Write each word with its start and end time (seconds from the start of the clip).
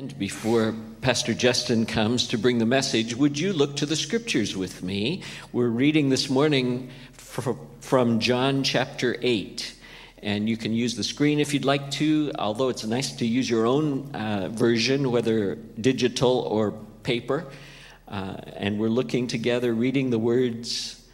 And 0.00 0.18
before 0.18 0.74
Pastor 1.02 1.34
Justin 1.34 1.84
comes 1.84 2.28
to 2.28 2.38
bring 2.38 2.56
the 2.56 2.64
message, 2.64 3.14
would 3.14 3.38
you 3.38 3.52
look 3.52 3.76
to 3.76 3.84
the 3.84 3.96
scriptures 3.96 4.56
with 4.56 4.82
me? 4.82 5.22
We're 5.52 5.68
reading 5.68 6.08
this 6.08 6.30
morning 6.30 6.88
from 7.12 8.18
John 8.18 8.62
chapter 8.62 9.18
8. 9.20 9.74
And 10.22 10.48
you 10.48 10.56
can 10.56 10.72
use 10.72 10.96
the 10.96 11.04
screen 11.04 11.38
if 11.38 11.52
you'd 11.52 11.66
like 11.66 11.90
to, 11.90 12.32
although 12.38 12.70
it's 12.70 12.82
nice 12.82 13.12
to 13.16 13.26
use 13.26 13.50
your 13.50 13.66
own 13.66 14.10
uh, 14.14 14.48
version, 14.50 15.10
whether 15.10 15.56
digital 15.78 16.38
or 16.50 16.70
paper. 17.02 17.44
Uh, 18.08 18.36
and 18.56 18.78
we're 18.78 18.88
looking 18.88 19.26
together, 19.26 19.74
reading 19.74 20.08
the 20.08 20.18
words 20.18 21.06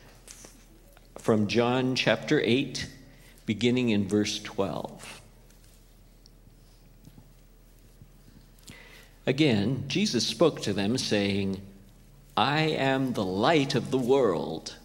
from 1.18 1.48
John 1.48 1.96
chapter 1.96 2.40
8, 2.40 2.86
beginning 3.46 3.88
in 3.88 4.06
verse 4.06 4.40
12. 4.40 5.22
Again, 9.26 9.84
Jesus 9.88 10.24
spoke 10.26 10.62
to 10.62 10.72
them, 10.72 10.96
saying, 10.96 11.60
I 12.36 12.60
am 12.60 13.12
the 13.12 13.24
light 13.24 13.74
of 13.74 13.90
the 13.90 13.98
world. 13.98 14.76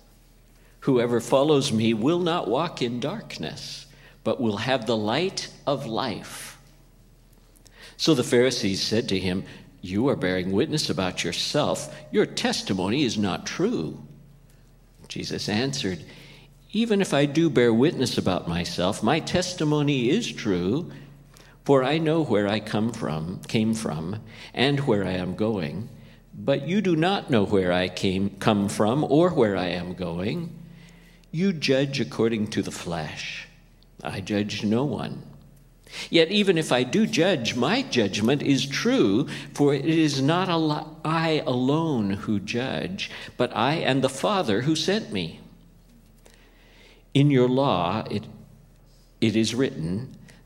Whoever 0.82 1.20
follows 1.22 1.72
me 1.72 1.94
will 1.94 2.20
not 2.20 2.48
walk 2.48 2.82
in 2.82 3.00
darkness, 3.00 3.86
but 4.24 4.42
will 4.42 4.58
have 4.58 4.86
the 4.88 4.98
light 4.98 5.50
of 5.68 5.86
life. 5.86 6.58
So 7.98 8.16
the 8.16 8.24
Pharisees 8.24 8.82
said 8.82 9.08
to 9.10 9.20
him, 9.20 9.44
You 9.82 10.08
are 10.08 10.16
bearing 10.16 10.52
witness 10.52 10.90
about 10.90 11.24
yourself. 11.24 11.96
Your 12.12 12.26
testimony 12.26 13.04
is 13.04 13.18
not 13.18 13.46
true. 13.46 14.02
Jesus 15.08 15.48
answered, 15.48 16.04
Even 16.72 17.00
if 17.00 17.14
I 17.14 17.26
do 17.26 17.48
bear 17.48 17.72
witness 17.72 18.18
about 18.18 18.48
myself, 18.48 19.04
my 19.04 19.20
testimony 19.20 20.10
is 20.10 20.32
true 20.32 20.92
for 21.72 21.86
I 21.86 22.00
know 22.00 22.22
where 22.22 22.50
I 22.50 22.60
come 22.60 22.92
from, 22.92 23.40
came 23.48 23.74
from, 23.74 24.22
and 24.54 24.82
where 24.82 25.06
I 25.06 25.12
am 25.12 25.38
going, 25.38 25.88
but 26.34 26.68
you 26.68 26.82
do 26.82 26.98
not 26.98 27.30
know 27.30 27.46
where 27.46 27.72
I 27.72 27.88
came 27.88 28.32
come 28.40 28.68
from 28.68 29.06
or 29.06 29.30
where 29.30 29.56
I 29.56 29.68
am 29.68 29.94
going. 29.94 30.54
You 31.32 31.54
judge 31.54 32.02
according 32.02 32.48
to 32.48 32.62
the 32.62 32.72
flesh. 32.72 33.48
I 34.04 34.20
judge 34.20 34.66
no 34.66 34.84
one. 34.84 35.24
Yet 36.10 36.30
even 36.30 36.58
if 36.58 36.74
I 36.74 36.84
do 36.84 37.08
judge, 37.08 37.56
my 37.56 37.84
judgment 37.84 38.42
is 38.42 38.66
true, 38.66 39.30
for 39.54 39.74
it 39.74 39.86
is 39.86 40.22
not 40.22 40.50
I 41.06 41.42
alone 41.48 42.10
who 42.10 42.42
judge, 42.42 43.10
but 43.38 43.56
I 43.56 43.76
and 43.76 44.04
the 44.04 44.10
Father 44.10 44.64
who 44.64 44.76
sent 44.76 45.14
me. 45.14 45.40
In 47.14 47.32
your 47.32 47.48
law 47.48 48.04
it, 48.12 48.26
it 49.22 49.38
is 49.38 49.56
written, 49.56 50.18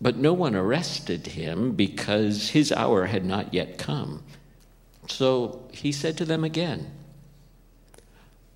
but 0.00 0.16
no 0.16 0.32
one 0.32 0.54
arrested 0.54 1.26
him 1.28 1.72
because 1.72 2.50
his 2.50 2.72
hour 2.72 3.06
had 3.06 3.24
not 3.24 3.52
yet 3.52 3.76
come. 3.76 4.22
So 5.08 5.68
he 5.72 5.92
said 5.92 6.16
to 6.18 6.24
them 6.24 6.42
again, 6.44 6.90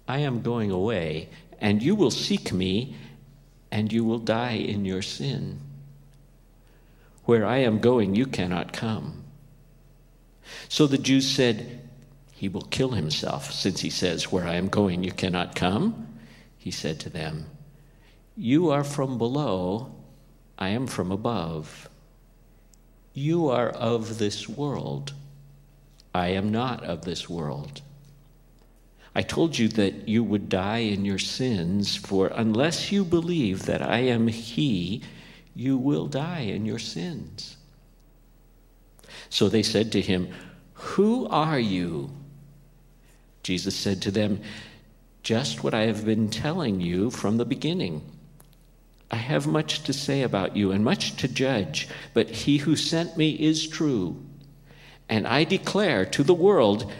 I 0.09 0.19
am 0.19 0.43
going 0.43 0.71
away, 0.71 1.29
and 1.61 1.83
you 1.83 1.95
will 1.95 2.11
seek 2.11 2.53
me, 2.53 2.97
and 3.71 3.93
you 3.93 4.05
will 4.05 4.19
die 4.19 4.53
in 4.53 4.85
your 4.85 5.03
sin. 5.03 5.61
Where 7.25 7.47
I 7.47 7.59
am 7.59 7.79
going, 7.79 8.15
you 8.15 8.27
cannot 8.27 8.73
come. 8.73 9.25
So 10.69 10.87
the 10.87 10.99
Jews 10.99 11.29
said, 11.29 11.81
He 12.33 12.49
will 12.49 12.63
kill 12.63 12.91
himself, 12.91 13.51
since 13.51 13.81
he 13.81 13.91
says, 13.91 14.31
Where 14.31 14.47
I 14.47 14.55
am 14.55 14.69
going, 14.69 15.03
you 15.03 15.13
cannot 15.13 15.55
come. 15.55 16.19
He 16.59 16.71
said 16.71 17.01
to 17.01 17.11
them, 17.11 17.47
You 18.37 18.71
are 18.71 18.85
from 18.85 19.17
below 19.17 19.95
I 20.59 20.69
am 20.71 20.87
from 20.87 21.11
above. 21.11 21.89
You 23.13 23.49
are 23.49 23.71
of 23.71 24.19
this 24.19 24.49
world. 24.49 25.13
I 26.15 26.29
am 26.29 26.51
not 26.51 26.85
of 26.85 27.05
this 27.05 27.29
world. 27.29 27.81
I 29.15 29.23
told 29.23 29.59
you 29.59 29.69
that 29.69 30.09
you 30.09 30.25
would 30.25 30.49
die 30.49 30.79
in 30.79 31.05
your 31.05 31.19
sins, 31.19 31.95
for 31.97 32.29
unless 32.35 32.91
you 32.91 33.05
believe 33.05 33.67
that 33.67 33.83
I 33.83 33.99
am 33.99 34.27
He, 34.27 35.03
you 35.55 35.79
will 35.79 36.07
die 36.07 36.41
in 36.41 36.67
your 36.67 36.81
sins. 36.81 37.57
So 39.31 39.49
they 39.49 39.63
said 39.63 39.93
to 39.93 40.01
him, 40.01 40.29
Who 40.75 41.27
are 41.29 41.59
you? 41.59 42.11
Jesus 43.43 43.77
said 43.77 44.03
to 44.03 44.11
them, 44.11 44.41
Just 45.23 45.63
what 45.63 45.75
I 45.75 45.83
have 45.83 46.05
been 46.05 46.29
telling 46.29 46.81
you 46.81 47.11
from 47.11 47.37
the 47.37 47.45
beginning. 47.45 48.03
I 49.15 49.19
have 49.19 49.47
much 49.47 49.85
to 49.85 49.93
say 49.93 50.23
about 50.23 50.57
you 50.57 50.73
and 50.73 50.85
much 50.85 51.15
to 51.19 51.29
judge, 51.29 51.87
but 52.15 52.29
he 52.31 52.57
who 52.57 52.75
sent 52.75 53.17
me 53.17 53.31
is 53.31 53.69
true. 53.69 54.21
And 55.09 55.25
I 55.25 55.45
declare 55.45 56.05
to 56.07 56.25
the 56.25 56.35
world 56.35 56.93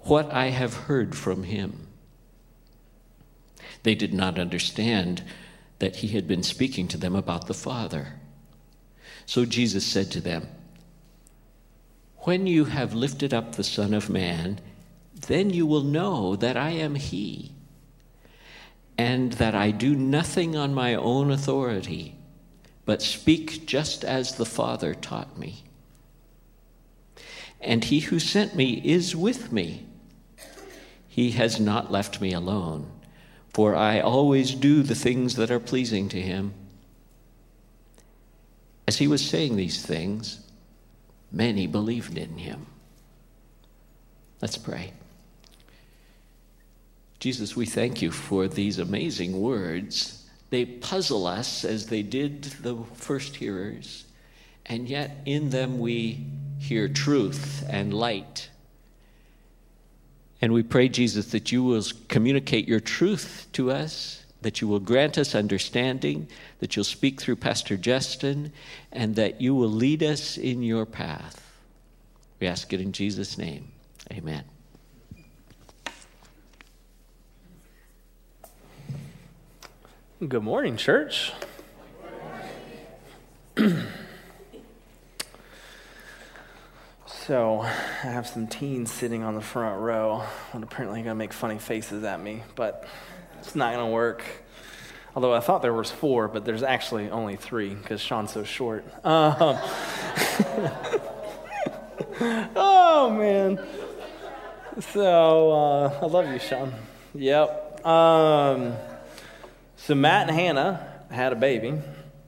what 0.00 0.32
I 0.32 0.46
have 0.46 0.74
heard 0.74 1.14
from 1.14 1.44
him. 1.44 1.86
They 3.84 3.94
did 3.94 4.12
not 4.12 4.40
understand 4.40 5.22
that 5.78 5.94
he 5.94 6.08
had 6.08 6.26
been 6.26 6.42
speaking 6.42 6.88
to 6.88 6.98
them 6.98 7.14
about 7.14 7.46
the 7.46 7.54
Father. 7.54 8.14
So 9.24 9.44
Jesus 9.44 9.86
said 9.86 10.10
to 10.10 10.20
them, 10.20 10.48
When 12.22 12.48
you 12.48 12.64
have 12.64 12.92
lifted 12.92 13.32
up 13.32 13.54
the 13.54 13.62
Son 13.62 13.94
of 13.94 14.10
Man, 14.10 14.58
then 15.28 15.50
you 15.50 15.64
will 15.64 15.84
know 15.84 16.34
that 16.34 16.56
I 16.56 16.70
am 16.70 16.96
he 16.96 17.52
and 18.98 19.32
that 19.34 19.54
I 19.54 19.70
do 19.70 19.94
nothing 19.94 20.56
on 20.56 20.74
my 20.74 20.94
own 20.94 21.30
authority, 21.30 22.16
but 22.84 23.02
speak 23.02 23.66
just 23.66 24.04
as 24.04 24.34
the 24.34 24.46
Father 24.46 24.94
taught 24.94 25.38
me. 25.38 25.64
And 27.60 27.84
he 27.84 28.00
who 28.00 28.18
sent 28.18 28.54
me 28.54 28.82
is 28.84 29.14
with 29.14 29.52
me. 29.52 29.86
He 31.08 31.32
has 31.32 31.60
not 31.60 31.92
left 31.92 32.20
me 32.20 32.32
alone, 32.32 32.90
for 33.52 33.76
I 33.76 34.00
always 34.00 34.54
do 34.54 34.82
the 34.82 34.94
things 34.94 35.36
that 35.36 35.50
are 35.50 35.60
pleasing 35.60 36.08
to 36.10 36.20
him. 36.20 36.54
As 38.88 38.98
he 38.98 39.06
was 39.06 39.24
saying 39.24 39.56
these 39.56 39.84
things, 39.84 40.40
many 41.30 41.66
believed 41.66 42.18
in 42.18 42.38
him. 42.38 42.66
Let's 44.40 44.58
pray. 44.58 44.92
Jesus, 47.22 47.54
we 47.54 47.66
thank 47.66 48.02
you 48.02 48.10
for 48.10 48.48
these 48.48 48.80
amazing 48.80 49.40
words. 49.40 50.28
They 50.50 50.64
puzzle 50.64 51.24
us 51.28 51.64
as 51.64 51.86
they 51.86 52.02
did 52.02 52.42
the 52.42 52.76
first 52.94 53.36
hearers, 53.36 54.06
and 54.66 54.88
yet 54.88 55.18
in 55.24 55.50
them 55.50 55.78
we 55.78 56.26
hear 56.58 56.88
truth 56.88 57.64
and 57.70 57.94
light. 57.94 58.50
And 60.40 60.52
we 60.52 60.64
pray, 60.64 60.88
Jesus, 60.88 61.26
that 61.26 61.52
you 61.52 61.62
will 61.62 61.84
communicate 62.08 62.66
your 62.66 62.80
truth 62.80 63.46
to 63.52 63.70
us, 63.70 64.24
that 64.40 64.60
you 64.60 64.66
will 64.66 64.80
grant 64.80 65.16
us 65.16 65.36
understanding, 65.36 66.26
that 66.58 66.74
you'll 66.74 66.84
speak 66.84 67.20
through 67.20 67.36
Pastor 67.36 67.76
Justin, 67.76 68.52
and 68.90 69.14
that 69.14 69.40
you 69.40 69.54
will 69.54 69.70
lead 69.70 70.02
us 70.02 70.36
in 70.36 70.64
your 70.64 70.86
path. 70.86 71.40
We 72.40 72.48
ask 72.48 72.72
it 72.72 72.80
in 72.80 72.90
Jesus' 72.90 73.38
name. 73.38 73.70
Amen. 74.10 74.42
Good 80.28 80.44
morning, 80.44 80.76
church. 80.76 81.32
so, 87.06 87.62
I 87.62 87.66
have 88.02 88.28
some 88.28 88.46
teens 88.46 88.92
sitting 88.92 89.24
on 89.24 89.34
the 89.34 89.40
front 89.40 89.80
row 89.80 90.22
and 90.52 90.62
apparently 90.62 91.00
going 91.00 91.10
to 91.10 91.16
make 91.16 91.32
funny 91.32 91.58
faces 91.58 92.04
at 92.04 92.20
me, 92.20 92.44
but 92.54 92.86
it's 93.40 93.56
not 93.56 93.74
going 93.74 93.84
to 93.84 93.92
work. 93.92 94.22
Although 95.16 95.34
I 95.34 95.40
thought 95.40 95.60
there 95.60 95.74
was 95.74 95.90
four, 95.90 96.28
but 96.28 96.44
there's 96.44 96.62
actually 96.62 97.10
only 97.10 97.34
three 97.34 97.74
because 97.74 98.00
Sean's 98.00 98.30
so 98.30 98.44
short. 98.44 98.84
Um, 99.04 99.34
oh 102.54 103.10
man! 103.18 103.58
So 104.78 105.50
uh, 105.50 105.98
I 106.00 106.06
love 106.06 106.32
you, 106.32 106.38
Sean. 106.38 106.72
Yep. 107.12 107.84
Um, 107.84 108.76
so 109.84 109.96
Matt 109.96 110.28
and 110.28 110.38
Hannah 110.38 111.02
had 111.10 111.32
a 111.32 111.36
baby. 111.36 111.74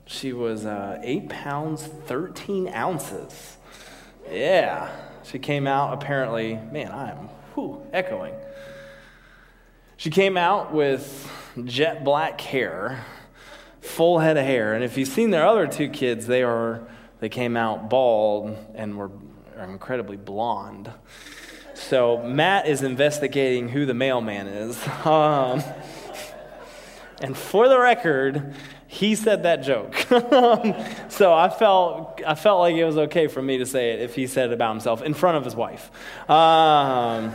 She 0.07 0.33
was 0.33 0.67
uh, 0.67 0.99
eight 1.05 1.29
pounds, 1.29 1.85
13 1.85 2.69
ounces. 2.69 3.59
Yeah, 4.29 4.91
She 5.23 5.39
came 5.39 5.69
out 5.69 5.95
apparently, 5.95 6.57
man, 6.57 6.91
I 6.91 7.13
am 7.13 7.29
whew, 7.55 7.87
echoing. 7.93 8.35
She 9.97 10.11
came 10.11 10.37
out 10.37 10.75
with 10.75 11.31
jet 11.65 12.03
black 12.03 12.41
hair, 12.41 13.05
full 13.81 14.19
head 14.19 14.37
of 14.37 14.45
hair. 14.45 14.75
And 14.75 14.83
if 14.83 14.99
you've 14.99 15.09
seen 15.09 15.31
their 15.31 15.47
other 15.47 15.69
two 15.69 15.89
kids, 15.89 16.27
they 16.27 16.43
are 16.43 16.89
they 17.21 17.29
came 17.29 17.57
out 17.57 17.89
bald 17.89 18.57
and 18.75 18.99
were 18.99 19.13
incredibly 19.63 20.17
blonde. 20.17 20.91
So 21.75 22.23
Matt 22.23 22.67
is 22.67 22.83
investigating 22.83 23.69
who 23.69 23.87
the 23.87 23.95
mailman 23.95 24.49
is. 24.49 24.83
Um, 25.05 25.63
and 27.25 27.35
for 27.35 27.71
the 27.71 27.79
record, 27.79 28.55
he 28.87 29.15
said 29.15 29.45
that 29.45 29.63
joke. 29.63 29.95
so 31.09 31.33
I 31.33 31.49
felt, 31.49 32.21
I 32.27 32.35
felt 32.35 32.61
like 32.61 32.77
it 32.77 32.85
was 32.85 32.99
okay 32.99 33.29
for 33.29 33.41
me 33.41 33.57
to 33.57 33.65
say 33.65 33.93
it 33.93 34.01
if 34.01 34.15
he 34.15 34.27
said 34.27 34.51
it 34.51 34.53
about 34.53 34.73
himself 34.73 35.01
in 35.01 35.15
front 35.15 35.39
of 35.39 35.45
his 35.45 35.57
wife. 35.57 35.91
Um, 36.29 37.33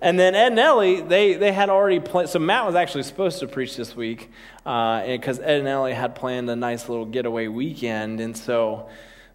and 0.00 0.18
then 0.18 0.34
Ed 0.34 0.52
and 0.52 0.58
Ellie, 0.58 1.02
they, 1.02 1.34
they 1.34 1.52
had 1.52 1.68
already 1.68 2.00
planned. 2.00 2.30
So 2.30 2.38
Matt 2.38 2.64
was 2.64 2.74
actually 2.74 3.02
supposed 3.02 3.40
to 3.40 3.46
preach 3.46 3.76
this 3.76 3.94
week 3.94 4.30
because 4.64 5.38
uh, 5.38 5.42
Ed 5.42 5.58
and 5.58 5.68
Ellie 5.68 5.92
had 5.92 6.14
planned 6.14 6.48
a 6.48 6.56
nice 6.56 6.88
little 6.88 7.04
getaway 7.04 7.48
weekend. 7.48 8.18
And 8.18 8.34
so 8.34 8.88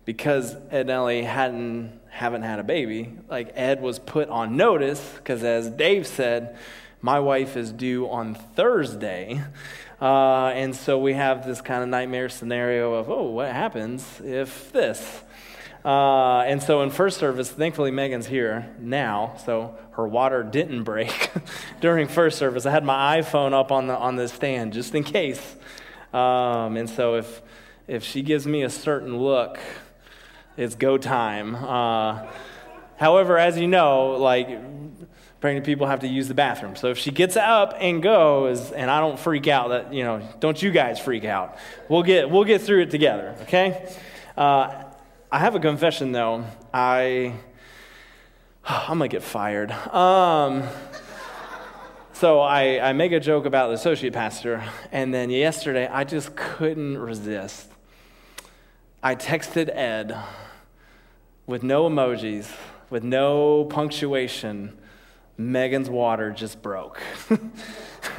because 0.06 0.56
Ed 0.72 0.82
and 0.82 0.90
Ellie 0.90 1.22
hadn't, 1.22 2.00
haven't 2.10 2.42
had 2.42 2.58
a 2.58 2.64
baby, 2.64 3.14
like 3.30 3.52
Ed 3.54 3.80
was 3.80 4.00
put 4.00 4.28
on 4.30 4.58
notice 4.58 5.08
because 5.18 5.44
as 5.44 5.70
Dave 5.70 6.08
said, 6.08 6.58
my 7.06 7.20
wife 7.20 7.56
is 7.56 7.72
due 7.72 8.10
on 8.10 8.34
Thursday. 8.34 9.42
Uh, 10.02 10.48
and 10.50 10.76
so 10.76 11.00
we 11.00 11.14
have 11.14 11.48
this 11.48 11.62
kind 11.62 11.82
of 11.82 11.88
nightmare 11.88 12.28
scenario 12.28 12.96
of, 12.96 13.10
oh, 13.10 13.30
what 13.30 13.50
happens 13.50 14.20
if 14.26 14.70
this? 14.74 15.22
Uh, 15.86 16.40
and 16.42 16.62
so 16.62 16.82
in 16.82 16.90
first 16.90 17.18
service, 17.18 17.50
thankfully 17.50 17.92
Megan's 17.92 18.28
here 18.28 18.76
now, 18.78 19.38
so 19.46 19.74
her 19.92 20.06
water 20.06 20.44
didn't 20.44 20.84
break 20.84 21.32
during 21.80 22.10
first 22.10 22.38
service. 22.38 22.66
I 22.66 22.72
had 22.72 22.84
my 22.84 23.22
iPhone 23.22 23.54
up 23.54 23.72
on 23.72 23.88
the 23.88 23.96
on 23.96 24.18
the 24.18 24.28
stand 24.28 24.74
just 24.74 24.94
in 24.94 25.06
case. 25.06 25.56
Um, 26.14 26.76
and 26.76 26.90
so 26.90 27.16
if 27.16 27.42
if 27.88 28.04
she 28.04 28.22
gives 28.22 28.46
me 28.46 28.64
a 28.64 28.70
certain 28.70 29.18
look, 29.18 29.60
it's 30.58 30.76
go 30.76 30.98
time. 30.98 31.56
Uh, 31.56 32.28
however, 32.98 33.38
as 33.38 33.58
you 33.58 33.68
know, 33.70 34.18
like 34.20 34.50
pregnant 35.46 35.64
people 35.64 35.86
have 35.86 36.00
to 36.00 36.08
use 36.08 36.28
the 36.28 36.34
bathroom. 36.34 36.76
So 36.76 36.88
if 36.88 36.98
she 36.98 37.12
gets 37.12 37.38
up 37.38 37.76
and 37.80 38.02
goes, 38.02 38.72
and 38.72 38.90
I 38.90 39.00
don't 39.00 39.20
freak 39.20 39.48
out, 39.48 39.68
that 39.68 39.94
you 39.94 40.04
know, 40.04 40.28
don't 40.40 40.60
you 40.60 40.72
guys 40.72 41.00
freak 41.00 41.24
out. 41.24 41.60
We'll 41.88 42.02
get 42.02 42.32
we'll 42.32 42.46
get 42.46 42.64
through 42.64 42.82
it 42.82 42.90
together. 42.90 43.36
Okay. 43.44 43.88
Uh, 44.36 44.86
I 45.32 45.38
have 45.38 45.54
a 45.54 45.60
confession 45.60 46.14
though. 46.14 46.46
I 46.74 47.36
I'm 48.66 48.98
gonna 48.98 49.08
get 49.08 49.22
fired. 49.22 49.72
Um, 49.72 50.64
so 52.14 52.40
I, 52.40 52.90
I 52.90 52.94
make 52.94 53.12
a 53.12 53.20
joke 53.20 53.46
about 53.46 53.68
the 53.68 53.76
associate 53.76 54.14
pastor, 54.14 54.64
and 54.92 55.14
then 55.14 55.30
yesterday 55.30 55.86
I 55.86 56.06
just 56.06 56.36
couldn't 56.36 56.98
resist. 56.98 57.68
I 59.04 59.14
texted 59.14 59.70
Ed 59.70 60.18
with 61.46 61.62
no 61.62 61.88
emojis, 61.88 62.50
with 62.90 63.04
no 63.04 63.66
punctuation. 63.66 64.80
Megan's 65.38 65.90
water 65.90 66.32
just 66.32 66.62
broke. 66.62 67.02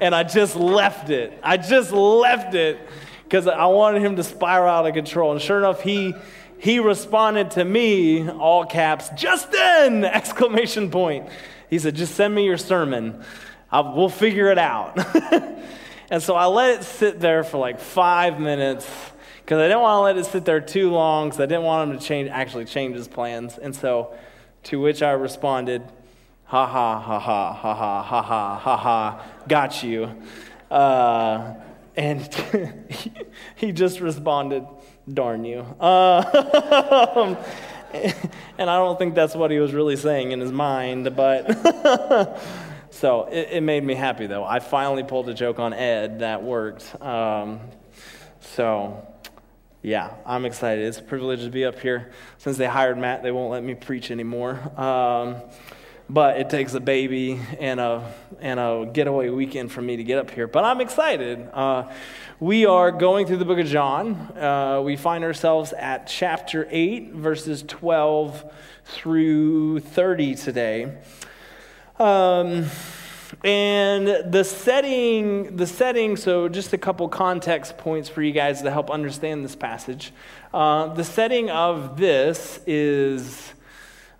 and 0.00 0.14
I 0.14 0.22
just 0.22 0.56
left 0.56 1.10
it. 1.10 1.38
I 1.42 1.56
just 1.56 1.92
left 1.92 2.54
it 2.54 2.78
because 3.24 3.48
I 3.48 3.66
wanted 3.66 4.02
him 4.02 4.16
to 4.16 4.22
spiral 4.22 4.68
out 4.68 4.86
of 4.86 4.94
control. 4.94 5.32
And 5.32 5.40
sure 5.40 5.58
enough, 5.58 5.82
he 5.82 6.14
he 6.64 6.78
responded 6.78 7.50
to 7.52 7.64
me, 7.64 8.26
all 8.28 8.64
caps, 8.64 9.10
Justin! 9.10 10.04
Exclamation 10.04 10.90
point. 10.90 11.28
He 11.68 11.78
said, 11.78 11.94
just 11.94 12.14
send 12.14 12.34
me 12.34 12.46
your 12.46 12.56
sermon. 12.56 13.22
I'll, 13.70 13.94
we'll 13.94 14.08
figure 14.08 14.50
it 14.50 14.56
out. 14.56 14.96
and 16.10 16.22
so 16.22 16.34
I 16.34 16.46
let 16.46 16.80
it 16.80 16.84
sit 16.84 17.20
there 17.20 17.44
for 17.44 17.58
like 17.58 17.80
five 17.80 18.40
minutes 18.40 18.88
because 19.42 19.58
I 19.58 19.64
didn't 19.64 19.82
want 19.82 19.98
to 19.98 20.02
let 20.02 20.16
it 20.16 20.24
sit 20.30 20.46
there 20.46 20.60
too 20.60 20.90
long 20.90 21.28
because 21.28 21.40
I 21.40 21.46
didn't 21.46 21.64
want 21.64 21.90
him 21.90 21.98
to 21.98 22.02
change, 22.02 22.30
actually 22.30 22.64
change 22.64 22.96
his 22.96 23.08
plans. 23.08 23.58
And 23.58 23.76
so 23.76 24.14
to 24.64 24.80
which 24.80 25.02
I 25.02 25.10
responded, 25.10 25.82
ha 26.44 26.66
ha 26.66 27.00
ha 27.00 27.18
ha 27.18 27.52
ha 27.54 27.74
ha 27.74 28.02
ha 28.02 28.58
ha 28.58 28.76
ha 28.76 29.24
got 29.48 29.82
you. 29.82 30.10
Uh, 30.70 31.54
and 31.96 32.34
he, 32.90 33.12
he 33.56 33.72
just 33.72 34.00
responded, 34.00 34.66
darn 35.12 35.44
you. 35.44 35.60
Uh, 35.80 37.36
and 38.58 38.70
I 38.70 38.76
don't 38.78 38.98
think 38.98 39.14
that's 39.14 39.34
what 39.34 39.50
he 39.50 39.58
was 39.58 39.72
really 39.72 39.96
saying 39.96 40.32
in 40.32 40.40
his 40.40 40.52
mind, 40.52 41.14
but 41.16 42.38
so 42.90 43.24
it, 43.24 43.48
it, 43.52 43.62
made 43.62 43.84
me 43.84 43.94
happy 43.94 44.26
though. 44.26 44.44
I 44.44 44.58
finally 44.58 45.04
pulled 45.04 45.28
a 45.28 45.34
joke 45.34 45.58
on 45.58 45.72
Ed 45.72 46.20
that 46.20 46.42
worked. 46.42 47.00
Um, 47.00 47.60
so 48.40 49.06
yeah, 49.82 50.14
I'm 50.26 50.44
excited. 50.44 50.84
It's 50.84 50.98
a 50.98 51.02
privilege 51.02 51.40
to 51.40 51.50
be 51.50 51.64
up 51.64 51.78
here. 51.78 52.10
Since 52.38 52.56
they 52.56 52.66
hired 52.66 52.98
Matt, 52.98 53.22
they 53.22 53.30
won't 53.30 53.52
let 53.52 53.62
me 53.62 53.74
preach 53.74 54.10
anymore. 54.10 54.54
Um, 54.80 55.36
but 56.08 56.38
it 56.38 56.50
takes 56.50 56.74
a 56.74 56.80
baby 56.80 57.40
and 57.58 57.80
a, 57.80 58.12
and 58.40 58.60
a 58.60 58.88
getaway 58.92 59.30
weekend 59.30 59.72
for 59.72 59.80
me 59.80 59.96
to 59.96 60.04
get 60.04 60.18
up 60.18 60.30
here. 60.30 60.46
But 60.46 60.64
I'm 60.64 60.80
excited. 60.80 61.48
Uh, 61.52 61.90
we 62.40 62.66
are 62.66 62.90
going 62.90 63.26
through 63.26 63.38
the 63.38 63.44
book 63.44 63.58
of 63.58 63.66
John. 63.66 64.14
Uh, 64.36 64.82
we 64.84 64.96
find 64.96 65.24
ourselves 65.24 65.72
at 65.72 66.06
chapter 66.06 66.68
8, 66.70 67.12
verses 67.12 67.64
12 67.66 68.52
through 68.84 69.80
30 69.80 70.34
today. 70.34 70.98
Um, 71.98 72.66
and 73.42 74.32
the 74.32 74.44
setting, 74.44 75.56
the 75.56 75.66
setting, 75.66 76.16
so 76.16 76.48
just 76.48 76.72
a 76.72 76.78
couple 76.78 77.08
context 77.08 77.78
points 77.78 78.08
for 78.08 78.22
you 78.22 78.32
guys 78.32 78.62
to 78.62 78.70
help 78.70 78.90
understand 78.90 79.44
this 79.44 79.56
passage. 79.56 80.12
Uh, 80.52 80.88
the 80.94 81.04
setting 81.04 81.50
of 81.50 81.96
this 81.96 82.60
is 82.66 83.54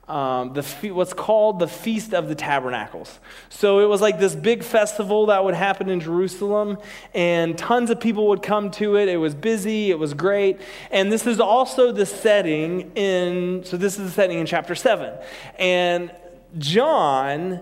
um, 0.08 0.52
the 0.52 0.62
what's 0.92 1.14
called 1.14 1.58
the 1.58 1.68
Feast 1.68 2.12
of 2.12 2.28
the 2.28 2.34
Tabernacles. 2.34 3.18
So 3.48 3.80
it 3.80 3.86
was 3.86 4.00
like 4.00 4.18
this 4.18 4.34
big 4.34 4.62
festival 4.62 5.26
that 5.26 5.44
would 5.44 5.54
happen 5.54 5.88
in 5.88 6.00
Jerusalem, 6.00 6.78
and 7.14 7.56
tons 7.56 7.90
of 7.90 8.00
people 8.00 8.28
would 8.28 8.42
come 8.42 8.70
to 8.72 8.96
it. 8.96 9.08
It 9.08 9.16
was 9.16 9.34
busy, 9.34 9.90
it 9.90 9.98
was 9.98 10.12
great. 10.12 10.60
And 10.90 11.10
this 11.10 11.26
is 11.26 11.40
also 11.40 11.90
the 11.92 12.06
setting 12.06 12.92
in, 12.94 13.64
so 13.64 13.76
this 13.76 13.98
is 13.98 14.06
the 14.06 14.10
setting 14.10 14.38
in 14.38 14.46
chapter 14.46 14.74
7. 14.74 15.14
And 15.58 16.12
John 16.58 17.60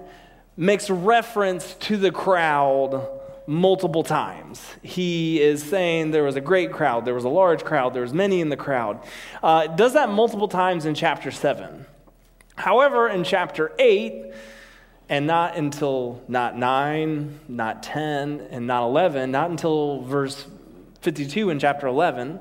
makes 0.57 0.91
reference 0.91 1.75
to 1.75 1.97
the 1.97 2.11
crowd 2.11 3.09
multiple 3.47 4.03
times. 4.03 4.65
He 4.83 5.41
is 5.41 5.63
saying 5.63 6.11
there 6.11 6.23
was 6.23 6.37
a 6.37 6.41
great 6.41 6.73
crowd, 6.73 7.05
there 7.05 7.15
was 7.15 7.25
a 7.25 7.29
large 7.29 7.65
crowd, 7.65 7.95
there 7.95 8.03
was 8.03 8.13
many 8.13 8.41
in 8.41 8.49
the 8.49 8.57
crowd. 8.57 9.01
Uh, 9.43 9.67
does 9.67 9.95
that 9.95 10.11
multiple 10.11 10.49
times 10.49 10.87
in 10.87 10.95
chapter 10.95 11.31
7. 11.31 11.87
However, 12.57 13.09
in 13.09 13.25
chapter 13.25 13.73
8, 13.79 14.33
and 15.09 15.27
not 15.27 15.57
until 15.57 16.23
not 16.29 16.57
9, 16.57 17.41
not 17.49 17.83
10, 17.83 18.49
and 18.51 18.67
not 18.67 18.85
11, 18.85 19.31
not 19.31 19.51
until 19.51 20.03
verse 20.03 20.47
52 21.03 21.51
in 21.51 21.59
chapter 21.59 21.87
11, 21.87 22.41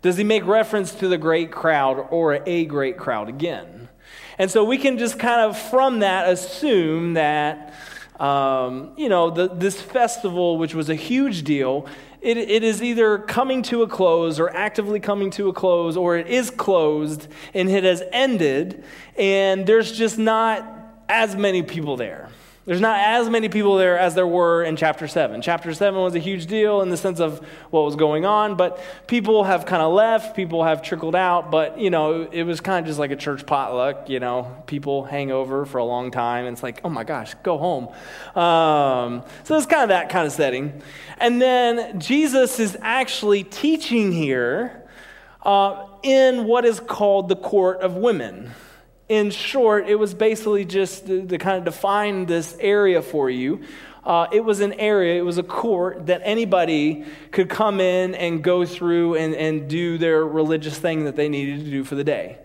does 0.00 0.16
he 0.16 0.24
make 0.24 0.46
reference 0.46 0.94
to 0.96 1.08
the 1.08 1.18
great 1.18 1.52
crowd 1.52 2.08
or 2.10 2.42
a 2.46 2.64
great 2.64 2.96
crowd 2.96 3.28
again. 3.28 3.88
And 4.38 4.50
so 4.50 4.64
we 4.64 4.78
can 4.78 4.98
just 4.98 5.18
kind 5.18 5.40
of, 5.40 5.58
from 5.58 6.00
that, 6.00 6.28
assume 6.28 7.14
that, 7.14 7.74
um, 8.18 8.92
you 8.96 9.08
know, 9.08 9.30
the, 9.30 9.48
this 9.48 9.80
festival, 9.80 10.58
which 10.58 10.74
was 10.74 10.88
a 10.90 10.94
huge 10.94 11.44
deal, 11.44 11.86
it, 12.22 12.38
it 12.38 12.62
is 12.62 12.82
either 12.82 13.18
coming 13.18 13.62
to 13.62 13.82
a 13.82 13.88
close 13.88 14.38
or 14.38 14.48
actively 14.54 15.00
coming 15.00 15.30
to 15.32 15.48
a 15.48 15.52
close, 15.52 15.96
or 15.96 16.16
it 16.16 16.28
is 16.28 16.50
closed 16.50 17.26
and 17.52 17.68
it 17.68 17.84
has 17.84 18.02
ended, 18.12 18.84
and 19.18 19.66
there's 19.66 19.92
just 19.92 20.18
not 20.18 21.04
as 21.08 21.34
many 21.34 21.62
people 21.62 21.96
there. 21.96 22.28
There's 22.64 22.80
not 22.80 23.00
as 23.00 23.28
many 23.28 23.48
people 23.48 23.74
there 23.74 23.98
as 23.98 24.14
there 24.14 24.26
were 24.26 24.62
in 24.62 24.76
chapter 24.76 25.08
7. 25.08 25.42
Chapter 25.42 25.74
7 25.74 26.00
was 26.00 26.14
a 26.14 26.20
huge 26.20 26.46
deal 26.46 26.80
in 26.80 26.90
the 26.90 26.96
sense 26.96 27.18
of 27.18 27.44
what 27.70 27.80
was 27.80 27.96
going 27.96 28.24
on, 28.24 28.54
but 28.54 28.80
people 29.08 29.42
have 29.42 29.66
kind 29.66 29.82
of 29.82 29.92
left, 29.92 30.36
people 30.36 30.62
have 30.62 30.80
trickled 30.80 31.16
out, 31.16 31.50
but, 31.50 31.80
you 31.80 31.90
know, 31.90 32.22
it 32.30 32.44
was 32.44 32.60
kind 32.60 32.78
of 32.78 32.86
just 32.86 33.00
like 33.00 33.10
a 33.10 33.16
church 33.16 33.46
potluck, 33.46 34.08
you 34.08 34.20
know, 34.20 34.62
people 34.66 35.02
hang 35.04 35.32
over 35.32 35.66
for 35.66 35.78
a 35.78 35.84
long 35.84 36.12
time, 36.12 36.46
and 36.46 36.54
it's 36.54 36.62
like, 36.62 36.80
oh 36.84 36.88
my 36.88 37.02
gosh, 37.02 37.34
go 37.42 37.58
home. 37.58 37.88
Um, 38.40 39.24
so 39.42 39.56
it's 39.56 39.66
kind 39.66 39.82
of 39.82 39.88
that 39.88 40.08
kind 40.08 40.24
of 40.24 40.32
setting. 40.32 40.82
And 41.18 41.42
then 41.42 41.98
Jesus 41.98 42.60
is 42.60 42.78
actually 42.80 43.42
teaching 43.42 44.12
here 44.12 44.84
uh, 45.42 45.88
in 46.04 46.44
what 46.44 46.64
is 46.64 46.78
called 46.78 47.28
the 47.28 47.34
court 47.34 47.80
of 47.80 47.96
women 47.96 48.52
in 49.12 49.30
short, 49.30 49.88
it 49.88 49.96
was 49.96 50.14
basically 50.14 50.64
just 50.64 51.06
to, 51.06 51.26
to 51.26 51.36
kind 51.36 51.58
of 51.58 51.64
define 51.64 52.24
this 52.24 52.56
area 52.58 53.02
for 53.02 53.28
you. 53.28 53.60
Uh, 54.04 54.26
it 54.32 54.42
was 54.42 54.60
an 54.60 54.72
area, 54.72 55.18
it 55.18 55.24
was 55.24 55.36
a 55.36 55.42
court 55.42 56.06
that 56.06 56.22
anybody 56.24 57.04
could 57.30 57.50
come 57.50 57.78
in 57.78 58.14
and 58.14 58.42
go 58.42 58.64
through 58.64 59.16
and, 59.16 59.34
and 59.34 59.68
do 59.68 59.98
their 59.98 60.26
religious 60.26 60.78
thing 60.78 61.04
that 61.04 61.14
they 61.14 61.28
needed 61.28 61.62
to 61.62 61.70
do 61.70 61.84
for 61.84 61.94
the 61.94 62.02
day. 62.04 62.38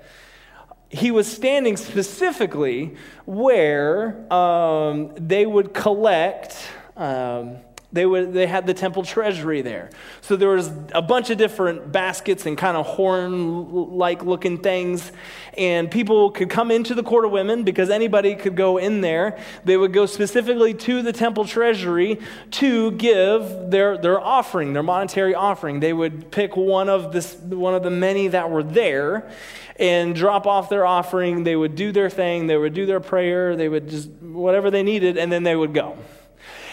he 0.89 1.09
was 1.09 1.25
standing 1.25 1.77
specifically 1.77 2.95
where 3.25 4.31
um, 4.31 5.13
they 5.15 5.45
would 5.45 5.73
collect. 5.73 6.55
Um, 6.97 7.57
they, 7.93 8.05
would, 8.05 8.33
they 8.33 8.47
had 8.47 8.67
the 8.67 8.73
temple 8.73 9.03
treasury 9.03 9.61
there. 9.61 9.89
So 10.21 10.35
there 10.35 10.49
was 10.49 10.69
a 10.93 11.01
bunch 11.01 11.29
of 11.29 11.37
different 11.37 11.89
baskets 11.91 12.45
and 12.45 12.57
kind 12.57 12.75
of 12.75 12.85
horn 12.85 13.71
like 13.97 14.23
looking 14.23 14.57
things. 14.57 15.11
And 15.57 15.89
people 15.89 16.31
could 16.31 16.49
come 16.49 16.69
into 16.69 16.93
the 16.93 17.03
court 17.03 17.23
of 17.23 17.31
women 17.31 17.63
because 17.63 17.89
anybody 17.89 18.35
could 18.35 18.57
go 18.57 18.77
in 18.77 18.99
there. 18.99 19.39
They 19.63 19.77
would 19.77 19.93
go 19.93 20.05
specifically 20.05 20.73
to 20.73 21.01
the 21.01 21.13
temple 21.13 21.45
treasury 21.45 22.19
to 22.51 22.91
give 22.91 23.71
their, 23.71 23.97
their 23.97 24.19
offering, 24.19 24.73
their 24.73 24.83
monetary 24.83 25.33
offering. 25.33 25.79
They 25.79 25.93
would 25.93 26.29
pick 26.29 26.57
one 26.57 26.89
of, 26.89 27.13
this, 27.13 27.35
one 27.35 27.73
of 27.73 27.83
the 27.83 27.89
many 27.89 28.27
that 28.27 28.51
were 28.51 28.63
there 28.63 29.31
and 29.79 30.13
drop 30.13 30.45
off 30.45 30.69
their 30.69 30.85
offering. 30.85 31.45
They 31.45 31.55
would 31.55 31.75
do 31.75 31.91
their 31.93 32.09
thing, 32.09 32.47
they 32.47 32.57
would 32.57 32.73
do 32.73 32.85
their 32.85 32.99
prayer, 32.99 33.55
they 33.55 33.69
would 33.69 33.89
just 33.89 34.09
whatever 34.09 34.71
they 34.71 34.83
needed, 34.83 35.17
and 35.17 35.31
then 35.31 35.43
they 35.43 35.55
would 35.55 35.73
go. 35.73 35.97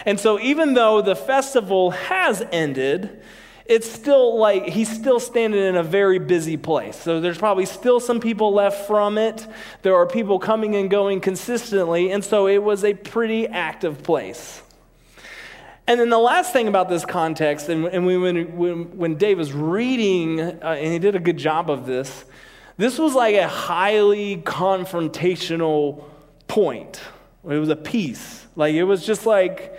And 0.06 0.20
so, 0.20 0.38
even 0.40 0.74
though 0.74 1.00
the 1.00 1.16
festival 1.16 1.90
has 1.92 2.42
ended, 2.52 3.22
it's 3.66 3.90
still 3.90 4.38
like 4.38 4.66
he's 4.66 4.90
still 4.90 5.18
standing 5.18 5.62
in 5.62 5.76
a 5.76 5.82
very 5.82 6.18
busy 6.18 6.56
place. 6.56 6.96
So 6.96 7.20
there's 7.20 7.38
probably 7.38 7.64
still 7.64 7.98
some 7.98 8.20
people 8.20 8.52
left 8.52 8.86
from 8.86 9.16
it. 9.16 9.46
There 9.82 9.96
are 9.96 10.06
people 10.06 10.38
coming 10.38 10.76
and 10.76 10.90
going 10.90 11.20
consistently. 11.20 12.10
And 12.10 12.22
so 12.22 12.46
it 12.46 12.62
was 12.62 12.84
a 12.84 12.92
pretty 12.92 13.46
active 13.46 14.02
place. 14.02 14.62
And 15.86 16.00
then 16.00 16.10
the 16.10 16.18
last 16.18 16.52
thing 16.52 16.68
about 16.68 16.88
this 16.88 17.04
context, 17.04 17.68
and, 17.68 17.86
and 17.86 18.06
when, 18.06 18.56
when, 18.56 18.96
when 18.96 19.14
Dave 19.16 19.36
was 19.38 19.52
reading, 19.52 20.40
uh, 20.40 20.76
and 20.78 20.92
he 20.92 20.98
did 20.98 21.14
a 21.14 21.20
good 21.20 21.36
job 21.36 21.70
of 21.70 21.84
this, 21.84 22.24
this 22.76 22.98
was 22.98 23.14
like 23.14 23.34
a 23.34 23.48
highly 23.48 24.38
confrontational 24.38 26.04
point. 26.48 27.00
It 27.44 27.58
was 27.58 27.68
a 27.68 27.76
piece. 27.76 28.46
Like 28.56 28.74
it 28.74 28.84
was 28.84 29.04
just 29.06 29.26
like, 29.26 29.74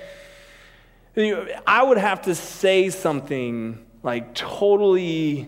I 1.18 1.84
would 1.84 1.98
have 1.98 2.24
to 2.24 2.36
say 2.36 2.90
something 2.90 3.86
like 4.04 4.34
totally 4.34 5.48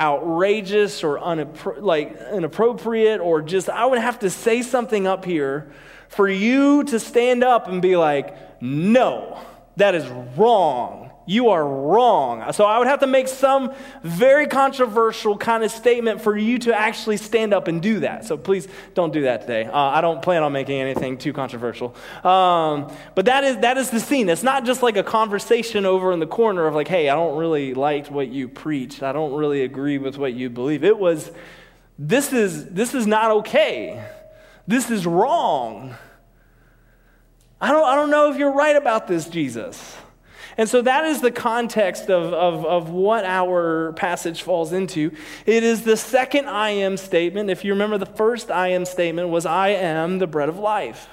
outrageous 0.00 1.02
or 1.02 1.18
unappro- 1.18 1.80
like 1.80 2.16
inappropriate 2.32 3.20
or 3.20 3.42
just 3.42 3.68
I 3.68 3.86
would 3.86 3.98
have 3.98 4.20
to 4.20 4.30
say 4.30 4.62
something 4.62 5.06
up 5.06 5.24
here 5.24 5.72
for 6.08 6.28
you 6.28 6.84
to 6.84 7.00
stand 7.00 7.42
up 7.42 7.66
and 7.66 7.82
be 7.82 7.96
like, 7.96 8.62
"No, 8.62 9.38
that 9.76 9.94
is 9.94 10.06
wrong." 10.36 11.05
You 11.26 11.50
are 11.50 11.66
wrong. 11.66 12.52
So 12.52 12.64
I 12.64 12.78
would 12.78 12.86
have 12.86 13.00
to 13.00 13.08
make 13.08 13.26
some 13.26 13.74
very 14.02 14.46
controversial 14.46 15.36
kind 15.36 15.64
of 15.64 15.72
statement 15.72 16.20
for 16.20 16.36
you 16.36 16.58
to 16.60 16.74
actually 16.74 17.16
stand 17.16 17.52
up 17.52 17.66
and 17.66 17.82
do 17.82 18.00
that. 18.00 18.24
So 18.24 18.36
please 18.36 18.68
don't 18.94 19.12
do 19.12 19.22
that 19.22 19.40
today. 19.40 19.64
Uh, 19.64 19.76
I 19.76 20.00
don't 20.00 20.22
plan 20.22 20.44
on 20.44 20.52
making 20.52 20.80
anything 20.80 21.18
too 21.18 21.32
controversial. 21.32 21.96
Um, 22.22 22.92
but 23.16 23.24
that 23.24 23.42
is, 23.42 23.58
that 23.58 23.76
is 23.76 23.90
the 23.90 23.98
scene. 23.98 24.28
It's 24.28 24.44
not 24.44 24.64
just 24.64 24.84
like 24.84 24.96
a 24.96 25.02
conversation 25.02 25.84
over 25.84 26.12
in 26.12 26.20
the 26.20 26.28
corner 26.28 26.66
of 26.68 26.74
like, 26.74 26.86
hey, 26.86 27.08
I 27.08 27.14
don't 27.16 27.36
really 27.36 27.74
like 27.74 28.06
what 28.06 28.28
you 28.28 28.48
preach. 28.48 29.02
I 29.02 29.12
don't 29.12 29.34
really 29.34 29.62
agree 29.62 29.98
with 29.98 30.18
what 30.18 30.32
you 30.32 30.48
believe. 30.48 30.84
It 30.84 30.96
was, 30.96 31.32
this 31.98 32.32
is, 32.32 32.66
this 32.66 32.94
is 32.94 33.04
not 33.06 33.32
okay. 33.32 34.04
This 34.68 34.92
is 34.92 35.06
wrong. 35.06 35.96
I 37.60 37.72
don't, 37.72 37.84
I 37.84 37.96
don't 37.96 38.10
know 38.10 38.30
if 38.30 38.38
you're 38.38 38.52
right 38.52 38.76
about 38.76 39.08
this, 39.08 39.28
Jesus. 39.28 39.96
And 40.58 40.68
so 40.68 40.80
that 40.82 41.04
is 41.04 41.20
the 41.20 41.30
context 41.30 42.08
of, 42.08 42.32
of, 42.32 42.64
of 42.64 42.90
what 42.90 43.24
our 43.24 43.92
passage 43.92 44.42
falls 44.42 44.72
into. 44.72 45.12
It 45.44 45.62
is 45.62 45.82
the 45.82 45.96
second 45.96 46.48
I 46.48 46.70
am 46.70 46.96
statement. 46.96 47.50
If 47.50 47.64
you 47.64 47.72
remember, 47.72 47.98
the 47.98 48.06
first 48.06 48.50
I 48.50 48.68
am 48.68 48.86
statement 48.86 49.28
was, 49.28 49.44
I 49.44 49.68
am 49.68 50.18
the 50.18 50.26
bread 50.26 50.48
of 50.48 50.58
life. 50.58 51.08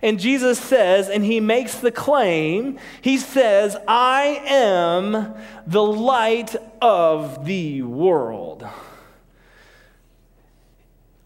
And 0.00 0.20
Jesus 0.20 0.58
says, 0.58 1.08
and 1.08 1.24
he 1.24 1.40
makes 1.40 1.76
the 1.76 1.90
claim, 1.90 2.78
he 3.02 3.18
says, 3.18 3.76
I 3.86 4.42
am 4.46 5.34
the 5.66 5.82
light 5.82 6.54
of 6.80 7.44
the 7.44 7.82
world. 7.82 8.66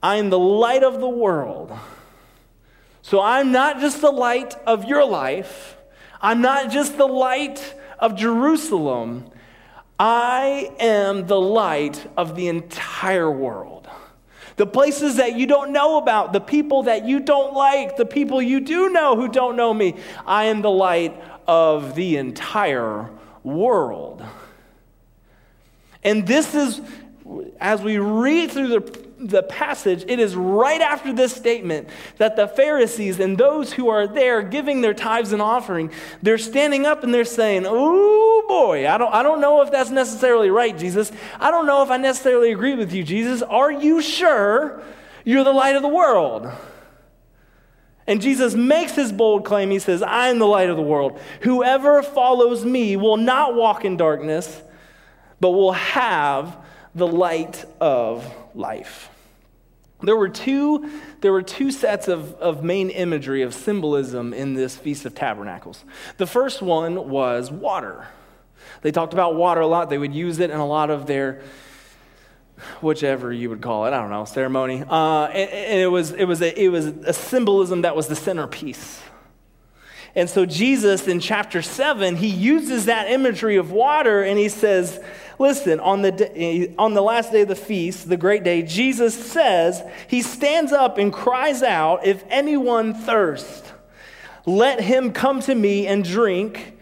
I 0.03 0.17
am 0.17 0.31
the 0.31 0.39
light 0.39 0.83
of 0.83 1.01
the 1.01 1.09
world. 1.09 1.73
So 3.03 3.21
I'm 3.21 3.53
not 3.53 3.79
just 3.79 4.01
the 4.01 4.11
light 4.11 4.57
of 4.67 4.85
your 4.85 5.05
life. 5.05 5.77
I'm 6.23 6.41
not 6.41 6.71
just 6.71 6.97
the 6.97 7.07
light 7.07 7.75
of 7.99 8.17
Jerusalem, 8.17 9.29
I 9.99 10.73
am 10.79 11.27
the 11.27 11.41
light 11.41 12.07
of 12.17 12.37
the 12.37 12.49
entire 12.49 13.31
world. 13.31 13.89
The 14.57 14.67
places 14.67 15.17
that 15.17 15.37
you 15.37 15.47
don't 15.47 15.73
know 15.73 15.99
about, 15.99 16.33
the 16.33 16.41
people 16.41 16.85
that 16.85 17.07
you 17.07 17.21
don't 17.21 17.55
like, 17.55 17.97
the 17.97 18.05
people 18.07 18.41
you 18.41 18.61
do 18.61 18.91
know 18.91 19.17
who 19.17 19.29
don't 19.29 19.57
know 19.57 19.73
me, 19.73 19.97
I 20.27 20.45
am 20.45 20.63
the 20.63 20.71
light 20.71 21.21
of 21.47 21.95
the 21.95 22.17
entire 22.17 23.11
world. 23.43 24.25
And 26.05 26.27
this 26.27 26.55
is, 26.55 26.81
as 27.61 27.81
we 27.81 27.99
read 27.99 28.51
through 28.51 28.69
the 28.69 28.81
the 29.29 29.43
passage, 29.43 30.05
it 30.09 30.19
is 30.19 30.35
right 30.35 30.81
after 30.81 31.13
this 31.13 31.35
statement 31.35 31.89
that 32.19 32.37
the 32.37 32.49
Pharisees 32.49 33.21
and 33.21 33.39
those 33.39 33.73
who 33.73 33.89
are 33.89 34.07
there 34.07 34.43
giving 34.43 34.81
their 34.81 34.95
tithes 34.95 35.33
and 35.33 35.41
offering, 35.41 35.91
they're 36.23 36.39
standing 36.39 36.87
up 36.87 37.05
and 37.05 37.15
they're 37.15 37.25
saying, 37.25 37.65
Oh 37.67 38.45
boy, 38.49 38.89
I 38.89 38.99
don't, 38.99 39.13
I 39.13 39.23
don't 39.23 39.41
know 39.41 39.63
if 39.63 39.71
that's 39.71 39.91
necessarily 39.91 40.51
right, 40.51 40.77
Jesus. 40.77 41.13
I 41.39 41.51
don't 41.51 41.67
know 41.67 41.83
if 41.83 41.91
I 41.91 41.97
necessarily 41.97 42.53
agree 42.53 42.75
with 42.75 42.93
you, 42.93 43.05
Jesus. 43.05 43.43
Are 43.43 43.71
you 43.71 44.03
sure 44.03 44.83
you're 45.25 45.45
the 45.45 45.53
light 45.53 45.77
of 45.77 45.83
the 45.83 45.89
world? 45.89 46.51
And 48.07 48.21
Jesus 48.21 48.55
makes 48.55 48.93
his 48.93 49.13
bold 49.13 49.45
claim. 49.45 49.71
He 49.71 49.79
says, 49.79 50.03
I 50.03 50.29
am 50.29 50.39
the 50.39 50.47
light 50.47 50.69
of 50.69 50.77
the 50.77 50.83
world. 50.83 51.21
Whoever 51.43 52.03
follows 52.03 52.65
me 52.65 52.97
will 52.97 53.17
not 53.17 53.55
walk 53.55 53.85
in 53.85 53.97
darkness, 53.97 54.61
but 55.41 55.51
will 55.51 55.73
have 55.73 56.57
the 56.95 57.07
light 57.07 57.65
of 57.81 58.29
life. 58.55 59.09
There 60.03 60.17
were 60.17 60.29
two, 60.29 60.91
there 61.21 61.33
were 61.33 61.43
two 61.43 61.71
sets 61.71 62.09
of, 62.09 62.35
of 62.35 62.65
main 62.65 62.91
imagery, 62.91 63.43
of 63.43 63.55
symbolism 63.55 64.35
in 64.35 64.55
this 64.55 64.77
Feast 64.77 65.05
of 65.05 65.15
Tabernacles. 65.15 65.85
The 66.17 66.27
first 66.27 66.61
one 66.61 67.09
was 67.09 67.51
water. 67.51 68.09
They 68.83 68.91
talked 68.91 69.13
about 69.13 69.37
water 69.37 69.61
a 69.61 69.67
lot. 69.67 69.91
They 69.91 69.99
would 69.99 70.15
use 70.15 70.41
it 70.41 70.51
in 70.51 70.59
a 70.59 70.67
lot 70.67 70.91
of 70.91 71.07
their, 71.07 71.43
whichever 72.81 73.33
you 73.33 73.49
would 73.51 73.61
call 73.61 73.87
it, 73.87 73.93
I 73.93 74.01
don't 74.01 74.11
know, 74.11 74.25
ceremony. 74.25 74.83
Uh, 74.83 75.27
and, 75.27 75.51
and 75.51 75.81
it, 75.81 75.87
was, 75.89 76.11
it, 76.11 76.25
was 76.25 76.43
a, 76.43 76.61
it 76.61 76.69
was 76.69 76.87
a 76.87 77.13
symbolism 77.13 77.83
that 77.83 77.95
was 77.95 78.09
the 78.09 78.17
centerpiece. 78.17 79.01
And 80.15 80.29
so 80.29 80.45
Jesus 80.45 81.09
in 81.09 81.21
chapter 81.21 81.63
7, 81.63 82.17
he 82.17 82.29
uses 82.29 82.87
that 82.87 83.11
imagery 83.11 83.57
of 83.57 83.71
water 83.71 84.23
and 84.23 84.39
he 84.39 84.49
says, 84.49 85.01
Listen, 85.39 85.81
on 85.81 86.03
the, 86.03 86.13
day, 86.13 86.75
on 86.79 86.95
the 86.95 87.03
last 87.03 87.33
day 87.33 87.43
of 87.43 87.49
the 87.49 87.57
feast, 87.57 88.09
the 88.09 88.17
great 88.17 88.45
day, 88.45 88.63
Jesus 88.63 89.15
says, 89.15 89.83
He 90.07 90.23
stands 90.23 90.71
up 90.71 90.99
and 90.99 91.13
cries 91.13 91.63
out, 91.63 92.07
If 92.07 92.23
anyone 92.29 92.95
thirst, 92.95 93.73
let 94.45 94.81
him 94.81 95.13
come 95.13 95.41
to 95.41 95.55
me 95.55 95.87
and 95.87 96.05
drink. 96.05 96.79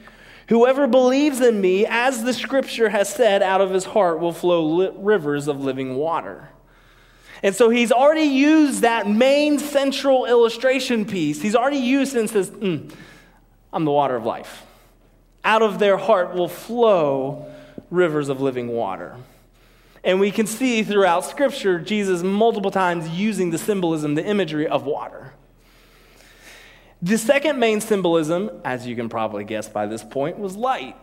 Whoever 0.49 0.89
believes 0.89 1.41
in 1.41 1.61
me, 1.61 1.87
as 1.87 2.25
the 2.25 2.35
scripture 2.35 2.89
has 2.89 3.09
said, 3.09 3.41
out 3.41 3.61
of 3.61 3.71
his 3.71 3.85
heart 3.85 4.19
will 4.19 4.33
flow 4.33 4.93
rivers 4.99 5.47
of 5.47 5.61
living 5.61 5.95
water. 5.95 6.49
And 7.43 7.55
so 7.55 7.71
he's 7.71 7.93
already 7.93 8.23
used 8.23 8.83
that 8.83 9.09
main 9.09 9.59
central 9.59 10.27
illustration 10.27 11.05
piece. 11.05 11.41
He's 11.41 11.55
already 11.55 11.79
used 11.79 12.17
and 12.17 12.29
says, 12.29 12.51
mm, 12.51 12.93
I'm 13.73 13.85
the 13.85 13.91
water 13.91 14.17
of 14.17 14.25
life. 14.25 14.65
Out 15.45 15.63
of 15.63 15.79
their 15.79 15.97
heart 15.97 16.35
will 16.35 16.49
flow 16.49 17.51
rivers 17.91 18.29
of 18.29 18.41
living 18.41 18.69
water. 18.69 19.17
And 20.03 20.19
we 20.19 20.31
can 20.31 20.47
see 20.47 20.83
throughout 20.83 21.25
Scripture 21.25 21.79
Jesus 21.79 22.23
multiple 22.23 22.71
times 22.71 23.09
using 23.09 23.51
the 23.51 23.59
symbolism, 23.59 24.15
the 24.15 24.25
imagery 24.25 24.67
of 24.67 24.85
water. 24.85 25.35
The 27.03 27.17
second 27.17 27.59
main 27.59 27.81
symbolism, 27.81 28.51
as 28.65 28.87
you 28.87 28.95
can 28.95 29.09
probably 29.09 29.45
guess 29.45 29.69
by 29.69 29.87
this 29.87 30.03
point, 30.03 30.39
was 30.39 30.57
light. 30.57 30.97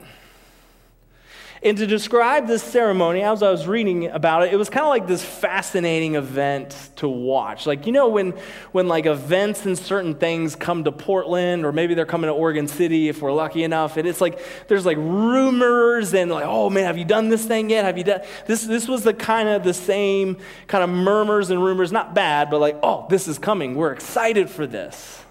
And 1.63 1.75
to 1.79 1.87
describe 1.87 2.45
this 2.45 2.61
ceremony, 2.61 3.23
as 3.23 3.41
I 3.41 3.49
was 3.49 3.65
reading 3.65 4.07
about 4.07 4.43
it, 4.43 4.53
it 4.53 4.57
was 4.57 4.69
kind 4.69 4.83
of 4.83 4.89
like 4.89 5.07
this 5.07 5.23
fascinating 5.23 6.13
event 6.13 6.75
to 6.97 7.07
watch. 7.07 7.65
Like, 7.65 7.87
you 7.87 7.91
know, 7.91 8.09
when, 8.09 8.31
when 8.73 8.87
like 8.87 9.07
events 9.07 9.65
and 9.65 9.75
certain 9.77 10.13
things 10.13 10.55
come 10.55 10.83
to 10.83 10.91
Portland, 10.91 11.65
or 11.65 11.71
maybe 11.71 11.95
they're 11.95 12.05
coming 12.05 12.27
to 12.27 12.33
Oregon 12.33 12.67
City 12.67 13.09
if 13.09 13.21
we're 13.21 13.31
lucky 13.31 13.63
enough, 13.63 13.97
and 13.97 14.07
it's 14.07 14.21
like 14.21 14.39
there's 14.67 14.85
like 14.85 14.97
rumors 14.97 16.13
and 16.13 16.29
like, 16.29 16.45
oh 16.45 16.69
man, 16.69 16.83
have 16.83 16.97
you 16.97 17.05
done 17.05 17.29
this 17.29 17.45
thing 17.45 17.71
yet? 17.71 17.85
Have 17.85 17.97
you 17.97 18.03
done 18.03 18.21
this? 18.45 18.63
This 18.63 18.87
was 18.87 19.03
the 19.03 19.13
kind 19.13 19.49
of 19.49 19.63
the 19.63 19.73
same 19.73 20.37
kind 20.67 20.83
of 20.83 20.91
murmurs 20.91 21.49
and 21.49 21.63
rumors, 21.63 21.91
not 21.91 22.13
bad, 22.13 22.51
but 22.51 22.59
like, 22.59 22.77
oh, 22.83 23.07
this 23.09 23.27
is 23.27 23.39
coming. 23.39 23.73
We're 23.73 23.93
excited 23.93 24.49
for 24.49 24.67
this. 24.67 25.23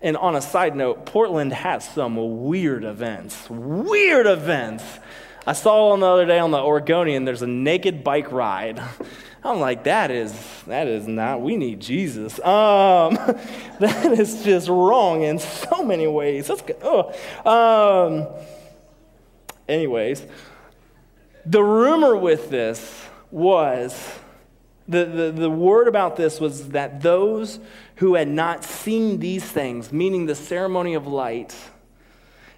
And 0.00 0.16
on 0.16 0.36
a 0.36 0.42
side 0.42 0.76
note, 0.76 1.06
Portland 1.06 1.52
has 1.52 1.88
some 1.88 2.44
weird 2.44 2.84
events. 2.84 3.48
Weird 3.48 4.26
events 4.26 4.84
I 5.46 5.52
saw 5.52 5.90
on 5.90 6.00
the 6.00 6.06
other 6.06 6.26
day 6.26 6.40
on 6.40 6.50
the 6.50 6.58
Oregonian, 6.58 7.24
there's 7.24 7.42
a 7.42 7.46
naked 7.46 8.02
bike 8.02 8.32
ride. 8.32 8.82
I'm 9.44 9.60
like, 9.60 9.84
that 9.84 10.10
is, 10.10 10.34
that 10.66 10.88
is 10.88 11.06
not, 11.06 11.40
we 11.40 11.56
need 11.56 11.80
Jesus. 11.80 12.40
Um, 12.40 13.14
that 13.78 14.12
is 14.18 14.42
just 14.42 14.68
wrong 14.68 15.22
in 15.22 15.38
so 15.38 15.84
many 15.84 16.08
ways. 16.08 16.48
Let's 16.48 16.62
go. 16.62 17.14
Oh. 17.44 18.08
Um, 18.08 18.26
anyways, 19.68 20.26
the 21.44 21.62
rumor 21.62 22.16
with 22.16 22.50
this 22.50 23.04
was, 23.30 24.18
the, 24.88 25.04
the, 25.04 25.30
the 25.30 25.50
word 25.50 25.86
about 25.86 26.16
this 26.16 26.40
was 26.40 26.70
that 26.70 27.02
those 27.02 27.60
who 27.96 28.14
had 28.14 28.26
not 28.26 28.64
seen 28.64 29.20
these 29.20 29.44
things, 29.44 29.92
meaning 29.92 30.26
the 30.26 30.34
ceremony 30.34 30.94
of 30.94 31.06
light, 31.06 31.54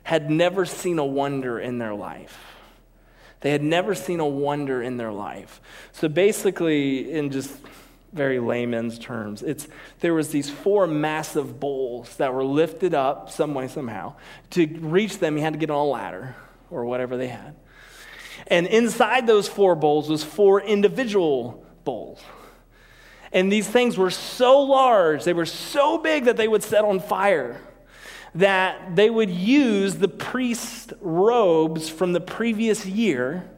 had 0.05 0.31
never 0.31 0.65
seen 0.65 0.99
a 0.99 1.05
wonder 1.05 1.61
in 1.61 1.77
their 1.77 1.95
life. 1.95 2.48
They 3.41 3.51
had 3.51 3.63
never 3.63 3.95
seen 3.95 4.21
a 4.21 4.27
wonder 4.27 4.83
in 4.83 4.97
their 4.97 5.13
life. 5.13 5.61
So 5.93 6.09
basically, 6.09 7.13
in 7.13 7.31
just 7.31 7.55
very 8.13 8.39
layman's 8.41 8.99
terms, 8.99 9.43
it's 9.43 9.69
there 10.01 10.15
was 10.15 10.31
these 10.31 10.51
four 10.51 10.87
massive 10.87 11.61
bowls 11.61 12.17
that 12.17 12.33
were 12.33 12.45
lifted 12.45 12.95
up 12.95 13.31
some 13.31 13.55
way 13.55 13.69
somehow. 13.69 14.15
To 14.51 14.67
reach 14.67 15.19
them, 15.19 15.37
you 15.37 15.43
had 15.43 15.53
to 15.53 15.59
get 15.59 15.71
on 15.71 15.77
a 15.77 15.85
ladder 15.85 16.35
or 16.71 16.85
whatever 16.85 17.17
they 17.17 17.29
had. 17.29 17.55
And 18.47 18.67
inside 18.67 19.27
those 19.27 19.49
four 19.49 19.75
bowls 19.75 20.09
was 20.09 20.25
four 20.25 20.61
individual 20.61 21.65
bowls. 21.85 22.21
And 23.33 23.53
these 23.53 23.69
things 23.69 23.99
were 23.99 24.11
so 24.11 24.61
large, 24.63 25.25
they 25.25 25.35
were 25.35 25.47
so 25.47 25.99
big 25.99 26.25
that 26.25 26.37
they 26.37 26.49
would 26.49 26.63
set 26.63 26.85
on 26.85 26.99
fire 26.99 27.61
that 28.39 28.95
they 28.95 29.11
would 29.11 29.31
use 29.31 29.97
the 29.97 30.09
priest's 30.09 30.93
robes 31.01 31.89
from 31.89 32.13
the 32.13 32.21
previous 32.21 32.87
year. 32.87 33.49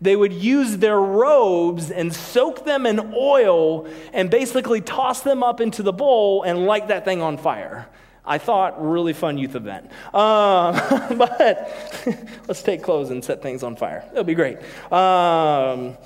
They 0.00 0.16
would 0.16 0.32
use 0.32 0.78
their 0.78 1.00
robes 1.00 1.90
and 1.90 2.14
soak 2.14 2.64
them 2.64 2.86
in 2.86 3.12
oil 3.16 3.86
and 4.12 4.30
basically 4.30 4.80
toss 4.80 5.20
them 5.22 5.42
up 5.42 5.60
into 5.60 5.82
the 5.82 5.92
bowl 5.92 6.42
and 6.42 6.66
light 6.66 6.88
that 6.88 7.04
thing 7.04 7.20
on 7.20 7.36
fire. 7.36 7.88
I 8.24 8.38
thought, 8.38 8.82
really 8.82 9.14
fun 9.14 9.38
youth 9.38 9.56
event. 9.56 9.90
Uh, 10.12 11.14
but 11.14 11.72
let's 12.48 12.62
take 12.62 12.82
clothes 12.82 13.10
and 13.10 13.24
set 13.24 13.42
things 13.42 13.62
on 13.62 13.76
fire. 13.76 14.04
It'll 14.12 14.24
be 14.24 14.34
great. 14.34 14.58
Um, 14.92 15.96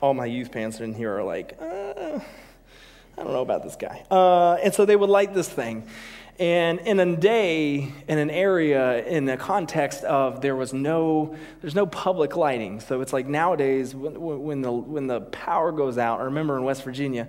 all 0.00 0.14
my 0.14 0.26
youth 0.26 0.50
pants 0.50 0.80
in 0.80 0.94
here 0.94 1.18
are 1.18 1.22
like, 1.22 1.58
uh, 1.60 2.20
I 3.18 3.22
don't 3.22 3.32
know 3.32 3.42
about 3.42 3.62
this 3.62 3.76
guy. 3.76 4.04
Uh, 4.10 4.54
and 4.54 4.72
so 4.72 4.86
they 4.86 4.96
would 4.96 5.10
light 5.10 5.34
this 5.34 5.48
thing. 5.48 5.86
And 6.40 6.80
in 6.80 6.98
a 6.98 7.16
day, 7.16 7.92
in 8.08 8.18
an 8.18 8.30
area, 8.30 9.04
in 9.04 9.26
the 9.26 9.36
context 9.36 10.04
of 10.04 10.40
there 10.40 10.56
was 10.56 10.72
no, 10.72 11.36
there's 11.60 11.74
no 11.74 11.84
public 11.84 12.34
lighting. 12.34 12.80
So 12.80 13.02
it's 13.02 13.12
like 13.12 13.26
nowadays 13.26 13.94
when, 13.94 14.18
when, 14.18 14.62
the, 14.62 14.72
when 14.72 15.06
the 15.06 15.20
power 15.20 15.70
goes 15.70 15.98
out, 15.98 16.20
I 16.20 16.24
remember 16.24 16.56
in 16.56 16.64
West 16.64 16.82
Virginia, 16.82 17.28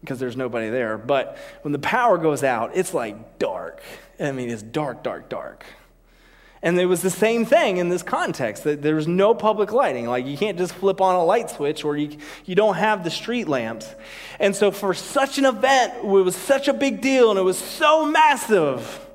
because 0.00 0.18
there's 0.18 0.36
nobody 0.36 0.68
there, 0.68 0.98
but 0.98 1.38
when 1.62 1.70
the 1.70 1.78
power 1.78 2.18
goes 2.18 2.42
out, 2.42 2.72
it's 2.74 2.92
like 2.92 3.38
dark. 3.38 3.80
I 4.18 4.32
mean, 4.32 4.50
it's 4.50 4.62
dark, 4.62 5.04
dark, 5.04 5.28
dark. 5.28 5.64
And 6.64 6.80
it 6.80 6.86
was 6.86 7.02
the 7.02 7.10
same 7.10 7.44
thing 7.44 7.76
in 7.76 7.90
this 7.90 8.02
context 8.02 8.64
that 8.64 8.80
there 8.80 8.94
was 8.94 9.06
no 9.06 9.34
public 9.34 9.70
lighting. 9.70 10.06
Like 10.06 10.24
you 10.24 10.38
can't 10.38 10.56
just 10.56 10.72
flip 10.72 10.98
on 10.98 11.14
a 11.14 11.22
light 11.22 11.50
switch 11.50 11.84
or 11.84 11.94
you, 11.94 12.16
you 12.46 12.54
don't 12.54 12.76
have 12.76 13.04
the 13.04 13.10
street 13.10 13.48
lamps. 13.48 13.94
And 14.40 14.56
so, 14.56 14.70
for 14.70 14.94
such 14.94 15.36
an 15.36 15.44
event, 15.44 15.92
it 15.98 16.06
was 16.06 16.34
such 16.34 16.66
a 16.66 16.72
big 16.72 17.02
deal 17.02 17.28
and 17.28 17.38
it 17.38 17.42
was 17.42 17.58
so 17.58 18.06
massive. 18.06 19.06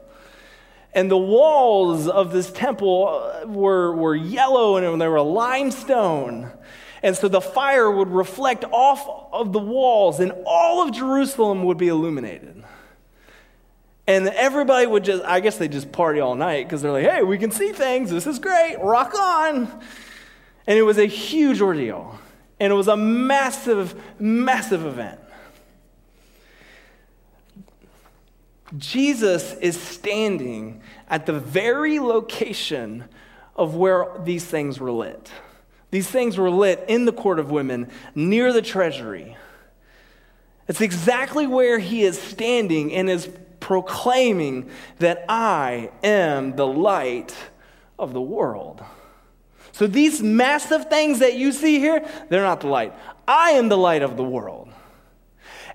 And 0.94 1.10
the 1.10 1.18
walls 1.18 2.08
of 2.08 2.32
this 2.32 2.52
temple 2.52 3.08
uh, 3.08 3.48
were, 3.48 3.96
were 3.96 4.16
yellow 4.16 4.78
and 4.78 5.02
they 5.02 5.08
were 5.08 5.20
limestone. 5.20 6.52
And 7.02 7.16
so 7.16 7.30
the 7.30 7.42
fire 7.42 7.90
would 7.90 8.10
reflect 8.10 8.64
off 8.66 9.08
of 9.32 9.54
the 9.54 9.60
walls, 9.60 10.20
and 10.20 10.34
all 10.46 10.86
of 10.86 10.94
Jerusalem 10.94 11.64
would 11.64 11.78
be 11.78 11.88
illuminated. 11.88 12.62
And 14.10 14.28
everybody 14.30 14.88
would 14.88 15.04
just, 15.04 15.24
I 15.24 15.40
guess 15.40 15.60
they 15.60 15.68
just 15.68 15.92
party 15.92 16.20
all 16.20 16.34
night 16.34 16.66
because 16.66 16.82
they're 16.82 16.92
like, 16.92 17.06
hey, 17.06 17.22
we 17.22 17.38
can 17.38 17.52
see 17.52 17.72
things. 17.72 18.10
This 18.10 18.26
is 18.26 18.40
great. 18.40 18.78
Rock 18.82 19.14
on. 19.14 19.68
And 20.66 20.80
it 20.80 20.82
was 20.82 20.98
a 20.98 21.06
huge 21.06 21.62
ordeal. 21.62 22.18
And 22.60 22.74
it 22.74 22.76
was 22.76 22.88
a 22.88 22.98
massive, 22.98 23.94
massive 24.20 24.84
event. 24.84 25.20
Jesus 28.80 29.54
is 29.54 29.80
standing 29.80 30.82
at 31.08 31.28
the 31.28 31.34
very 31.34 32.00
location 32.00 33.06
of 33.56 33.76
where 33.76 34.08
these 34.24 34.44
things 34.44 34.80
were 34.80 34.92
lit. 34.92 35.30
These 35.92 36.10
things 36.10 36.36
were 36.36 36.50
lit 36.50 36.84
in 36.88 37.06
the 37.06 37.14
court 37.14 37.38
of 37.38 37.52
women 37.52 37.92
near 38.16 38.54
the 38.54 38.64
treasury. 38.64 39.38
It's 40.68 40.82
exactly 40.82 41.46
where 41.46 41.78
he 41.78 42.02
is 42.02 42.20
standing 42.20 42.92
and 42.92 43.08
is 43.08 43.30
proclaiming 43.70 44.68
that 44.98 45.24
I 45.30 45.92
am 46.04 46.56
the 46.56 46.66
light 46.66 47.36
of 48.00 48.14
the 48.14 48.22
world. 48.22 48.84
So 49.74 49.86
these 49.86 50.24
massive 50.24 50.90
things 50.90 51.20
that 51.20 51.36
you 51.36 51.52
see 51.52 51.78
here, 51.78 52.04
they're 52.30 52.42
not 52.42 52.62
the 52.62 52.68
light. 52.68 52.96
I 53.28 53.52
am 53.52 53.70
the 53.70 53.78
light 53.78 54.02
of 54.02 54.18
the 54.18 54.24
world. 54.24 54.69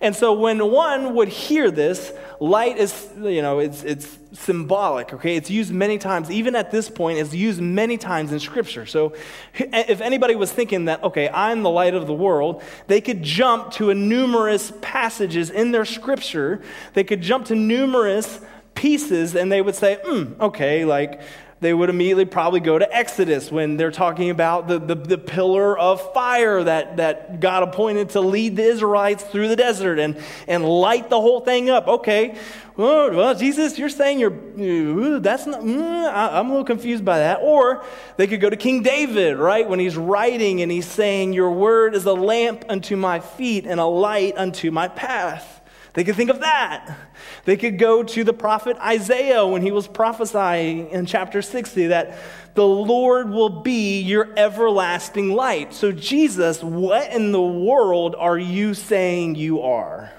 And 0.05 0.15
so 0.15 0.35
when 0.35 0.71
one 0.71 1.15
would 1.15 1.29
hear 1.29 1.71
this, 1.71 2.13
light 2.39 2.77
is, 2.77 3.09
you 3.17 3.41
know, 3.41 3.59
it's, 3.59 3.83
it's 3.85 4.19
symbolic, 4.35 5.15
okay? 5.15 5.35
It's 5.35 5.49
used 5.49 5.73
many 5.73 5.97
times. 5.97 6.31
Even 6.31 6.55
at 6.55 6.71
this 6.71 6.91
point, 6.91 7.19
it's 7.19 7.33
used 7.33 7.59
many 7.59 7.97
times 7.97 8.31
in 8.31 8.39
Scripture. 8.39 8.85
So 8.85 9.15
if 9.55 10.03
anybody 10.03 10.35
was 10.35 10.53
thinking 10.53 10.85
that, 10.85 11.03
okay, 11.03 11.31
I'm 11.31 11.63
the 11.63 11.71
light 11.71 11.95
of 11.95 12.07
the 12.07 12.13
world, 12.13 12.63
they 12.87 13.01
could 13.01 13.23
jump 13.23 13.73
to 13.73 13.89
a 13.89 13.95
numerous 13.95 14.75
passages 14.83 15.49
in 15.49 15.73
their 15.73 15.87
Scripture. 15.87 16.61
They 16.93 17.05
could 17.05 17.23
jump 17.23 17.47
to 17.47 17.55
numerous 17.55 18.43
pieces 18.75 19.35
and 19.35 19.51
they 19.51 19.63
would 19.63 19.75
say, 19.75 20.01
hmm, 20.05 20.35
okay, 20.39 20.85
like 20.85 21.23
they 21.65 21.73
would 21.73 21.89
immediately 21.89 22.27
probably 22.27 22.61
go 22.61 22.79
to 22.79 22.95
Exodus 22.95 23.51
when 23.51 23.77
they're 23.77 23.91
talking 23.91 24.31
about 24.31 24.69
the, 24.69 24.79
the, 24.79 24.95
the, 24.95 25.19
pillar 25.19 25.79
of 25.79 26.13
fire 26.13 26.63
that, 26.63 26.99
that 26.99 27.41
God 27.41 27.63
appointed 27.63 28.11
to 28.11 28.21
lead 28.21 28.57
the 28.57 28.63
Israelites 28.63 29.25
through 29.25 29.49
the 29.49 29.57
desert 29.57 29.99
and, 29.99 30.23
and 30.47 30.65
light 30.65 31.09
the 31.09 31.21
whole 31.21 31.41
thing 31.41 31.71
up. 31.71 31.89
Okay, 31.89 32.37
well, 32.77 33.35
Jesus, 33.35 33.79
you're 33.79 33.89
saying 33.89 34.19
you're, 34.19 35.21
that's 35.21 35.47
not, 35.47 35.61
mm, 35.61 35.81
I, 35.81 36.39
I'm 36.39 36.47
a 36.47 36.51
little 36.51 36.65
confused 36.65 37.05
by 37.05 37.19
that. 37.21 37.39
Or 37.41 37.85
they 38.17 38.27
could 38.27 38.41
go 38.41 38.51
to 38.51 38.57
King 38.57 38.83
David, 38.83 39.39
right, 39.39 39.69
when 39.69 39.79
he's 39.79 39.97
writing 39.97 40.61
and 40.61 40.71
he's 40.71 40.87
saying, 40.87 41.33
Your 41.33 41.51
word 41.51 41.95
is 41.95 42.05
a 42.05 42.13
lamp 42.13 42.65
unto 42.69 42.97
my 42.97 43.21
feet 43.21 43.65
and 43.67 43.79
a 43.79 43.85
light 43.85 44.37
unto 44.37 44.71
my 44.71 44.89
path. 44.89 45.54
They 45.95 46.03
could 46.03 46.17
think 46.17 46.31
of 46.31 46.41
that. 46.41 46.99
They 47.45 47.57
could 47.57 47.79
go 47.79 48.03
to 48.03 48.25
the 48.25 48.33
prophet 48.33 48.77
Isaiah 48.79 49.47
when 49.47 49.63
he 49.63 49.71
was 49.71 49.87
prophesying 49.87 50.91
in 50.91 51.07
chapter 51.07 51.41
60 51.41 51.87
that 51.89 52.19
the 52.55 52.67
Lord 52.67 53.31
will 53.31 53.63
be 53.63 54.01
your 54.01 54.29
everlasting 54.37 55.33
light. 55.33 55.73
So, 55.73 55.93
Jesus, 55.93 56.63
what 56.63 57.13
in 57.13 57.31
the 57.31 57.43
world 57.43 58.17
are 58.17 58.39
you 58.39 58.75
saying 58.75 59.37
you 59.37 59.63
are? 59.63 60.13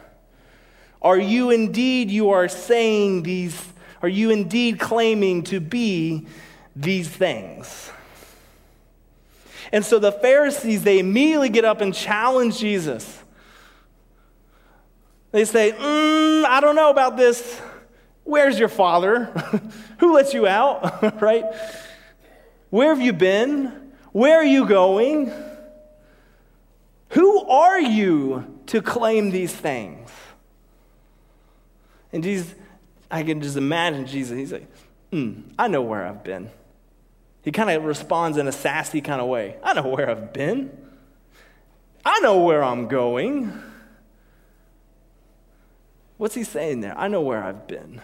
Are 1.02 1.20
you 1.20 1.52
indeed, 1.52 2.10
you 2.10 2.32
are 2.32 2.48
saying 2.48 3.24
these, 3.24 3.62
are 4.02 4.10
you 4.10 4.30
indeed 4.30 4.80
claiming 4.80 5.44
to 5.44 5.60
be 5.60 6.26
these 6.74 7.10
things? 7.10 7.92
And 9.74 9.84
so 9.84 10.00
the 10.00 10.12
Pharisees, 10.12 10.84
they 10.84 11.00
immediately 11.00 11.50
get 11.50 11.66
up 11.66 11.82
and 11.82 11.94
challenge 11.94 12.60
Jesus. 12.60 13.22
They 15.36 15.44
say, 15.44 15.74
mm, 15.74 16.46
I 16.46 16.62
don't 16.62 16.78
know 16.78 16.90
about 16.90 17.18
this. 17.18 17.60
Where's 18.24 18.58
your 18.58 18.70
father? 18.70 19.26
Who 20.00 20.14
lets 20.14 20.34
you 20.34 20.48
out? 20.48 21.22
right? 21.22 21.44
Where 22.70 22.96
have 22.96 23.02
you 23.02 23.12
been? 23.12 23.92
Where 24.14 24.38
are 24.38 24.46
you 24.46 24.66
going? 24.66 25.34
Who 27.10 27.50
are 27.50 27.82
you 27.82 28.62
to 28.68 28.82
claim 28.82 29.32
these 29.32 29.54
things? 29.54 30.10
And 32.14 32.24
Jesus, 32.24 32.56
I 33.12 33.24
can 33.24 33.42
just 33.42 33.58
imagine 33.58 34.08
Jesus. 34.08 34.38
He's 34.38 34.54
like, 34.54 34.72
mm, 35.12 35.44
I 35.60 35.68
know 35.68 35.82
where 35.82 36.06
I've 36.06 36.24
been. 36.24 36.50
He 37.42 37.52
kind 37.52 37.70
of 37.70 37.84
responds 37.84 38.38
in 38.38 38.48
a 38.48 38.54
sassy 38.54 39.02
kind 39.02 39.20
of 39.20 39.28
way. 39.28 39.58
I 39.62 39.74
know 39.74 39.90
where 39.90 40.10
I've 40.10 40.32
been. 40.32 40.72
I 42.06 42.22
know 42.22 42.40
where 42.40 42.64
I'm 42.64 42.88
going. 42.88 43.62
What's 46.18 46.36
he 46.36 46.44
saying 46.44 46.82
there? 46.82 46.98
I 46.98 47.08
know 47.08 47.22
where 47.22 47.44
I've 47.44 47.68
been. 47.68 48.02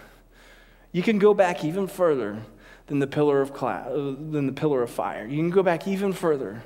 You 0.91 1.01
can 1.03 1.19
go 1.19 1.33
back 1.33 1.63
even 1.63 1.87
further 1.87 2.41
than 2.87 2.99
the 2.99 3.07
pillar 3.07 3.41
of 3.41 3.53
cloud, 3.53 3.87
uh, 3.87 4.15
than 4.31 4.47
the 4.47 4.53
pillar 4.53 4.83
of 4.83 4.89
fire. 4.89 5.25
You 5.25 5.37
can 5.37 5.49
go 5.49 5.63
back 5.63 5.87
even 5.87 6.11
further 6.11 6.63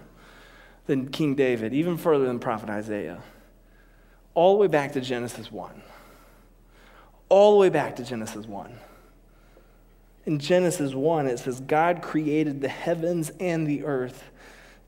than 0.88 1.10
King 1.10 1.36
David, 1.36 1.74
even 1.74 1.98
further 1.98 2.26
than 2.26 2.40
prophet 2.40 2.70
Isaiah. 2.70 3.22
All 4.34 4.54
the 4.54 4.60
way 4.60 4.68
back 4.68 4.94
to 4.94 5.02
Genesis 5.02 5.52
1. 5.52 5.82
All 7.30 7.52
the 7.52 7.58
way 7.58 7.70
back 7.70 7.96
to 7.98 8.04
Genesis 8.04 8.46
1. 8.46 8.78
In 10.26 10.40
Genesis 10.40 10.94
1, 10.94 11.28
it 11.28 11.40
says, 11.40 11.60
God 11.60 12.02
created 12.02 12.62
the 12.62 12.68
heavens 12.68 13.32
and 13.40 13.68
the 13.68 13.84
earth. 13.84 14.24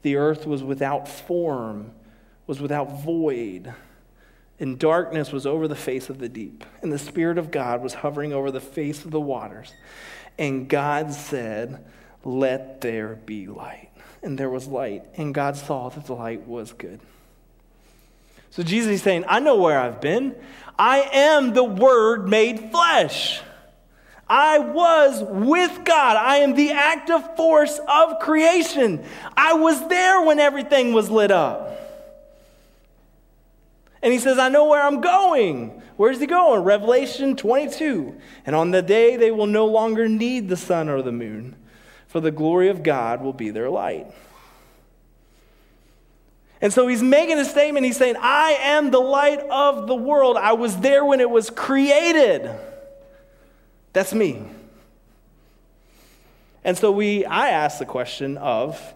The 0.01 0.15
earth 0.15 0.47
was 0.47 0.63
without 0.63 1.07
form 1.07 1.91
was 2.47 2.61
without 2.61 3.01
void, 3.03 3.73
and 4.59 4.79
darkness 4.79 5.31
was 5.31 5.45
over 5.45 5.67
the 5.67 5.75
face 5.75 6.09
of 6.09 6.19
the 6.19 6.29
deep, 6.29 6.65
and 6.81 6.91
the 6.91 6.99
Spirit 6.99 7.37
of 7.37 7.51
God 7.51 7.81
was 7.81 7.93
hovering 7.93 8.33
over 8.33 8.51
the 8.51 8.61
face 8.61 9.05
of 9.05 9.11
the 9.11 9.21
waters. 9.21 9.73
And 10.37 10.67
God 10.67 11.13
said, 11.13 11.83
Let 12.23 12.81
there 12.81 13.15
be 13.25 13.47
light. 13.47 13.89
And 14.23 14.37
there 14.37 14.49
was 14.49 14.67
light, 14.67 15.03
and 15.15 15.33
God 15.33 15.55
saw 15.57 15.89
that 15.89 16.05
the 16.05 16.15
light 16.15 16.47
was 16.47 16.73
good. 16.73 16.99
So 18.49 18.63
Jesus 18.63 18.93
is 18.93 19.01
saying, 19.03 19.25
I 19.27 19.39
know 19.39 19.57
where 19.57 19.79
I've 19.79 20.01
been. 20.01 20.35
I 20.77 21.01
am 21.13 21.53
the 21.53 21.63
Word 21.63 22.27
made 22.27 22.71
flesh. 22.71 23.41
I 24.29 24.59
was 24.59 25.23
with 25.23 25.85
God. 25.85 26.17
I 26.17 26.37
am 26.37 26.55
the 26.55 26.71
active 26.71 27.35
force 27.35 27.79
of 27.87 28.19
creation. 28.19 29.05
I 29.35 29.53
was 29.53 29.87
there 29.87 30.21
when 30.21 30.39
everything 30.39 30.93
was 30.93 31.09
lit 31.09 31.31
up. 31.31 31.86
And 34.01 34.13
he 34.13 34.19
says, 34.19 34.37
I 34.37 34.49
know 34.49 34.67
where 34.67 34.81
I'm 34.81 35.01
going. 35.01 35.81
Where's 35.95 36.19
he 36.19 36.27
going? 36.27 36.63
Revelation 36.63 37.35
22. 37.35 38.15
And 38.45 38.55
on 38.55 38.71
the 38.71 38.81
day 38.81 39.15
they 39.15 39.31
will 39.31 39.47
no 39.47 39.65
longer 39.65 40.07
need 40.07 40.49
the 40.49 40.57
sun 40.57 40.89
or 40.89 41.01
the 41.01 41.11
moon, 41.11 41.55
for 42.07 42.19
the 42.19 42.31
glory 42.31 42.69
of 42.69 42.83
God 42.83 43.21
will 43.21 43.33
be 43.33 43.49
their 43.49 43.69
light. 43.69 44.07
And 46.61 46.73
so 46.73 46.87
he's 46.87 47.03
making 47.03 47.37
a 47.37 47.45
statement. 47.45 47.85
He's 47.85 47.97
saying, 47.97 48.15
I 48.19 48.57
am 48.59 48.89
the 48.89 48.99
light 48.99 49.39
of 49.39 49.87
the 49.87 49.95
world. 49.95 50.37
I 50.37 50.53
was 50.53 50.77
there 50.77 51.05
when 51.05 51.19
it 51.19 51.29
was 51.29 51.49
created. 51.49 52.51
That's 53.93 54.13
me. 54.13 54.43
And 56.63 56.77
so 56.77 56.91
we 56.91 57.25
I 57.25 57.49
ask 57.49 57.79
the 57.79 57.85
question 57.85 58.37
of 58.37 58.93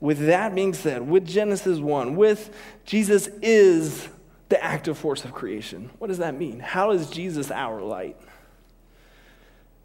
with 0.00 0.26
that 0.26 0.54
being 0.54 0.74
said, 0.74 1.08
with 1.08 1.26
Genesis 1.26 1.78
1, 1.78 2.16
with 2.16 2.54
Jesus 2.84 3.28
is 3.42 4.08
the 4.48 4.62
active 4.62 4.96
force 4.96 5.24
of 5.24 5.32
creation. 5.32 5.90
What 5.98 6.08
does 6.08 6.18
that 6.18 6.36
mean? 6.36 6.60
How 6.60 6.92
is 6.92 7.10
Jesus 7.10 7.50
our 7.50 7.80
light? 7.80 8.16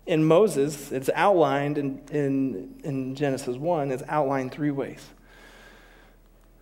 In 0.05 0.25
Moses, 0.25 0.91
it's 0.91 1.09
outlined 1.13 1.77
in, 1.77 2.01
in, 2.11 2.81
in 2.83 3.15
Genesis 3.15 3.55
1, 3.55 3.91
it's 3.91 4.03
outlined 4.07 4.51
three 4.51 4.71
ways. 4.71 5.05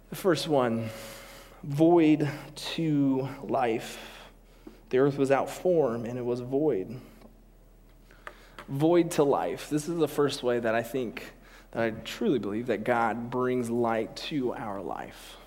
The 0.10 0.16
first 0.16 0.48
one, 0.48 0.90
void 1.64 2.30
to 2.56 3.30
life. 3.44 3.98
The 4.90 5.00
earth 5.00 5.18
was 5.18 5.32
out 5.32 5.50
form 5.50 6.06
and 6.06 6.18
it 6.18 6.26
was 6.26 6.42
void. 6.42 7.00
Void 8.68 9.12
to 9.12 9.24
life. 9.24 9.70
This 9.70 9.88
is 9.88 9.98
the 9.98 10.08
first 10.08 10.44
way 10.44 10.60
that 10.60 10.76
I 10.76 10.84
think, 10.84 11.32
that 11.72 11.84
I 11.84 11.90
truly 11.92 12.40
believe 12.40 12.68
that 12.68 12.84
God 12.84 13.30
brings 13.30 13.70
light 13.70 14.16
to 14.18 14.54
our 14.54 14.82
life. 14.82 15.38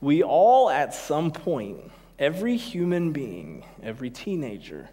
We 0.00 0.22
all, 0.22 0.68
at 0.68 0.94
some 0.94 1.30
point, 1.30 1.90
every 2.18 2.56
human 2.56 3.12
being, 3.12 3.64
every 3.82 4.10
teenager, 4.10 4.90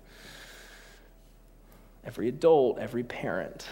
every 2.05 2.29
adult, 2.29 2.79
every 2.79 3.03
parent, 3.03 3.67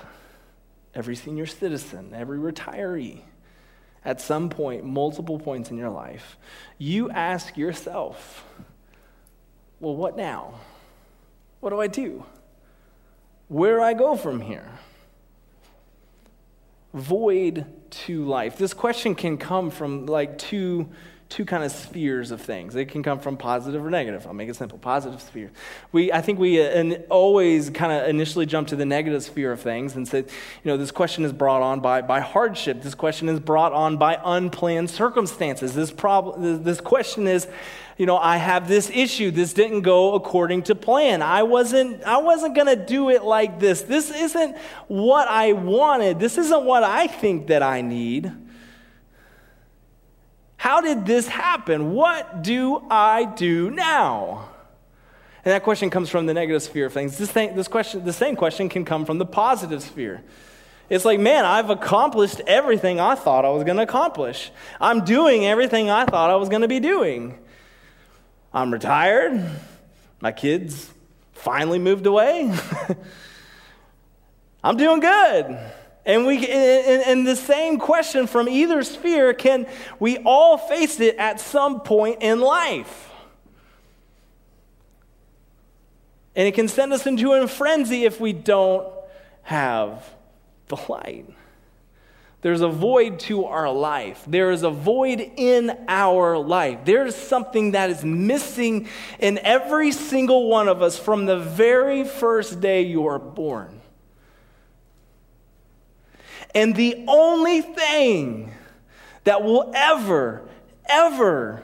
every 0.94 1.16
senior 1.16 1.46
citizen, 1.46 2.14
every 2.14 2.38
retiree, 2.38 3.22
at 4.04 4.20
some 4.20 4.50
point, 4.50 4.84
multiple 4.84 5.38
points 5.38 5.70
in 5.70 5.78
your 5.78 5.90
life, 5.90 6.38
you 6.78 7.10
ask 7.12 7.56
yourself, 7.56 8.44
well, 9.80 9.96
what 9.96 10.18
now? 10.18 10.56
What 11.60 11.70
do 11.70 11.80
I 11.80 11.88
do? 11.88 12.26
Where 13.48 13.78
do 13.78 13.84
I 13.84 13.94
go 13.94 14.16
from 14.16 14.42
here? 14.42 14.68
Void 16.94 17.66
to 17.92 18.26
life. 18.26 18.58
This 18.58 18.74
question 18.74 19.14
can 19.14 19.38
come 19.38 19.70
from 19.70 20.06
like 20.08 20.38
two 20.38 20.90
two 21.32 21.46
kind 21.46 21.64
of 21.64 21.72
spheres 21.72 22.30
of 22.32 22.42
things. 22.42 22.76
It 22.76 22.90
can 22.90 23.04
come 23.04 23.18
from 23.18 23.38
positive 23.38 23.84
or 23.84 23.90
negative. 23.90 24.28
I'll 24.28 24.34
make 24.34 24.50
it 24.50 24.56
simple. 24.58 24.78
Positive 24.78 25.22
sphere. 25.22 25.50
We, 25.94 26.12
I 26.12 26.20
think 26.22 26.40
we 26.40 26.62
uh, 26.62 26.96
always 27.10 27.70
kind 27.70 27.94
of 27.94 28.10
initially 28.10 28.46
jump 28.46 28.68
to 28.68 28.76
the 28.76 28.86
negative 28.86 29.24
sphere 29.24 29.54
of 29.54 29.62
things 29.62 29.96
and 29.96 30.06
say, 30.06 30.18
you 30.18 30.26
know, 30.66 30.76
this 30.76 30.92
question 30.92 31.24
is 31.24 31.32
brought 31.32 31.62
on 31.62 31.80
by, 31.80 32.02
by 32.02 32.20
hardship. 32.20 32.82
This 32.82 32.96
question 32.96 33.30
is 33.30 33.40
brought 33.40 33.72
on 33.72 33.96
by 33.96 34.20
unplanned 34.22 34.90
circumstances. 34.90 35.74
This 35.74 35.90
problem, 35.90 36.64
this 36.64 36.82
question 36.82 37.28
is, 37.28 37.48
you 37.98 38.06
know, 38.06 38.18
I 38.18 38.36
have 38.36 38.68
this 38.68 38.90
issue. 38.90 39.32
This 39.32 39.54
didn't 39.54 39.84
go 39.84 40.16
according 40.16 40.64
to 40.64 40.76
plan. 40.76 41.22
I 41.22 41.44
wasn't, 41.44 42.04
I 42.04 42.18
wasn't 42.18 42.56
going 42.56 42.68
to 42.68 42.76
do 42.76 43.10
it 43.10 43.24
like 43.24 43.58
this. 43.58 43.84
This 43.84 44.12
isn't 44.12 44.58
what 44.88 45.30
I 45.30 45.54
wanted. 45.54 46.20
This 46.20 46.38
isn't 46.38 46.66
what 46.66 46.84
I 46.84 47.08
think 47.08 47.48
that 47.48 47.64
I 47.64 47.80
need. 47.80 48.34
How 50.62 50.80
did 50.80 51.08
this 51.08 51.28
happen? 51.28 51.94
What 51.94 52.44
do 52.44 52.84
I 52.88 53.26
do 53.26 53.72
now? 53.72 54.48
And 55.44 55.52
that 55.54 55.64
question 55.64 55.90
comes 55.90 56.08
from 56.08 56.28
the 56.28 56.36
negative 56.36 56.62
sphere 56.62 56.86
of 56.86 56.94
things. 56.94 57.18
This, 57.18 57.32
thing, 57.32 57.56
this 57.56 57.68
question, 57.68 58.06
the 58.06 58.14
same 58.14 58.36
question 58.36 58.70
can 58.70 58.86
come 58.86 59.04
from 59.04 59.18
the 59.18 59.26
positive 59.26 59.82
sphere. 59.82 60.24
It's 60.88 61.04
like, 61.04 61.20
man, 61.20 61.46
I've 61.46 61.72
accomplished 61.72 62.42
everything 62.46 63.00
I 63.00 63.16
thought 63.16 63.44
I 63.44 63.50
was 63.50 63.64
going 63.64 63.78
to 63.78 63.82
accomplish. 63.82 64.52
I'm 64.80 65.04
doing 65.04 65.48
everything 65.48 65.90
I 65.90 66.06
thought 66.06 66.30
I 66.30 66.36
was 66.36 66.48
going 66.48 66.62
to 66.62 66.68
be 66.68 66.80
doing. 66.80 67.40
I'm 68.54 68.72
retired. 68.72 69.44
My 70.20 70.32
kids 70.32 70.92
finally 71.34 71.80
moved 71.80 72.06
away. 72.06 72.56
I'm 74.64 74.78
doing 74.78 75.00
good. 75.00 75.72
And 76.06 76.26
we 76.26 76.38
in 76.46 77.24
the 77.26 77.36
same 77.36 77.78
question 77.78 78.26
from 78.26 78.50
either 78.50 78.84
sphere 78.84 79.34
can 79.34 79.68
we 80.00 80.18
all 80.20 80.58
face 80.58 81.00
it 81.00 81.16
at 81.18 81.40
some 81.40 81.82
point 81.82 82.22
in 82.22 82.42
life. 82.42 83.10
And 86.36 86.48
it 86.48 86.54
can 86.54 86.68
send 86.68 86.94
us 86.94 87.06
into 87.06 87.34
a 87.34 87.48
frenzy 87.48 88.06
if 88.06 88.20
we 88.20 88.34
don't 88.34 88.88
have 89.44 90.10
the 90.70 90.78
light. 90.88 91.26
There's 92.42 92.62
a 92.62 92.70
void 92.70 93.20
to 93.22 93.46
our 93.46 93.72
life. 93.72 94.24
There 94.26 94.50
is 94.50 94.64
a 94.64 94.72
void 94.72 95.20
in 95.38 95.78
our 95.88 96.38
life. 96.38 96.80
There's 96.86 97.16
something 97.16 97.72
that 97.72 97.92
is 97.92 98.04
missing 98.04 98.88
in 99.20 99.38
every 99.40 99.92
single 99.92 100.48
one 100.50 100.68
of 100.68 100.82
us 100.82 100.98
from 100.98 101.28
the 101.28 101.38
very 101.38 102.04
first 102.04 102.60
day 102.60 102.82
you 102.82 103.06
are 103.08 103.20
born. 103.20 103.81
And 106.54 106.76
the 106.76 107.04
only 107.08 107.62
thing 107.62 108.52
that 109.24 109.44
will 109.44 109.72
ever, 109.76 110.48
ever 110.86 111.64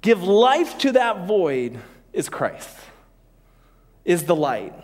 give 0.00 0.22
life 0.22 0.78
to 0.78 0.92
that 0.92 1.26
void 1.26 1.78
is 2.12 2.28
Christ, 2.28 2.76
is 4.04 4.24
the 4.24 4.36
light, 4.36 4.74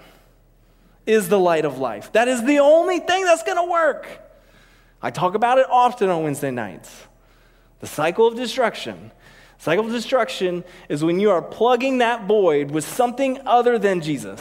is 1.06 1.28
the 1.28 1.38
light 1.38 1.64
of 1.64 1.78
life. 1.78 2.12
That 2.12 2.28
is 2.28 2.44
the 2.44 2.60
only 2.60 3.00
thing 3.00 3.24
that's 3.24 3.42
going 3.42 3.58
to 3.58 3.70
work. 3.70 4.06
I 5.02 5.10
talk 5.10 5.34
about 5.34 5.58
it 5.58 5.66
often 5.70 6.08
on 6.10 6.22
Wednesday 6.22 6.50
nights. 6.50 7.06
The 7.80 7.86
cycle 7.86 8.26
of 8.26 8.36
destruction. 8.36 9.10
Cycle 9.58 9.86
of 9.86 9.92
destruction 9.92 10.64
is 10.88 11.02
when 11.02 11.20
you 11.20 11.30
are 11.30 11.42
plugging 11.42 11.98
that 11.98 12.26
void 12.26 12.70
with 12.70 12.86
something 12.86 13.40
other 13.46 13.78
than 13.78 14.00
Jesus. 14.00 14.40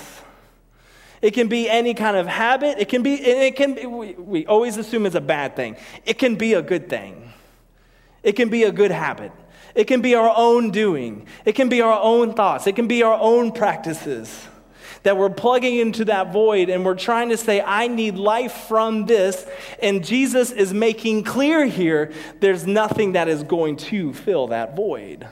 It 1.21 1.31
can 1.31 1.47
be 1.47 1.69
any 1.69 1.93
kind 1.93 2.15
of 2.15 2.27
habit. 2.27 2.77
It 2.79 2.89
can 2.89 3.03
be, 3.03 3.15
it 3.15 3.55
can 3.55 3.73
be, 3.73 3.85
we, 3.85 4.13
we 4.13 4.45
always 4.45 4.77
assume 4.77 5.05
it's 5.05 5.15
a 5.15 5.21
bad 5.21 5.55
thing. 5.55 5.75
It 6.05 6.17
can 6.17 6.35
be 6.35 6.53
a 6.53 6.61
good 6.61 6.89
thing. 6.89 7.33
It 8.23 8.33
can 8.33 8.49
be 8.49 8.63
a 8.63 8.71
good 8.71 8.91
habit. 8.91 9.31
It 9.75 9.85
can 9.85 10.01
be 10.01 10.15
our 10.15 10.33
own 10.35 10.71
doing. 10.71 11.27
It 11.45 11.53
can 11.53 11.69
be 11.69 11.81
our 11.81 11.99
own 12.01 12.33
thoughts. 12.33 12.67
It 12.67 12.75
can 12.75 12.87
be 12.87 13.03
our 13.03 13.17
own 13.19 13.51
practices 13.51 14.47
that 15.03 15.17
we're 15.17 15.29
plugging 15.29 15.77
into 15.77 16.05
that 16.05 16.33
void 16.33 16.69
and 16.69 16.83
we're 16.85 16.95
trying 16.95 17.29
to 17.29 17.37
say, 17.37 17.61
I 17.61 17.87
need 17.87 18.15
life 18.15 18.53
from 18.67 19.05
this. 19.05 19.45
And 19.81 20.05
Jesus 20.05 20.51
is 20.51 20.73
making 20.73 21.23
clear 21.23 21.65
here 21.65 22.11
there's 22.39 22.67
nothing 22.67 23.13
that 23.13 23.27
is 23.27 23.43
going 23.43 23.77
to 23.77 24.13
fill 24.13 24.47
that 24.47 24.75
void. 24.75 25.27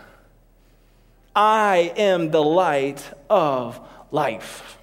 I 1.36 1.94
am 1.98 2.32
the 2.32 2.42
light 2.42 3.04
of 3.30 3.80
life. 4.12 4.77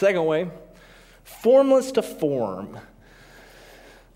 Second 0.00 0.24
way, 0.24 0.48
formless 1.24 1.92
to 1.92 2.00
form. 2.00 2.78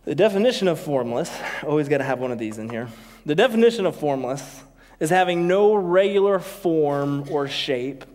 The 0.07 0.15
definition 0.15 0.67
of 0.67 0.81
formless, 0.81 1.31
always 1.63 1.91
got 1.91 1.99
to 1.99 2.05
have 2.05 2.21
one 2.21 2.33
of 2.33 2.39
these 2.39 2.57
in 2.57 2.71
here. 2.71 2.89
The 3.27 3.35
definition 3.35 3.85
of 3.85 3.95
formless 3.95 4.63
is 4.99 5.11
having 5.11 5.47
no 5.47 5.75
regular 5.75 6.39
form 6.39 7.29
or 7.31 7.49
shape. 7.49 8.07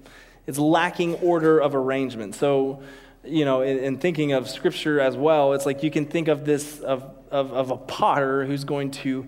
It's 0.47 0.57
lacking 0.57 1.13
order 1.17 1.59
of 1.59 1.75
arrangement. 1.75 2.33
So, 2.33 2.81
you 3.23 3.45
know, 3.45 3.61
in, 3.61 3.77
in, 3.77 3.97
thinking 3.99 4.31
of 4.31 4.49
scripture 4.49 4.99
as 4.99 5.15
well, 5.15 5.53
it's 5.53 5.67
like 5.67 5.83
you 5.83 5.91
can 5.91 6.07
think 6.07 6.27
of 6.27 6.45
this 6.45 6.79
of, 6.79 7.03
of, 7.29 7.53
of 7.53 7.69
a 7.69 7.77
potter 7.77 8.47
who's 8.47 8.63
going 8.63 8.89
to 9.05 9.27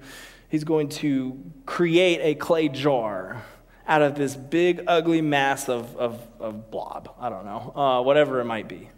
he's 0.49 0.63
going 0.63 0.89
to 0.89 1.39
create 1.67 2.19
a 2.23 2.33
clay 2.33 2.69
jar 2.69 3.43
out 3.91 4.01
of 4.01 4.15
this 4.15 4.37
big, 4.37 4.85
ugly 4.87 5.21
mass 5.21 5.67
of, 5.67 5.97
of, 5.97 6.25
of 6.39 6.71
blob. 6.71 7.13
I 7.19 7.27
don't 7.27 7.43
know, 7.43 7.73
uh, 7.75 8.01
whatever 8.01 8.39
it 8.39 8.45
might 8.45 8.69
be. 8.69 8.89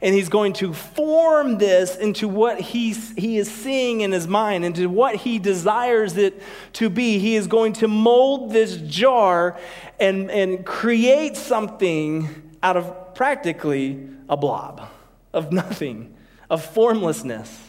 And 0.00 0.14
he's 0.14 0.30
going 0.30 0.54
to 0.54 0.72
form 0.72 1.58
this 1.58 1.96
into 1.96 2.26
what 2.26 2.58
he's, 2.58 3.12
he 3.12 3.36
is 3.36 3.50
seeing 3.52 4.00
in 4.00 4.12
his 4.12 4.26
mind, 4.26 4.64
into 4.64 4.88
what 4.88 5.16
he 5.16 5.38
desires 5.38 6.16
it 6.16 6.42
to 6.74 6.88
be. 6.88 7.18
He 7.18 7.36
is 7.36 7.46
going 7.46 7.74
to 7.74 7.88
mold 7.88 8.52
this 8.52 8.78
jar 8.78 9.58
and, 10.00 10.30
and 10.30 10.64
create 10.64 11.36
something 11.36 12.56
out 12.62 12.78
of 12.78 13.14
practically 13.14 14.08
a 14.30 14.36
blob 14.36 14.88
of 15.34 15.52
nothing, 15.52 16.14
of 16.48 16.64
formlessness. 16.64 17.65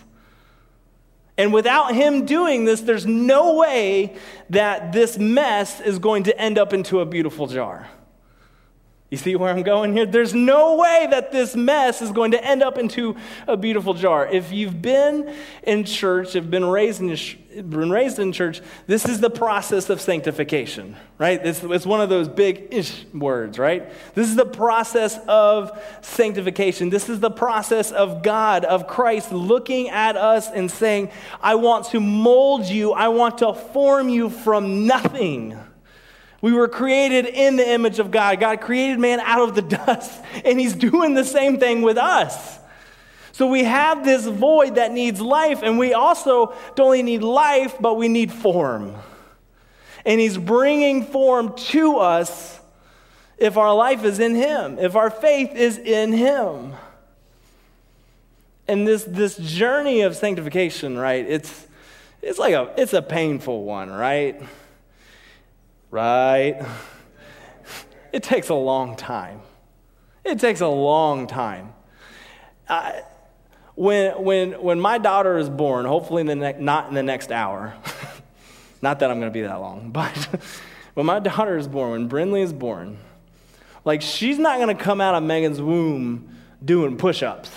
And 1.37 1.53
without 1.53 1.93
him 1.93 2.25
doing 2.25 2.65
this, 2.65 2.81
there's 2.81 3.05
no 3.05 3.55
way 3.55 4.15
that 4.49 4.91
this 4.91 5.17
mess 5.17 5.79
is 5.79 5.99
going 5.99 6.23
to 6.23 6.39
end 6.39 6.57
up 6.57 6.73
into 6.73 6.99
a 6.99 7.05
beautiful 7.05 7.45
jar. 7.45 7.87
You 9.09 9.15
see 9.15 9.37
where 9.37 9.49
I'm 9.49 9.63
going 9.63 9.93
here? 9.93 10.05
There's 10.05 10.33
no 10.33 10.75
way 10.75 11.07
that 11.09 11.31
this 11.31 11.55
mess 11.55 12.01
is 12.01 12.11
going 12.11 12.31
to 12.31 12.43
end 12.43 12.61
up 12.61 12.77
into 12.77 13.15
a 13.47 13.55
beautiful 13.55 13.93
jar. 13.93 14.27
If 14.27 14.51
you've 14.51 14.81
been 14.81 15.33
in 15.63 15.85
church, 15.85 16.33
have 16.33 16.51
been 16.51 16.65
raised 16.65 16.99
in, 16.99 17.15
been 17.69 17.89
raised 17.89 18.19
in 18.19 18.33
church, 18.33 18.59
this 18.85 19.05
is 19.05 19.21
the 19.21 19.29
process 19.29 19.89
of 19.89 20.01
sanctification, 20.01 20.97
right? 21.17 21.39
It's, 21.45 21.63
it's 21.63 21.85
one 21.85 22.01
of 22.01 22.09
those 22.09 22.27
big 22.27 22.67
ish 22.71 23.05
words, 23.13 23.57
right? 23.57 23.89
This 24.13 24.27
is 24.27 24.35
the 24.35 24.45
process 24.45 25.17
of 25.25 25.81
sanctification. 26.01 26.89
This 26.89 27.07
is 27.07 27.21
the 27.21 27.31
process 27.31 27.93
of 27.93 28.23
God, 28.23 28.65
of 28.65 28.87
Christ 28.87 29.31
looking 29.31 29.87
at 29.87 30.17
us 30.17 30.49
and 30.49 30.69
saying, 30.69 31.11
I 31.39 31.55
want 31.55 31.85
to 31.91 32.01
mold 32.01 32.65
you, 32.65 32.91
I 32.91 33.07
want 33.07 33.37
to 33.37 33.53
form 33.53 34.09
you 34.09 34.29
from 34.29 34.85
nothing. 34.85 35.57
We 36.41 36.53
were 36.53 36.67
created 36.67 37.25
in 37.25 37.55
the 37.55 37.67
image 37.67 37.99
of 37.99 38.11
God. 38.11 38.39
God 38.39 38.61
created 38.61 38.99
man 38.99 39.19
out 39.19 39.47
of 39.49 39.55
the 39.55 39.61
dust, 39.85 40.21
and 40.45 40.59
He's 40.59 40.73
doing 40.73 41.13
the 41.13 41.25
same 41.25 41.59
thing 41.59 41.81
with 41.81 41.97
us. 41.97 42.59
So 43.31 43.47
we 43.47 43.65
have 43.65 44.03
this 44.03 44.25
void 44.25 44.75
that 44.75 44.91
needs 44.91 45.21
life, 45.21 45.61
and 45.61 45.77
we 45.77 45.93
also 45.93 46.55
don't 46.75 46.87
only 46.87 47.03
need 47.03 47.21
life, 47.21 47.75
but 47.79 47.95
we 47.95 48.07
need 48.07 48.31
form. 48.31 48.95
And 50.05 50.19
He's 50.19 50.37
bringing 50.37 51.05
form 51.05 51.53
to 51.55 51.97
us 51.97 52.59
if 53.37 53.57
our 53.57 53.73
life 53.75 54.03
is 54.03 54.19
in 54.19 54.35
Him, 54.35 54.79
if 54.79 54.95
our 54.95 55.09
faith 55.09 55.53
is 55.53 55.77
in 55.77 56.13
Him. 56.13 56.73
And 58.67 58.87
this, 58.87 59.03
this 59.03 59.37
journey 59.37 60.01
of 60.01 60.15
sanctification, 60.15 60.97
right? 60.97 61.25
It's, 61.25 61.67
it's 62.21 62.39
like 62.39 62.53
a, 62.53 62.73
it's 62.77 62.93
a 62.93 63.01
painful 63.01 63.63
one, 63.63 63.89
right? 63.89 64.41
Right? 65.91 66.61
It 68.13 68.23
takes 68.23 68.49
a 68.49 68.55
long 68.55 68.95
time. 68.95 69.41
It 70.23 70.39
takes 70.39 70.61
a 70.61 70.67
long 70.67 71.27
time. 71.27 71.73
I, 72.67 73.03
when, 73.75 74.23
when, 74.23 74.51
when 74.53 74.79
my 74.79 74.97
daughter 74.97 75.37
is 75.37 75.49
born, 75.49 75.85
hopefully 75.85 76.21
in 76.21 76.27
the 76.27 76.35
ne- 76.35 76.59
not 76.59 76.87
in 76.87 76.95
the 76.95 77.03
next 77.03 77.31
hour, 77.31 77.75
not 78.81 78.99
that 78.99 79.11
I'm 79.11 79.19
going 79.19 79.31
to 79.31 79.33
be 79.33 79.41
that 79.41 79.59
long, 79.59 79.91
but 79.93 80.15
when 80.95 81.05
my 81.05 81.19
daughter 81.19 81.57
is 81.57 81.67
born, 81.67 81.91
when 81.91 82.09
Brinley 82.09 82.41
is 82.41 82.53
born, 82.53 82.97
like 83.85 84.01
she's 84.01 84.39
not 84.39 84.57
going 84.57 84.75
to 84.75 84.83
come 84.83 84.99
out 84.99 85.13
of 85.13 85.23
Megan's 85.23 85.61
womb 85.61 86.35
doing 86.63 86.97
push 86.97 87.21
ups, 87.21 87.51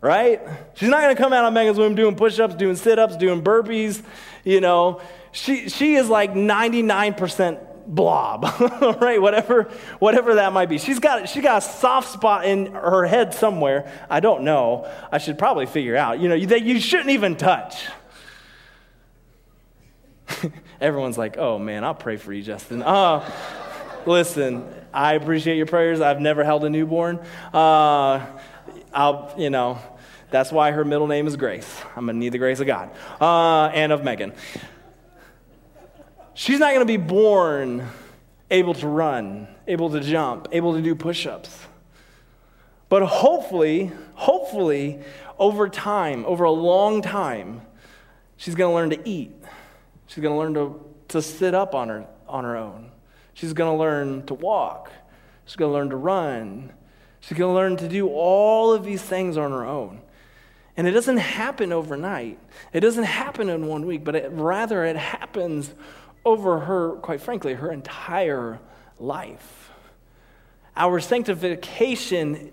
right? 0.00 0.40
She's 0.74 0.88
not 0.88 1.00
going 1.00 1.16
to 1.16 1.20
come 1.20 1.32
out 1.32 1.44
of 1.44 1.52
Megan's 1.52 1.78
womb 1.78 1.96
doing 1.96 2.14
push 2.14 2.38
ups, 2.38 2.54
doing 2.54 2.76
sit 2.76 2.98
ups, 2.98 3.16
doing 3.16 3.42
burpees, 3.42 4.02
you 4.44 4.60
know 4.60 5.00
she, 5.32 5.68
she 5.68 5.94
is 5.94 6.08
like 6.08 6.32
99% 6.32 7.68
blob, 7.88 8.44
right? 9.00 9.20
Whatever, 9.20 9.64
whatever 9.98 10.36
that 10.36 10.52
might 10.52 10.68
be. 10.68 10.78
She's 10.78 10.98
got, 10.98 11.28
she 11.28 11.40
got 11.40 11.58
a 11.58 11.66
soft 11.66 12.12
spot 12.12 12.44
in 12.44 12.72
her 12.72 13.06
head 13.06 13.34
somewhere. 13.34 13.90
I 14.10 14.20
don't 14.20 14.42
know. 14.42 14.90
I 15.10 15.18
should 15.18 15.38
probably 15.38 15.66
figure 15.66 15.96
out, 15.96 16.20
you 16.20 16.28
know, 16.28 16.38
that 16.46 16.62
you 16.62 16.80
shouldn't 16.80 17.10
even 17.10 17.36
touch. 17.36 17.86
Everyone's 20.80 21.18
like, 21.18 21.38
oh 21.38 21.58
man, 21.58 21.84
I'll 21.84 21.94
pray 21.94 22.16
for 22.16 22.32
you, 22.32 22.42
Justin. 22.42 22.82
Uh, 22.82 23.28
listen, 24.06 24.68
I 24.92 25.14
appreciate 25.14 25.56
your 25.56 25.66
prayers. 25.66 26.00
I've 26.00 26.20
never 26.20 26.44
held 26.44 26.64
a 26.64 26.70
newborn. 26.70 27.18
Uh, 27.52 28.26
I'll, 28.92 29.34
you 29.38 29.50
know, 29.50 29.78
that's 30.30 30.52
why 30.52 30.72
her 30.72 30.84
middle 30.84 31.06
name 31.06 31.26
is 31.26 31.36
Grace. 31.36 31.82
I'm 31.96 32.04
going 32.04 32.16
to 32.16 32.20
need 32.20 32.32
the 32.32 32.38
grace 32.38 32.60
of 32.60 32.66
God 32.66 32.90
uh, 33.20 33.70
and 33.72 33.92
of 33.92 34.04
Megan. 34.04 34.32
She's 36.38 36.60
not 36.60 36.68
going 36.68 36.86
to 36.86 36.86
be 36.86 36.98
born 36.98 37.88
able 38.48 38.72
to 38.74 38.86
run, 38.86 39.48
able 39.66 39.90
to 39.90 39.98
jump, 39.98 40.46
able 40.52 40.72
to 40.74 40.80
do 40.80 40.94
push 40.94 41.26
ups. 41.26 41.66
But 42.88 43.04
hopefully, 43.04 43.90
hopefully, 44.14 45.00
over 45.36 45.68
time, 45.68 46.24
over 46.26 46.44
a 46.44 46.52
long 46.52 47.02
time, 47.02 47.62
she's 48.36 48.54
going 48.54 48.70
to 48.70 48.74
learn 48.76 48.90
to 48.90 49.08
eat. 49.08 49.32
She's 50.06 50.22
going 50.22 50.32
to 50.32 50.38
learn 50.38 50.54
to, 50.54 50.80
to 51.08 51.22
sit 51.22 51.56
up 51.56 51.74
on 51.74 51.88
her, 51.88 52.06
on 52.28 52.44
her 52.44 52.56
own. 52.56 52.92
She's 53.34 53.52
going 53.52 53.76
to 53.76 53.76
learn 53.76 54.24
to 54.26 54.34
walk. 54.34 54.92
She's 55.44 55.56
going 55.56 55.70
to 55.70 55.74
learn 55.74 55.90
to 55.90 55.96
run. 55.96 56.72
She's 57.18 57.36
going 57.36 57.50
to 57.50 57.54
learn 57.56 57.76
to 57.78 57.88
do 57.88 58.06
all 58.10 58.72
of 58.72 58.84
these 58.84 59.02
things 59.02 59.36
on 59.36 59.50
her 59.50 59.66
own. 59.66 60.02
And 60.76 60.86
it 60.86 60.92
doesn't 60.92 61.16
happen 61.16 61.72
overnight. 61.72 62.38
It 62.72 62.78
doesn't 62.78 63.02
happen 63.02 63.48
in 63.48 63.66
one 63.66 63.86
week, 63.86 64.04
but 64.04 64.14
it, 64.14 64.30
rather 64.30 64.84
it 64.84 64.94
happens 64.94 65.74
over 66.28 66.60
her, 66.60 66.92
quite 66.96 67.20
frankly, 67.20 67.54
her 67.54 67.72
entire 67.72 68.58
life. 68.98 69.70
Our 70.76 71.00
sanctification 71.00 72.52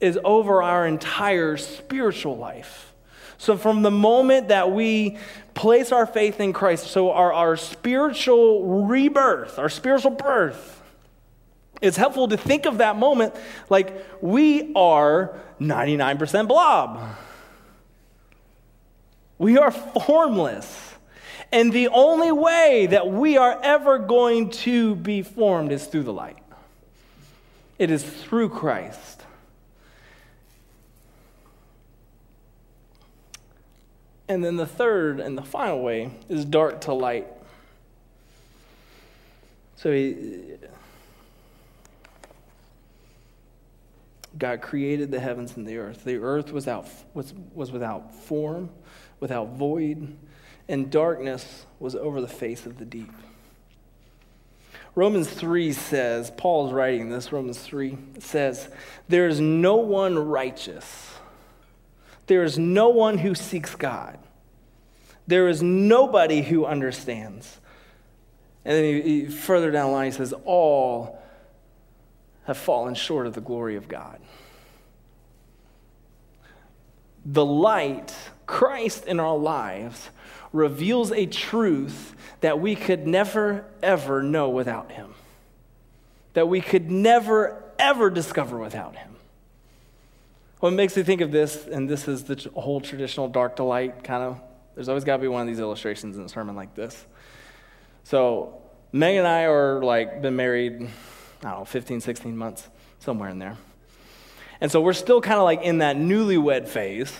is 0.00 0.18
over 0.24 0.62
our 0.62 0.86
entire 0.86 1.56
spiritual 1.56 2.36
life. 2.36 2.94
So, 3.36 3.56
from 3.56 3.82
the 3.82 3.90
moment 3.90 4.48
that 4.48 4.70
we 4.70 5.18
place 5.54 5.92
our 5.92 6.06
faith 6.06 6.40
in 6.40 6.52
Christ, 6.52 6.86
so 6.86 7.10
our, 7.10 7.32
our 7.32 7.56
spiritual 7.56 8.84
rebirth, 8.86 9.58
our 9.58 9.68
spiritual 9.68 10.12
birth, 10.12 10.80
it's 11.80 11.96
helpful 11.96 12.28
to 12.28 12.36
think 12.36 12.66
of 12.66 12.78
that 12.78 12.96
moment 12.96 13.34
like 13.68 14.04
we 14.20 14.72
are 14.74 15.38
99% 15.60 16.48
blob. 16.48 17.16
We 19.38 19.58
are 19.58 19.70
formless. 19.70 20.87
And 21.50 21.72
the 21.72 21.88
only 21.88 22.30
way 22.30 22.86
that 22.90 23.08
we 23.08 23.36
are 23.36 23.58
ever 23.62 23.98
going 23.98 24.50
to 24.50 24.94
be 24.96 25.22
formed 25.22 25.72
is 25.72 25.86
through 25.86 26.02
the 26.02 26.12
light. 26.12 26.38
It 27.78 27.90
is 27.90 28.04
through 28.04 28.50
Christ. 28.50 29.22
And 34.28 34.44
then 34.44 34.56
the 34.56 34.66
third 34.66 35.20
and 35.20 35.38
the 35.38 35.42
final 35.42 35.82
way 35.82 36.10
is 36.28 36.44
dark 36.44 36.82
to 36.82 36.92
light. 36.92 37.26
So 39.76 39.90
he, 39.90 40.56
God 44.36 44.60
created 44.60 45.10
the 45.10 45.20
heavens 45.20 45.56
and 45.56 45.66
the 45.66 45.78
earth. 45.78 46.04
The 46.04 46.16
earth 46.16 46.52
was, 46.52 46.68
out, 46.68 46.86
was, 47.14 47.32
was 47.54 47.72
without 47.72 48.14
form, 48.14 48.68
without 49.20 49.54
void, 49.54 50.16
and 50.68 50.90
darkness 50.90 51.66
was 51.80 51.94
over 51.94 52.20
the 52.20 52.28
face 52.28 52.66
of 52.66 52.78
the 52.78 52.84
deep. 52.84 53.12
Romans 54.94 55.28
3 55.28 55.72
says, 55.72 56.32
Paul 56.36 56.66
is 56.66 56.72
writing 56.72 57.08
this, 57.08 57.30
Romans 57.30 57.58
3 57.58 57.96
says, 58.18 58.68
There 59.08 59.28
is 59.28 59.40
no 59.40 59.76
one 59.76 60.18
righteous. 60.18 61.14
There 62.26 62.42
is 62.42 62.58
no 62.58 62.88
one 62.88 63.18
who 63.18 63.34
seeks 63.34 63.74
God. 63.74 64.18
There 65.26 65.48
is 65.48 65.62
nobody 65.62 66.42
who 66.42 66.66
understands. 66.66 67.60
And 68.64 68.76
then 68.76 68.84
he, 68.84 69.02
he, 69.02 69.26
further 69.26 69.70
down 69.70 69.90
the 69.90 69.92
line, 69.92 70.06
he 70.06 70.16
says, 70.16 70.34
All 70.44 71.22
have 72.44 72.58
fallen 72.58 72.94
short 72.94 73.26
of 73.26 73.34
the 73.34 73.40
glory 73.40 73.76
of 73.76 73.88
God. 73.88 74.18
The 77.24 77.44
light, 77.44 78.14
Christ 78.48 79.04
in 79.06 79.20
our 79.20 79.36
lives, 79.36 80.08
reveals 80.52 81.12
a 81.12 81.26
truth 81.26 82.16
that 82.40 82.58
we 82.58 82.74
could 82.74 83.06
never, 83.06 83.66
ever 83.82 84.22
know 84.22 84.48
without 84.48 84.90
him, 84.90 85.14
that 86.32 86.48
we 86.48 86.62
could 86.62 86.90
never, 86.90 87.62
ever 87.78 88.08
discover 88.08 88.58
without 88.58 88.96
him. 88.96 89.16
What 90.60 90.72
makes 90.72 90.96
me 90.96 91.02
think 91.02 91.20
of 91.20 91.30
this, 91.30 91.66
and 91.66 91.88
this 91.88 92.08
is 92.08 92.24
the 92.24 92.50
whole 92.54 92.80
traditional 92.80 93.28
dark 93.28 93.56
to 93.56 93.64
light 93.64 94.02
kind 94.02 94.24
of, 94.24 94.40
there's 94.74 94.88
always 94.88 95.04
got 95.04 95.18
to 95.18 95.22
be 95.22 95.28
one 95.28 95.42
of 95.42 95.46
these 95.46 95.60
illustrations 95.60 96.16
in 96.16 96.24
a 96.24 96.28
sermon 96.28 96.56
like 96.56 96.74
this. 96.74 97.04
So, 98.04 98.62
Meg 98.92 99.16
and 99.16 99.26
I 99.26 99.42
are 99.42 99.82
like, 99.82 100.22
been 100.22 100.36
married, 100.36 100.88
I 101.42 101.50
don't 101.50 101.58
know, 101.58 101.64
15, 101.66 102.00
16 102.00 102.34
months, 102.34 102.66
somewhere 102.98 103.28
in 103.28 103.38
there. 103.38 103.58
And 104.62 104.72
so 104.72 104.80
we're 104.80 104.94
still 104.94 105.20
kind 105.20 105.38
of 105.38 105.44
like 105.44 105.60
in 105.62 105.78
that 105.78 105.96
newlywed 105.96 106.66
phase 106.66 107.12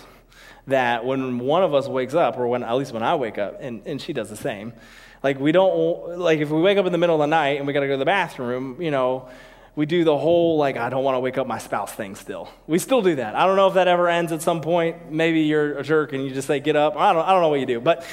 that 0.69 1.05
when 1.05 1.39
one 1.39 1.63
of 1.63 1.75
us 1.75 1.89
wakes 1.89 2.15
up, 2.15 2.39
or 2.39 2.47
when 2.47 2.63
at 2.63 2.75
least 2.77 2.93
when 2.93 3.03
I 3.03 3.15
wake 3.17 3.39
up, 3.39 3.59
and, 3.61 3.83
and 3.87 4.01
she 4.01 4.13
does 4.13 4.31
the 4.31 4.37
same, 4.37 4.73
like 5.23 5.41
we 5.41 5.53
don't 5.53 6.19
like 6.19 6.39
if 6.39 6.51
we 6.51 6.61
wake 6.61 6.79
up 6.79 6.87
in 6.87 6.93
the 6.93 6.99
middle 6.99 7.17
of 7.17 7.21
the 7.21 7.27
night 7.27 7.59
and 7.59 7.67
we 7.67 7.73
got 7.73 7.81
to 7.81 7.87
go 7.87 7.95
to 7.95 7.99
the 7.99 8.05
bathroom, 8.05 8.81
you 8.81 8.91
know, 8.91 9.29
we 9.79 9.87
do 9.87 10.03
the 10.03 10.19
whole, 10.19 10.57
like, 10.57 10.77
I 10.77 10.91
don't 10.91 11.05
want 11.05 11.15
to 11.15 11.21
wake 11.21 11.39
up 11.39 11.47
my 11.47 11.59
spouse 11.59 11.93
thing 11.93 12.17
still. 12.17 12.49
We 12.67 12.81
still 12.81 13.01
do 13.01 13.15
that. 13.15 13.37
I 13.37 13.47
don't 13.47 13.55
know 13.55 13.69
if 13.69 13.75
that 13.75 13.87
ever 13.87 14.09
ends 14.09 14.33
at 14.33 14.43
some 14.43 14.61
point. 14.61 15.13
Maybe 15.13 15.43
you're 15.43 15.79
a 15.79 15.85
jerk 15.85 16.13
and 16.13 16.25
you 16.25 16.35
just 16.35 16.49
say, 16.49 16.59
get 16.59 16.75
up. 16.75 16.97
I 16.97 17.13
don't, 17.13 17.25
I 17.25 17.31
don't 17.31 17.43
know 17.43 17.49
what 17.49 17.61
you 17.61 17.67
do. 17.67 17.81
But, 17.81 18.05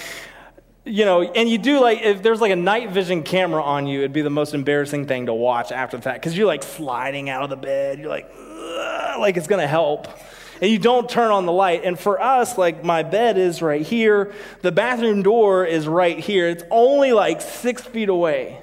you 0.84 1.06
know, 1.06 1.24
and 1.24 1.50
you 1.50 1.58
do 1.58 1.82
like, 1.82 2.04
if 2.04 2.22
there's 2.22 2.40
like 2.40 2.52
a 2.52 2.56
night 2.56 2.92
vision 2.92 3.24
camera 3.24 3.64
on 3.64 3.88
you, 3.88 4.02
it'd 4.02 4.14
be 4.14 4.22
the 4.22 4.30
most 4.30 4.54
embarrassing 4.54 5.08
thing 5.08 5.26
to 5.26 5.34
watch 5.34 5.72
after 5.72 5.98
the 5.98 6.04
fact 6.04 6.22
because 6.22 6.38
you're 6.38 6.46
like 6.46 6.62
sliding 6.62 7.32
out 7.32 7.42
of 7.42 7.50
the 7.50 7.58
bed. 7.58 7.98
You're 7.98 8.10
like, 8.10 8.32
like 9.18 9.36
it's 9.36 9.48
to 9.48 9.66
help 9.66 10.08
and 10.62 10.72
you 10.72 10.80
don't 10.80 11.10
turn 11.10 11.32
on 11.32 11.46
the 11.46 11.52
light. 11.52 11.84
And 11.84 12.00
for 12.00 12.22
us, 12.22 12.58
like 12.58 12.84
my 12.84 13.04
bed 13.04 13.38
is 13.38 13.62
right 13.62 13.86
here, 13.86 14.34
the 14.62 14.72
bathroom 14.72 15.24
door 15.24 15.66
is 15.66 15.88
right 15.88 16.20
here. 16.20 16.48
It's 16.48 16.64
only 16.72 17.12
like 17.12 17.42
six 17.42 17.82
feet 17.82 18.10
away. 18.10 18.62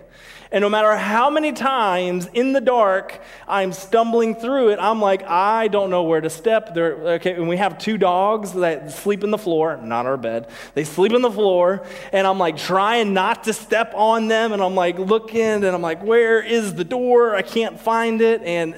And 0.52 0.60
no 0.60 0.68
matter 0.68 0.94
how 0.94 1.30
many 1.30 1.52
times 1.52 2.28
in 2.34 2.52
the 2.52 2.60
dark 2.60 3.22
I'm 3.48 3.72
stumbling 3.72 4.34
through 4.34 4.72
it, 4.72 4.78
I'm 4.78 5.00
like, 5.00 5.22
I 5.22 5.68
don't 5.68 5.88
know 5.88 6.02
where 6.02 6.20
to 6.20 6.28
step. 6.28 6.74
There, 6.74 6.92
okay, 7.14 7.32
and 7.32 7.48
we 7.48 7.56
have 7.56 7.78
two 7.78 7.96
dogs 7.96 8.52
that 8.52 8.92
sleep 8.92 9.24
in 9.24 9.30
the 9.30 9.38
floor, 9.38 9.78
not 9.78 10.04
our 10.04 10.18
bed. 10.18 10.50
They 10.74 10.84
sleep 10.84 11.14
in 11.14 11.22
the 11.22 11.30
floor, 11.30 11.86
and 12.12 12.26
I'm 12.26 12.38
like 12.38 12.58
trying 12.58 13.14
not 13.14 13.44
to 13.44 13.54
step 13.54 13.94
on 13.94 14.28
them, 14.28 14.52
and 14.52 14.62
I'm 14.62 14.74
like 14.74 14.98
looking, 14.98 15.40
and 15.40 15.64
I'm 15.64 15.80
like, 15.80 16.02
where 16.04 16.42
is 16.42 16.74
the 16.74 16.84
door? 16.84 17.34
I 17.34 17.40
can't 17.40 17.80
find 17.80 18.20
it, 18.20 18.42
and 18.42 18.74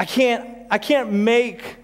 I 0.00 0.06
can't, 0.06 0.66
I 0.70 0.78
can't 0.78 1.12
make 1.12 1.76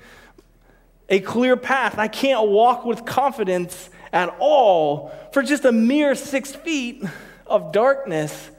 a 1.11 1.21
clear 1.21 1.55
path. 1.55 1.99
I 1.99 2.09
can't 2.09 2.49
walk 2.49 2.87
with 2.87 3.05
confidence 3.05 3.91
at 4.11 4.35
all 4.39 5.13
for 5.33 5.43
just 5.43 5.67
a 5.67 5.71
mere 5.71 6.15
six 6.15 6.55
feet 6.55 7.05
of 7.47 7.73
darkness 7.73 8.51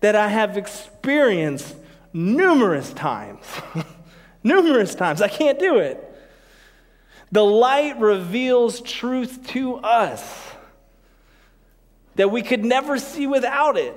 that 0.00 0.16
I 0.16 0.26
have 0.26 0.56
experienced 0.56 1.76
numerous 2.12 2.92
times. 2.94 3.44
numerous 4.42 4.96
times. 4.96 5.22
I 5.22 5.28
can't 5.28 5.60
do 5.60 5.76
it. 5.76 6.02
The 7.30 7.44
light 7.44 8.00
reveals 8.00 8.80
truth 8.80 9.46
to 9.50 9.76
us 9.76 10.50
that 12.16 12.32
we 12.32 12.42
could 12.42 12.64
never 12.64 12.98
see 12.98 13.28
without 13.28 13.76
it. 13.76 13.96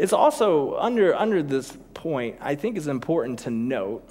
It's 0.00 0.14
also 0.14 0.78
under, 0.78 1.14
under 1.14 1.42
this 1.42 1.76
point, 1.92 2.38
I 2.40 2.54
think 2.54 2.78
it's 2.78 2.86
important 2.86 3.40
to 3.40 3.50
note 3.50 4.08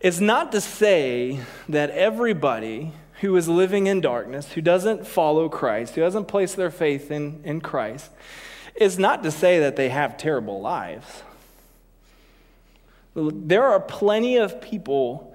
it's 0.00 0.20
not 0.20 0.52
to 0.52 0.60
say 0.60 1.40
that 1.68 1.90
everybody 1.90 2.92
who 3.20 3.36
is 3.36 3.48
living 3.48 3.86
in 3.86 4.00
darkness, 4.00 4.52
who 4.52 4.60
doesn't 4.60 5.06
follow 5.06 5.48
Christ, 5.48 5.94
who 5.94 6.00
doesn't 6.00 6.26
place 6.26 6.54
their 6.54 6.70
faith 6.70 7.10
in, 7.10 7.40
in 7.44 7.60
Christ, 7.60 8.10
is 8.74 8.98
not 8.98 9.22
to 9.24 9.30
say 9.30 9.58
that 9.60 9.76
they 9.76 9.88
have 9.88 10.16
terrible 10.16 10.60
lives. 10.60 11.22
There 13.14 13.64
are 13.64 13.80
plenty 13.80 14.36
of 14.36 14.60
people 14.60 15.34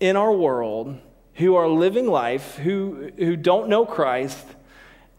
in 0.00 0.16
our 0.16 0.32
world 0.32 0.98
who 1.34 1.54
are 1.56 1.68
living 1.68 2.06
life, 2.06 2.56
who, 2.56 3.10
who 3.18 3.36
don't 3.36 3.68
know 3.68 3.84
Christ, 3.84 4.46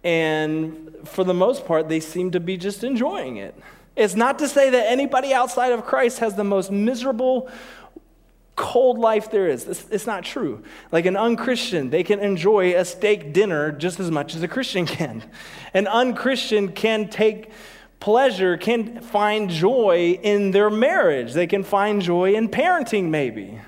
and 0.04 0.96
for 1.06 1.24
the 1.24 1.34
most 1.34 1.66
part, 1.66 1.90
they 1.90 2.00
seem 2.00 2.32
to 2.32 2.40
be 2.40 2.58
just 2.58 2.84
enjoying 2.84 3.38
it. 3.38 3.56
It's 3.96 4.16
not 4.16 4.40
to 4.40 4.48
say 4.48 4.70
that 4.70 4.92
anybody 4.92 5.34
outside 5.34 5.72
of 5.72 5.86
Christ 5.86 6.20
has 6.20 6.36
the 6.36 6.44
most 6.44 6.72
miserable 6.72 7.50
cold 8.56 9.00
life 9.00 9.32
there 9.32 9.48
is. 9.48 9.68
It's, 9.68 9.88
it's, 9.90 10.08
not 10.08 10.24
true. 10.24 10.64
Like 10.92 11.06
an 11.06 11.16
unchristian, 11.16 11.90
they 11.90 12.04
can 12.04 12.20
enjoy 12.20 12.76
a 12.76 12.86
steak 12.86 13.34
dinner 13.34 13.72
just 13.72 14.00
as 14.00 14.12
much 14.12 14.36
as 14.36 14.44
a 14.44 14.48
Christian 14.48 14.86
can. 14.88 15.24
An 15.74 15.88
unchristian 15.88 16.72
can 16.72 17.08
take 17.10 17.52
pleasure, 18.00 18.58
can 18.58 19.00
find 19.02 19.50
joy 19.50 20.20
in 20.22 20.52
their 20.52 20.70
marriage. 20.70 21.34
They 21.34 21.48
can 21.48 21.64
find 21.64 22.02
joy 22.02 22.34
in 22.34 22.50
parenting, 22.50 23.10
maybe. 23.10 23.60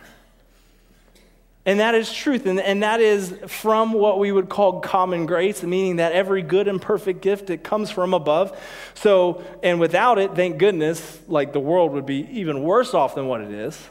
And 1.66 1.80
that 1.80 1.96
is 1.96 2.14
truth. 2.14 2.46
And, 2.46 2.60
and 2.60 2.84
that 2.84 3.02
is 3.02 3.34
from 3.48 3.92
what 3.92 4.20
we 4.20 4.32
would 4.32 4.50
call 4.50 4.82
common 4.82 5.26
grace, 5.26 5.64
meaning 5.64 5.96
that 5.96 6.12
every 6.12 6.44
good 6.44 6.68
and 6.68 6.80
perfect 6.80 7.22
gift 7.22 7.50
it 7.50 7.64
comes 7.64 7.90
from 7.90 8.14
above. 8.14 8.58
So, 8.94 9.44
and 9.64 9.80
without 9.80 10.20
it, 10.20 10.36
thank 10.36 10.60
goodness, 10.60 11.20
like 11.28 11.54
the 11.54 11.60
world 11.60 11.92
would 11.94 12.06
be 12.06 12.28
even 12.32 12.62
worse 12.62 12.94
off 12.94 13.16
than 13.16 13.28
what 13.28 13.42
it 13.42 13.52
is. 13.52 13.82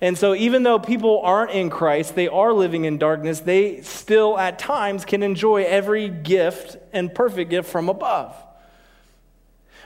And 0.00 0.16
so, 0.16 0.34
even 0.34 0.62
though 0.62 0.78
people 0.78 1.22
aren't 1.24 1.52
in 1.52 1.70
Christ, 1.70 2.14
they 2.14 2.28
are 2.28 2.52
living 2.52 2.84
in 2.84 2.98
darkness, 2.98 3.40
they 3.40 3.80
still 3.80 4.38
at 4.38 4.58
times 4.58 5.04
can 5.04 5.22
enjoy 5.22 5.64
every 5.64 6.08
gift 6.08 6.76
and 6.92 7.12
perfect 7.12 7.50
gift 7.50 7.68
from 7.68 7.88
above. 7.88 8.36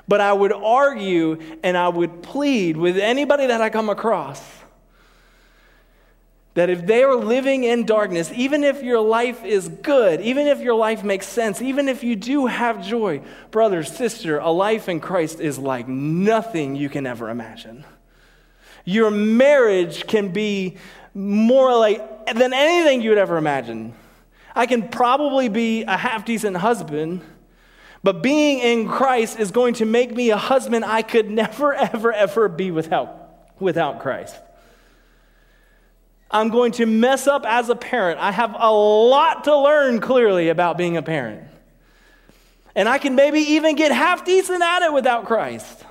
But 0.08 0.20
I 0.20 0.32
would 0.32 0.52
argue 0.52 1.40
and 1.62 1.78
I 1.78 1.88
would 1.88 2.22
plead 2.24 2.76
with 2.76 2.98
anybody 2.98 3.46
that 3.46 3.60
I 3.60 3.70
come 3.70 3.88
across 3.88 4.42
that 6.54 6.68
if 6.68 6.86
they 6.86 7.02
are 7.02 7.16
living 7.16 7.64
in 7.64 7.86
darkness, 7.86 8.30
even 8.34 8.62
if 8.62 8.82
your 8.82 9.00
life 9.00 9.42
is 9.44 9.68
good, 9.68 10.20
even 10.20 10.46
if 10.46 10.60
your 10.60 10.74
life 10.74 11.02
makes 11.02 11.26
sense, 11.26 11.62
even 11.62 11.88
if 11.88 12.04
you 12.04 12.14
do 12.14 12.46
have 12.46 12.84
joy, 12.84 13.22
brother, 13.50 13.82
sister, 13.82 14.38
a 14.38 14.50
life 14.50 14.88
in 14.88 15.00
Christ 15.00 15.40
is 15.40 15.58
like 15.58 15.88
nothing 15.88 16.76
you 16.76 16.90
can 16.90 17.06
ever 17.06 17.30
imagine. 17.30 17.84
Your 18.84 19.10
marriage 19.10 20.06
can 20.06 20.32
be 20.32 20.76
more 21.14 21.74
like 21.74 22.26
than 22.34 22.52
anything 22.52 23.00
you 23.00 23.10
would 23.10 23.18
ever 23.18 23.38
imagine. 23.38 23.94
I 24.54 24.66
can 24.66 24.88
probably 24.88 25.48
be 25.48 25.84
a 25.84 25.96
half 25.96 26.26
decent 26.26 26.58
husband, 26.58 27.22
but 28.02 28.22
being 28.22 28.58
in 28.58 28.88
Christ 28.88 29.38
is 29.38 29.50
going 29.50 29.74
to 29.74 29.86
make 29.86 30.14
me 30.14 30.30
a 30.30 30.36
husband 30.36 30.84
I 30.84 31.00
could 31.00 31.30
never, 31.30 31.72
ever, 31.74 32.12
ever 32.12 32.48
be 32.48 32.70
without, 32.70 33.54
without 33.58 34.00
Christ. 34.00 34.36
I'm 36.32 36.48
going 36.48 36.72
to 36.72 36.86
mess 36.86 37.26
up 37.26 37.44
as 37.46 37.68
a 37.68 37.76
parent. 37.76 38.18
I 38.18 38.32
have 38.32 38.56
a 38.58 38.72
lot 38.72 39.44
to 39.44 39.56
learn 39.56 40.00
clearly 40.00 40.48
about 40.48 40.78
being 40.78 40.96
a 40.96 41.02
parent. 41.02 41.42
And 42.74 42.88
I 42.88 42.98
can 42.98 43.14
maybe 43.14 43.40
even 43.40 43.76
get 43.76 43.92
half 43.92 44.24
decent 44.24 44.62
at 44.62 44.82
it 44.82 44.92
without 44.92 45.26
Christ. 45.26 45.84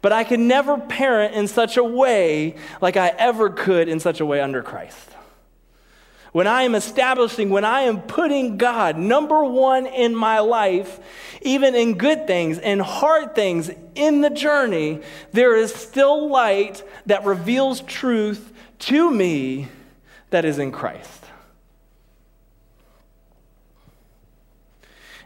But 0.00 0.12
I 0.12 0.22
can 0.22 0.46
never 0.46 0.78
parent 0.78 1.34
in 1.34 1.48
such 1.48 1.76
a 1.76 1.82
way 1.82 2.54
like 2.80 2.96
I 2.96 3.08
ever 3.08 3.50
could 3.50 3.88
in 3.88 3.98
such 3.98 4.20
a 4.20 4.26
way 4.26 4.40
under 4.40 4.62
Christ. 4.62 5.10
When 6.30 6.46
I 6.46 6.62
am 6.62 6.74
establishing, 6.74 7.50
when 7.50 7.64
I 7.64 7.82
am 7.82 8.02
putting 8.02 8.56
God 8.56 8.98
number 8.98 9.44
one 9.44 9.86
in 9.86 10.14
my 10.14 10.40
life, 10.40 10.98
even 11.42 11.74
in 11.74 11.96
good 11.96 12.26
things 12.26 12.58
and 12.58 12.82
hard 12.82 13.34
things 13.34 13.70
in 13.94 14.20
the 14.20 14.30
journey, 14.30 15.00
there 15.32 15.56
is 15.56 15.72
still 15.72 16.28
light 16.28 16.82
that 17.06 17.24
reveals 17.24 17.80
truth 17.82 18.52
to 18.86 19.10
me 19.10 19.68
that 20.30 20.44
is 20.44 20.58
in 20.58 20.72
Christ. 20.72 21.24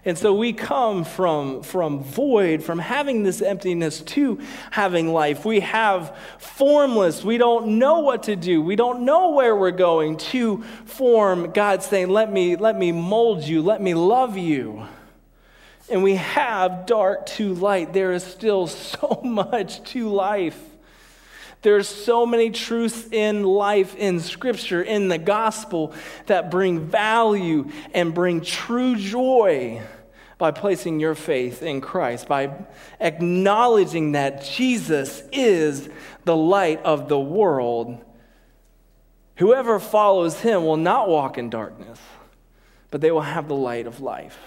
And 0.05 0.17
so 0.17 0.33
we 0.33 0.53
come 0.53 1.05
from, 1.05 1.63
from 1.63 2.03
void, 2.03 2.63
from 2.63 2.79
having 2.79 3.25
this 3.25 3.43
emptiness 3.43 4.01
to 4.03 4.41
having 4.71 5.13
life. 5.13 5.45
We 5.45 5.61
have 5.61 6.17
formless, 6.39 7.25
we 7.25 7.37
don't 7.37 7.79
know 7.79 8.01
what 8.01 8.23
to 8.25 8.37
do, 8.37 8.63
we 8.63 8.77
don't 8.77 9.05
know 9.05 9.31
where 9.31 9.57
we're 9.57 9.71
going 9.71 10.17
to 10.19 10.63
form 10.85 11.51
God 11.51 11.83
saying, 11.83 12.11
Let 12.11 12.33
me, 12.33 12.57
let 12.57 12.79
me 12.79 12.93
mold 12.93 13.43
you, 13.43 13.61
let 13.61 13.83
me 13.83 13.95
love 13.95 14.39
you. 14.39 14.87
And 15.91 16.03
we 16.03 16.15
have 16.15 16.87
dark 16.87 17.27
to 17.27 17.55
light. 17.55 17.93
There 17.93 18.13
is 18.13 18.23
still 18.23 18.67
so 18.67 19.21
much 19.25 19.83
to 19.91 20.09
life. 20.09 20.68
There's 21.63 21.89
so 21.89 22.25
many 22.25 22.51
truths 22.51 23.09
in 23.11 23.43
life, 23.43 23.97
in 23.97 24.21
Scripture, 24.21 24.83
in 24.83 25.09
the 25.09 25.19
gospel 25.19 25.93
that 26.27 26.51
bring 26.51 26.87
value 26.87 27.71
and 27.93 28.15
bring 28.15 28.41
true 28.41 28.95
joy 28.95 29.83
by 30.39 30.53
placing 30.53 31.01
your 31.01 31.17
faith 31.17 31.63
in 31.63 31.81
Christ, 31.81 32.29
by 32.29 32.53
acknowledging 33.01 34.13
that 34.13 34.45
Jesus 34.45 35.25
is 35.33 35.89
the 36.25 36.37
light 36.37 36.81
of 36.85 37.09
the 37.09 37.19
world. 37.19 38.05
Whoever 39.37 39.81
follows 39.81 40.41
him 40.41 40.65
will 40.65 40.77
not 40.77 41.09
walk 41.09 41.39
in 41.39 41.51
darkness, 41.51 41.99
but 42.93 43.01
they 43.01 43.11
will 43.11 43.23
have 43.23 43.49
the 43.49 43.57
light 43.57 43.89
of 43.89 44.01
life. 44.01 44.39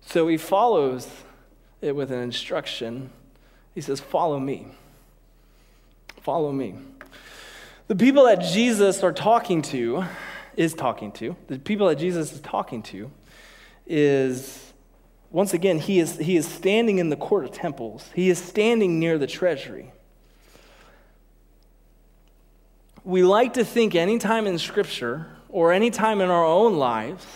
So 0.00 0.26
he 0.26 0.36
follows 0.36 1.08
it 1.80 1.94
with 1.94 2.10
an 2.10 2.18
instruction. 2.18 3.10
He 3.72 3.80
says, 3.80 4.00
Follow 4.00 4.40
me. 4.40 4.66
Follow 6.22 6.52
me. 6.52 6.74
The 7.88 7.96
people 7.96 8.24
that 8.24 8.36
Jesus 8.36 9.02
are 9.02 9.12
talking 9.12 9.62
to, 9.62 10.04
is 10.56 10.74
talking 10.74 11.12
to, 11.12 11.34
the 11.48 11.58
people 11.58 11.88
that 11.88 11.96
Jesus 11.96 12.32
is 12.32 12.40
talking 12.40 12.82
to, 12.84 13.10
is 13.86 14.72
once 15.30 15.54
again, 15.54 15.78
he 15.78 16.00
is, 16.00 16.18
he 16.18 16.36
is 16.36 16.46
standing 16.46 16.98
in 16.98 17.08
the 17.08 17.16
court 17.16 17.44
of 17.44 17.52
temples, 17.52 18.10
he 18.14 18.30
is 18.30 18.38
standing 18.38 18.98
near 18.98 19.16
the 19.16 19.26
treasury. 19.26 19.92
We 23.04 23.22
like 23.22 23.54
to 23.54 23.64
think 23.64 23.94
anytime 23.94 24.46
in 24.46 24.58
Scripture 24.58 25.26
or 25.48 25.72
any 25.72 25.90
time 25.90 26.20
in 26.20 26.28
our 26.30 26.44
own 26.44 26.76
lives, 26.76 27.26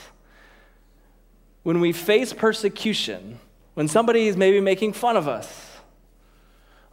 when 1.62 1.80
we 1.80 1.92
face 1.92 2.32
persecution, 2.32 3.40
when 3.72 3.88
somebody 3.88 4.28
is 4.28 4.36
maybe 4.36 4.60
making 4.60 4.92
fun 4.92 5.16
of 5.16 5.26
us, 5.26 5.73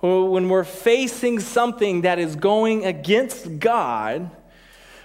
when 0.01 0.49
we're 0.49 0.63
facing 0.63 1.39
something 1.39 2.01
that 2.01 2.17
is 2.19 2.35
going 2.35 2.85
against 2.85 3.59
God, 3.59 4.31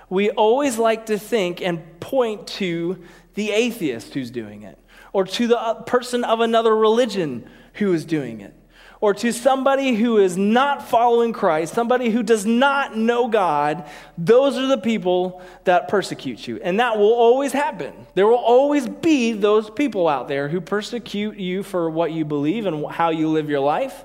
we 0.08 0.30
always 0.30 0.78
like 0.78 1.06
to 1.06 1.18
think 1.18 1.60
and 1.60 2.00
point 2.00 2.46
to 2.46 3.02
the 3.34 3.50
atheist 3.50 4.14
who's 4.14 4.30
doing 4.30 4.62
it, 4.62 4.78
or 5.12 5.24
to 5.24 5.46
the 5.46 5.58
uh, 5.58 5.82
person 5.82 6.24
of 6.24 6.40
another 6.40 6.74
religion 6.74 7.48
who 7.74 7.92
is 7.92 8.06
doing 8.06 8.40
it, 8.40 8.54
or 9.02 9.12
to 9.12 9.32
somebody 9.32 9.94
who 9.94 10.16
is 10.16 10.38
not 10.38 10.88
following 10.88 11.34
Christ, 11.34 11.74
somebody 11.74 12.08
who 12.08 12.22
does 12.22 12.46
not 12.46 12.96
know 12.96 13.28
God. 13.28 13.86
Those 14.16 14.56
are 14.56 14.68
the 14.68 14.78
people 14.78 15.42
that 15.64 15.88
persecute 15.88 16.48
you. 16.48 16.58
And 16.62 16.80
that 16.80 16.96
will 16.96 17.12
always 17.12 17.52
happen. 17.52 17.92
There 18.14 18.26
will 18.26 18.36
always 18.36 18.88
be 18.88 19.32
those 19.32 19.68
people 19.68 20.08
out 20.08 20.28
there 20.28 20.48
who 20.48 20.62
persecute 20.62 21.36
you 21.36 21.62
for 21.62 21.90
what 21.90 22.12
you 22.12 22.24
believe 22.24 22.64
and 22.64 22.86
how 22.86 23.10
you 23.10 23.28
live 23.28 23.50
your 23.50 23.60
life 23.60 24.02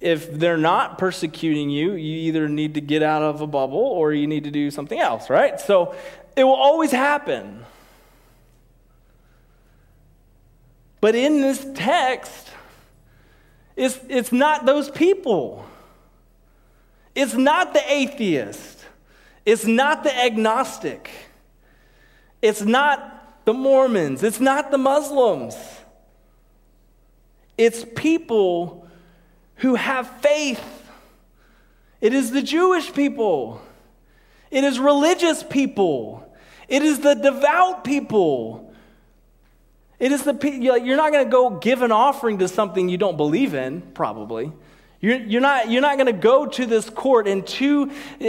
if 0.00 0.30
they're 0.32 0.56
not 0.56 0.98
persecuting 0.98 1.70
you, 1.70 1.92
you 1.92 2.16
either 2.28 2.48
need 2.48 2.74
to 2.74 2.80
get 2.80 3.02
out 3.02 3.22
of 3.22 3.40
a 3.40 3.46
bubble 3.46 3.78
or 3.78 4.12
you 4.12 4.26
need 4.26 4.44
to 4.44 4.50
do 4.50 4.70
something 4.70 4.98
else, 4.98 5.30
right? 5.30 5.58
So 5.60 5.94
it 6.36 6.44
will 6.44 6.54
always 6.54 6.90
happen. 6.90 7.64
But 11.00 11.14
in 11.14 11.40
this 11.40 11.66
text, 11.74 12.50
it's, 13.74 13.98
it's 14.08 14.32
not 14.32 14.66
those 14.66 14.90
people. 14.90 15.66
It's 17.14 17.34
not 17.34 17.72
the 17.72 17.82
atheist. 17.90 18.84
It's 19.44 19.66
not 19.66 20.04
the 20.04 20.14
agnostic. 20.14 21.10
It's 22.42 22.62
not 22.62 23.44
the 23.44 23.54
Mormons. 23.54 24.22
It's 24.22 24.40
not 24.40 24.70
the 24.70 24.78
Muslims. 24.78 25.56
It's 27.56 27.84
people 27.94 28.85
who 29.56 29.74
have 29.74 30.08
faith. 30.20 30.62
It 32.00 32.12
is 32.12 32.30
the 32.30 32.42
Jewish 32.42 32.92
people. 32.92 33.60
It 34.50 34.64
is 34.64 34.78
religious 34.78 35.42
people. 35.42 36.22
It 36.68 36.82
is 36.82 37.00
the 37.00 37.14
devout 37.14 37.84
people. 37.84 38.74
It 39.98 40.12
is 40.12 40.24
the 40.24 40.34
you're 40.60 40.96
not 40.96 41.12
going 41.12 41.24
to 41.24 41.30
go 41.30 41.50
give 41.50 41.82
an 41.82 41.92
offering 41.92 42.38
to 42.38 42.48
something 42.48 42.88
you 42.88 42.98
don't 42.98 43.16
believe 43.16 43.54
in, 43.54 43.80
probably. 43.80 44.52
You're, 45.00 45.18
you're 45.18 45.40
not, 45.40 45.70
you're 45.70 45.82
not 45.82 45.96
going 45.96 46.06
to 46.06 46.20
go 46.20 46.46
to 46.46 46.66
this 46.66 46.88
court 46.90 47.28
and 47.28 47.46
to 47.46 47.90
uh, 48.20 48.26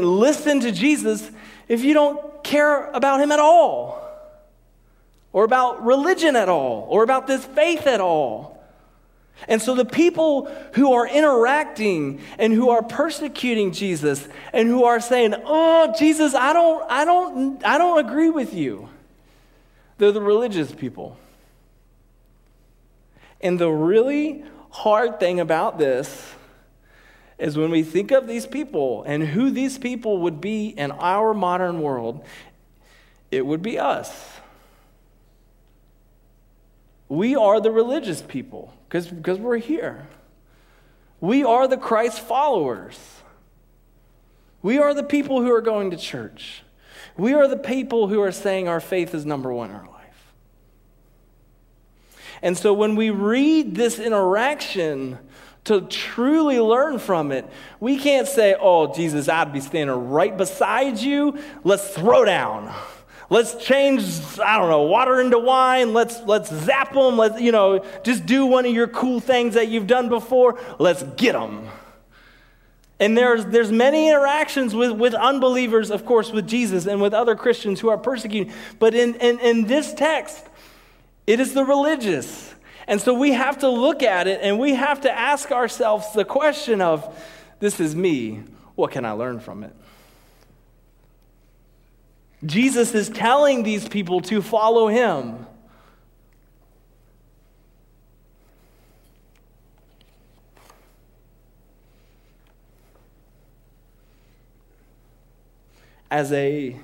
listen 0.00 0.60
to 0.60 0.72
Jesus 0.72 1.30
if 1.68 1.82
you 1.82 1.94
don't 1.94 2.42
care 2.44 2.90
about 2.92 3.20
him 3.20 3.30
at 3.30 3.38
all, 3.38 4.04
or 5.32 5.44
about 5.44 5.84
religion 5.84 6.34
at 6.34 6.48
all, 6.48 6.86
or 6.88 7.02
about 7.02 7.26
this 7.26 7.44
faith 7.44 7.86
at 7.86 8.00
all. 8.00 8.57
And 9.46 9.62
so 9.62 9.74
the 9.74 9.84
people 9.84 10.50
who 10.74 10.92
are 10.94 11.06
interacting 11.06 12.20
and 12.38 12.52
who 12.52 12.70
are 12.70 12.82
persecuting 12.82 13.72
Jesus 13.72 14.26
and 14.52 14.68
who 14.68 14.84
are 14.84 15.00
saying, 15.00 15.34
"Oh, 15.44 15.94
Jesus, 15.96 16.34
I 16.34 16.52
don't 16.52 16.84
I 16.90 17.04
don't 17.04 17.64
I 17.64 17.78
don't 17.78 18.04
agree 18.04 18.30
with 18.30 18.52
you." 18.52 18.88
They're 19.98 20.12
the 20.12 20.20
religious 20.20 20.72
people. 20.72 21.16
And 23.40 23.58
the 23.58 23.70
really 23.70 24.44
hard 24.70 25.20
thing 25.20 25.38
about 25.38 25.78
this 25.78 26.34
is 27.38 27.56
when 27.56 27.70
we 27.70 27.84
think 27.84 28.10
of 28.10 28.26
these 28.26 28.46
people 28.46 29.04
and 29.04 29.22
who 29.22 29.50
these 29.50 29.78
people 29.78 30.18
would 30.18 30.40
be 30.40 30.68
in 30.68 30.90
our 30.90 31.32
modern 31.32 31.80
world, 31.80 32.24
it 33.30 33.46
would 33.46 33.62
be 33.62 33.78
us. 33.78 34.37
We 37.08 37.36
are 37.36 37.60
the 37.60 37.70
religious 37.70 38.20
people 38.22 38.74
because 38.88 39.38
we're 39.38 39.58
here. 39.58 40.08
We 41.20 41.44
are 41.44 41.66
the 41.66 41.76
Christ 41.76 42.20
followers. 42.20 42.98
We 44.62 44.78
are 44.78 44.92
the 44.94 45.02
people 45.02 45.40
who 45.40 45.50
are 45.52 45.60
going 45.60 45.90
to 45.90 45.96
church. 45.96 46.62
We 47.16 47.32
are 47.32 47.48
the 47.48 47.56
people 47.56 48.08
who 48.08 48.20
are 48.20 48.32
saying 48.32 48.68
our 48.68 48.80
faith 48.80 49.14
is 49.14 49.24
number 49.24 49.52
one 49.52 49.70
in 49.70 49.76
our 49.76 49.86
life. 49.86 49.94
And 52.42 52.56
so 52.56 52.72
when 52.72 52.94
we 52.94 53.10
read 53.10 53.74
this 53.74 53.98
interaction 53.98 55.18
to 55.64 55.80
truly 55.82 56.60
learn 56.60 56.98
from 56.98 57.32
it, 57.32 57.44
we 57.80 57.98
can't 57.98 58.28
say, 58.28 58.54
oh, 58.58 58.94
Jesus, 58.94 59.28
I'd 59.28 59.52
be 59.52 59.60
standing 59.60 60.08
right 60.08 60.36
beside 60.36 60.98
you. 60.98 61.38
Let's 61.64 61.88
throw 61.88 62.24
down. 62.24 62.72
Let's 63.30 63.56
change, 63.56 64.02
I 64.38 64.56
don't 64.56 64.70
know, 64.70 64.82
water 64.82 65.20
into 65.20 65.38
wine. 65.38 65.92
Let's, 65.92 66.20
let's 66.22 66.50
zap 66.50 66.94
them. 66.94 67.18
Let's, 67.18 67.40
you 67.40 67.52
know, 67.52 67.84
just 68.02 68.24
do 68.24 68.46
one 68.46 68.64
of 68.64 68.72
your 68.72 68.88
cool 68.88 69.20
things 69.20 69.54
that 69.54 69.68
you've 69.68 69.86
done 69.86 70.08
before. 70.08 70.58
Let's 70.78 71.02
get 71.02 71.34
them. 71.34 71.68
And 73.00 73.16
there's, 73.16 73.44
there's 73.44 73.70
many 73.70 74.08
interactions 74.08 74.74
with, 74.74 74.92
with 74.92 75.14
unbelievers, 75.14 75.90
of 75.90 76.04
course, 76.04 76.32
with 76.32 76.48
Jesus 76.48 76.86
and 76.86 77.00
with 77.00 77.14
other 77.14 77.36
Christians 77.36 77.80
who 77.80 77.90
are 77.90 77.98
persecuted. 77.98 78.52
But 78.78 78.94
in, 78.94 79.14
in, 79.16 79.38
in 79.40 79.66
this 79.66 79.92
text, 79.92 80.44
it 81.26 81.38
is 81.38 81.52
the 81.52 81.64
religious. 81.64 82.54
And 82.88 83.00
so 83.00 83.12
we 83.12 83.32
have 83.32 83.58
to 83.58 83.68
look 83.68 84.02
at 84.02 84.26
it 84.26 84.40
and 84.42 84.58
we 84.58 84.74
have 84.74 85.02
to 85.02 85.12
ask 85.12 85.52
ourselves 85.52 86.12
the 86.12 86.24
question 86.24 86.80
of, 86.80 87.22
this 87.60 87.78
is 87.78 87.94
me. 87.94 88.42
What 88.74 88.90
can 88.90 89.04
I 89.04 89.12
learn 89.12 89.38
from 89.38 89.64
it? 89.64 89.76
Jesus 92.44 92.94
is 92.94 93.08
telling 93.08 93.64
these 93.64 93.88
people 93.88 94.20
to 94.22 94.40
follow 94.40 94.86
him. 94.88 95.46
As 106.10 106.32
a, 106.32 106.76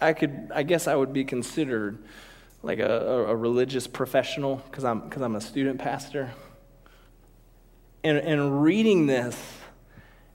I 0.00 0.12
could, 0.12 0.50
I 0.54 0.64
guess 0.64 0.86
I 0.86 0.96
would 0.96 1.12
be 1.12 1.24
considered 1.24 1.98
like 2.62 2.78
a, 2.78 3.26
a 3.28 3.36
religious 3.36 3.86
professional 3.86 4.56
because 4.56 4.84
I'm, 4.84 5.08
cause 5.08 5.22
I'm 5.22 5.36
a 5.36 5.40
student 5.40 5.78
pastor. 5.78 6.32
And, 8.02 8.18
and 8.18 8.62
reading 8.62 9.06
this 9.06 9.40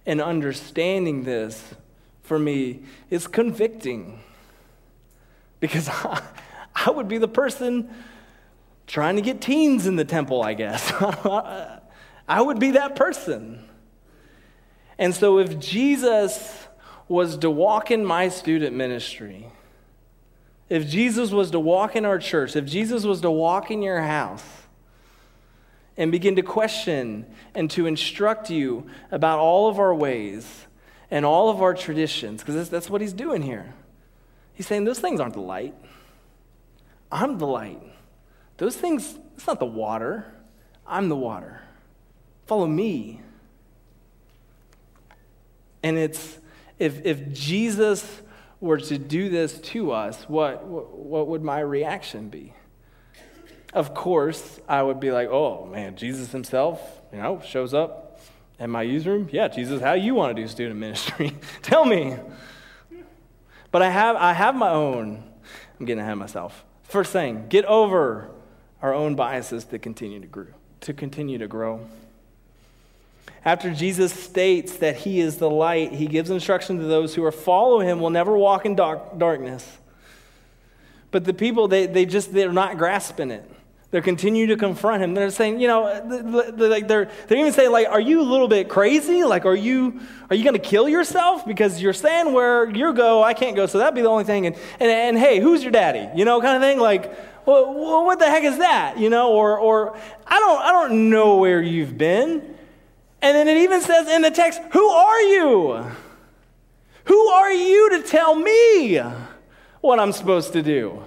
and 0.06 0.22
understanding 0.22 1.24
this 1.24 1.76
for 2.30 2.38
me 2.38 2.80
is 3.10 3.26
convicting 3.26 4.20
because 5.60 5.90
I, 5.92 6.22
I 6.76 6.92
would 6.92 7.08
be 7.08 7.18
the 7.18 7.28
person 7.28 7.90
trying 8.86 9.16
to 9.16 9.22
get 9.22 9.42
teens 9.42 9.88
in 9.88 9.96
the 9.96 10.06
temple, 10.06 10.44
I 10.44 10.54
guess. 10.54 10.94
I 12.28 12.42
would 12.42 12.60
be 12.60 12.72
that 12.72 12.96
person. 12.96 13.68
And 15.00 15.14
so 15.14 15.40
if 15.40 15.60
Jesus 15.60 16.68
was 17.08 17.38
to 17.40 17.50
walk 17.50 17.90
in 17.90 18.06
my 18.06 18.30
student 18.30 18.76
ministry, 18.76 19.48
if 20.70 20.88
Jesus 20.88 21.32
was 21.32 21.50
to 21.50 21.60
walk 21.60 21.96
in 21.96 22.06
our 22.06 22.20
church, 22.20 22.56
if 22.56 22.66
Jesus 22.66 23.06
was 23.06 23.22
to 23.22 23.32
walk 23.32 23.72
in 23.72 23.82
your 23.82 24.02
house 24.02 24.46
and 25.98 26.12
begin 26.12 26.36
to 26.36 26.44
question 26.44 27.26
and 27.56 27.72
to 27.72 27.88
instruct 27.88 28.52
you 28.52 28.88
about 29.10 29.40
all 29.40 29.68
of 29.68 29.80
our 29.80 29.96
ways, 29.96 30.68
and 31.12 31.26
all 31.26 31.50
of 31.50 31.62
our 31.62 31.74
traditions, 31.74 32.44
because 32.44 32.70
that's, 32.70 32.90
what 32.90 33.02
he's 33.02 33.14
doing 33.14 33.42
here. 33.42 33.74
He's 34.54 34.68
saying 34.68 34.84
those 34.84 35.00
things 35.00 35.20
aren't 35.20 35.34
the 35.34 35.42
light. 35.42 35.74
I'm 37.12 37.38
the 37.38 37.48
light. 37.48 37.82
Those 38.58 38.76
things, 38.76 39.18
it's 39.36 39.48
not 39.48 39.60
the 39.60 39.66
water. 39.66 40.26
I'm 40.86 41.10
the 41.10 41.16
water. 41.16 41.62
Follow 42.46 42.68
me. 42.68 43.22
And 45.82 45.98
it's, 45.98 46.38
if, 46.78 47.06
if 47.06 47.32
Jesus 47.32 48.22
were 48.60 48.78
to 48.78 48.98
do 48.98 49.30
this 49.30 49.60
to 49.60 49.92
us, 49.92 50.24
what, 50.28 50.66
what 50.66 51.28
would 51.28 51.44
my 51.44 51.60
reaction 51.60 52.30
be? 52.30 52.54
Of 53.74 53.94
course, 53.94 54.60
I 54.68 54.82
would 54.82 55.00
be 55.00 55.12
like, 55.12 55.30
oh 55.30 55.66
man, 55.66 55.96
Jesus 55.96 56.32
himself, 56.32 56.82
you 57.14 57.20
know, 57.20 57.42
shows 57.46 57.74
up, 57.74 58.09
in 58.60 58.70
my 58.70 58.82
youth 58.82 59.06
room? 59.06 59.30
Yeah, 59.32 59.48
Jesus, 59.48 59.82
how 59.82 59.94
you 59.94 60.14
want 60.14 60.36
to 60.36 60.42
do 60.42 60.48
student 60.48 60.80
ministry? 60.80 61.36
Tell 61.62 61.86
me. 61.86 62.16
But 63.72 63.82
I 63.82 63.90
have, 63.90 64.16
I 64.16 64.34
have 64.34 64.56
my 64.56 64.70
own. 64.70 65.24
I'm 65.80 65.86
getting 65.86 66.02
ahead 66.02 66.14
of 66.14 66.18
myself. 66.18 66.66
First 66.84 67.12
thing, 67.12 67.46
get 67.50 67.66
over 67.66 68.30
our 68.82 68.94
own 68.94 69.16
biases 69.16 69.66
to 69.66 69.80
continue 69.80 70.20
to 70.20 70.28
grow. 70.28 70.48
To 70.82 70.94
continue 70.94 71.38
to 71.38 71.48
grow. 71.48 71.88
After 73.46 73.74
Jesus 73.74 74.12
states 74.14 74.78
that 74.78 74.98
he 74.98 75.22
is 75.22 75.38
the 75.38 75.50
light, 75.50 75.94
he 75.94 76.08
gives 76.08 76.30
instruction 76.30 76.78
to 76.80 76.86
those 76.86 77.16
who 77.16 77.24
are 77.24 77.32
follow 77.32 77.80
him 77.80 78.00
will 78.00 78.10
never 78.10 78.38
walk 78.38 78.66
in 78.66 78.76
dark, 78.76 79.18
darkness. 79.18 79.78
But 81.12 81.24
the 81.24 81.34
people, 81.34 81.68
they, 81.68 81.86
they 81.86 82.06
just, 82.06 82.34
they're 82.34 82.52
not 82.52 82.78
grasping 82.78 83.32
it. 83.32 83.50
They're 83.92 84.04
continuing 84.04 84.50
to 84.50 84.56
confront 84.56 85.02
him. 85.02 85.16
They're 85.16 85.32
saying, 85.32 85.60
you 85.60 85.68
know, 85.68 85.84
like 86.58 86.88
they're, 86.88 87.10
they're 87.28 87.38
even 87.40 87.52
saying, 87.52 87.72
like, 87.72 87.88
are 87.88 88.00
you 88.00 88.22
a 88.22 88.24
little 88.24 88.48
bit 88.48 88.70
crazy? 88.70 89.24
Like, 89.24 89.46
are 89.46 89.56
you 89.56 90.02
are 90.30 90.36
you 90.36 90.44
going 90.44 90.54
to 90.54 90.60
kill 90.60 90.88
yourself 90.88 91.44
because 91.44 91.82
you're 91.82 91.94
saying 91.94 92.32
where 92.32 92.70
you 92.70 92.94
go, 92.94 93.24
I 93.24 93.34
can't 93.34 93.56
go, 93.56 93.66
so 93.66 93.80
that'd 93.80 93.96
be 93.96 94.02
the 94.02 94.10
only 94.10 94.26
thing. 94.26 94.46
And, 94.46 94.56
and, 94.80 94.92
and 94.92 95.18
hey, 95.18 95.40
who's 95.40 95.64
your 95.64 95.72
daddy? 95.72 96.08
You 96.16 96.24
know, 96.24 96.40
kind 96.40 96.56
of 96.56 96.62
thing. 96.62 96.80
Like, 96.80 97.12
well, 97.48 98.06
what 98.06 98.20
the 98.20 98.30
heck 98.30 98.44
is 98.44 98.60
that? 98.60 99.00
You 99.00 99.10
know, 99.10 99.32
or 99.32 99.58
or 99.58 99.98
I 100.28 100.38
don't 100.38 100.62
I 100.62 100.72
don't 100.72 101.10
know 101.10 101.38
where 101.38 101.62
you've 101.62 101.98
been. 101.98 102.56
And 103.22 103.36
then 103.36 103.48
it 103.48 103.58
even 103.58 103.82
says 103.82 104.08
in 104.08 104.22
the 104.22 104.32
text, 104.32 104.62
who 104.72 104.88
are 104.88 105.22
you? 105.22 105.86
Who 107.06 107.28
are 107.30 107.52
you 107.52 107.90
to 107.98 108.04
tell 108.04 108.36
me 108.36 109.02
what 109.82 110.00
I'm 110.00 110.12
supposed 110.12 110.54
to 110.54 110.62
do? 110.62 111.04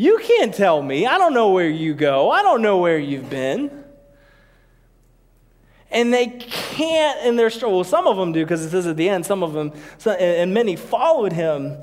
You 0.00 0.16
can't 0.16 0.54
tell 0.54 0.80
me. 0.80 1.06
I 1.06 1.18
don't 1.18 1.34
know 1.34 1.50
where 1.50 1.68
you 1.68 1.92
go. 1.92 2.30
I 2.30 2.40
don't 2.40 2.62
know 2.62 2.78
where 2.78 2.98
you've 2.98 3.28
been. 3.28 3.84
And 5.90 6.10
they 6.10 6.28
can't 6.28 7.26
in 7.26 7.36
their 7.36 7.50
story. 7.50 7.74
Well, 7.74 7.84
some 7.84 8.06
of 8.06 8.16
them 8.16 8.32
do 8.32 8.42
because 8.42 8.64
it 8.64 8.70
says 8.70 8.86
at 8.86 8.96
the 8.96 9.10
end, 9.10 9.26
some 9.26 9.42
of 9.42 9.52
them, 9.52 9.74
and 10.06 10.54
many 10.54 10.74
followed 10.74 11.34
him. 11.34 11.76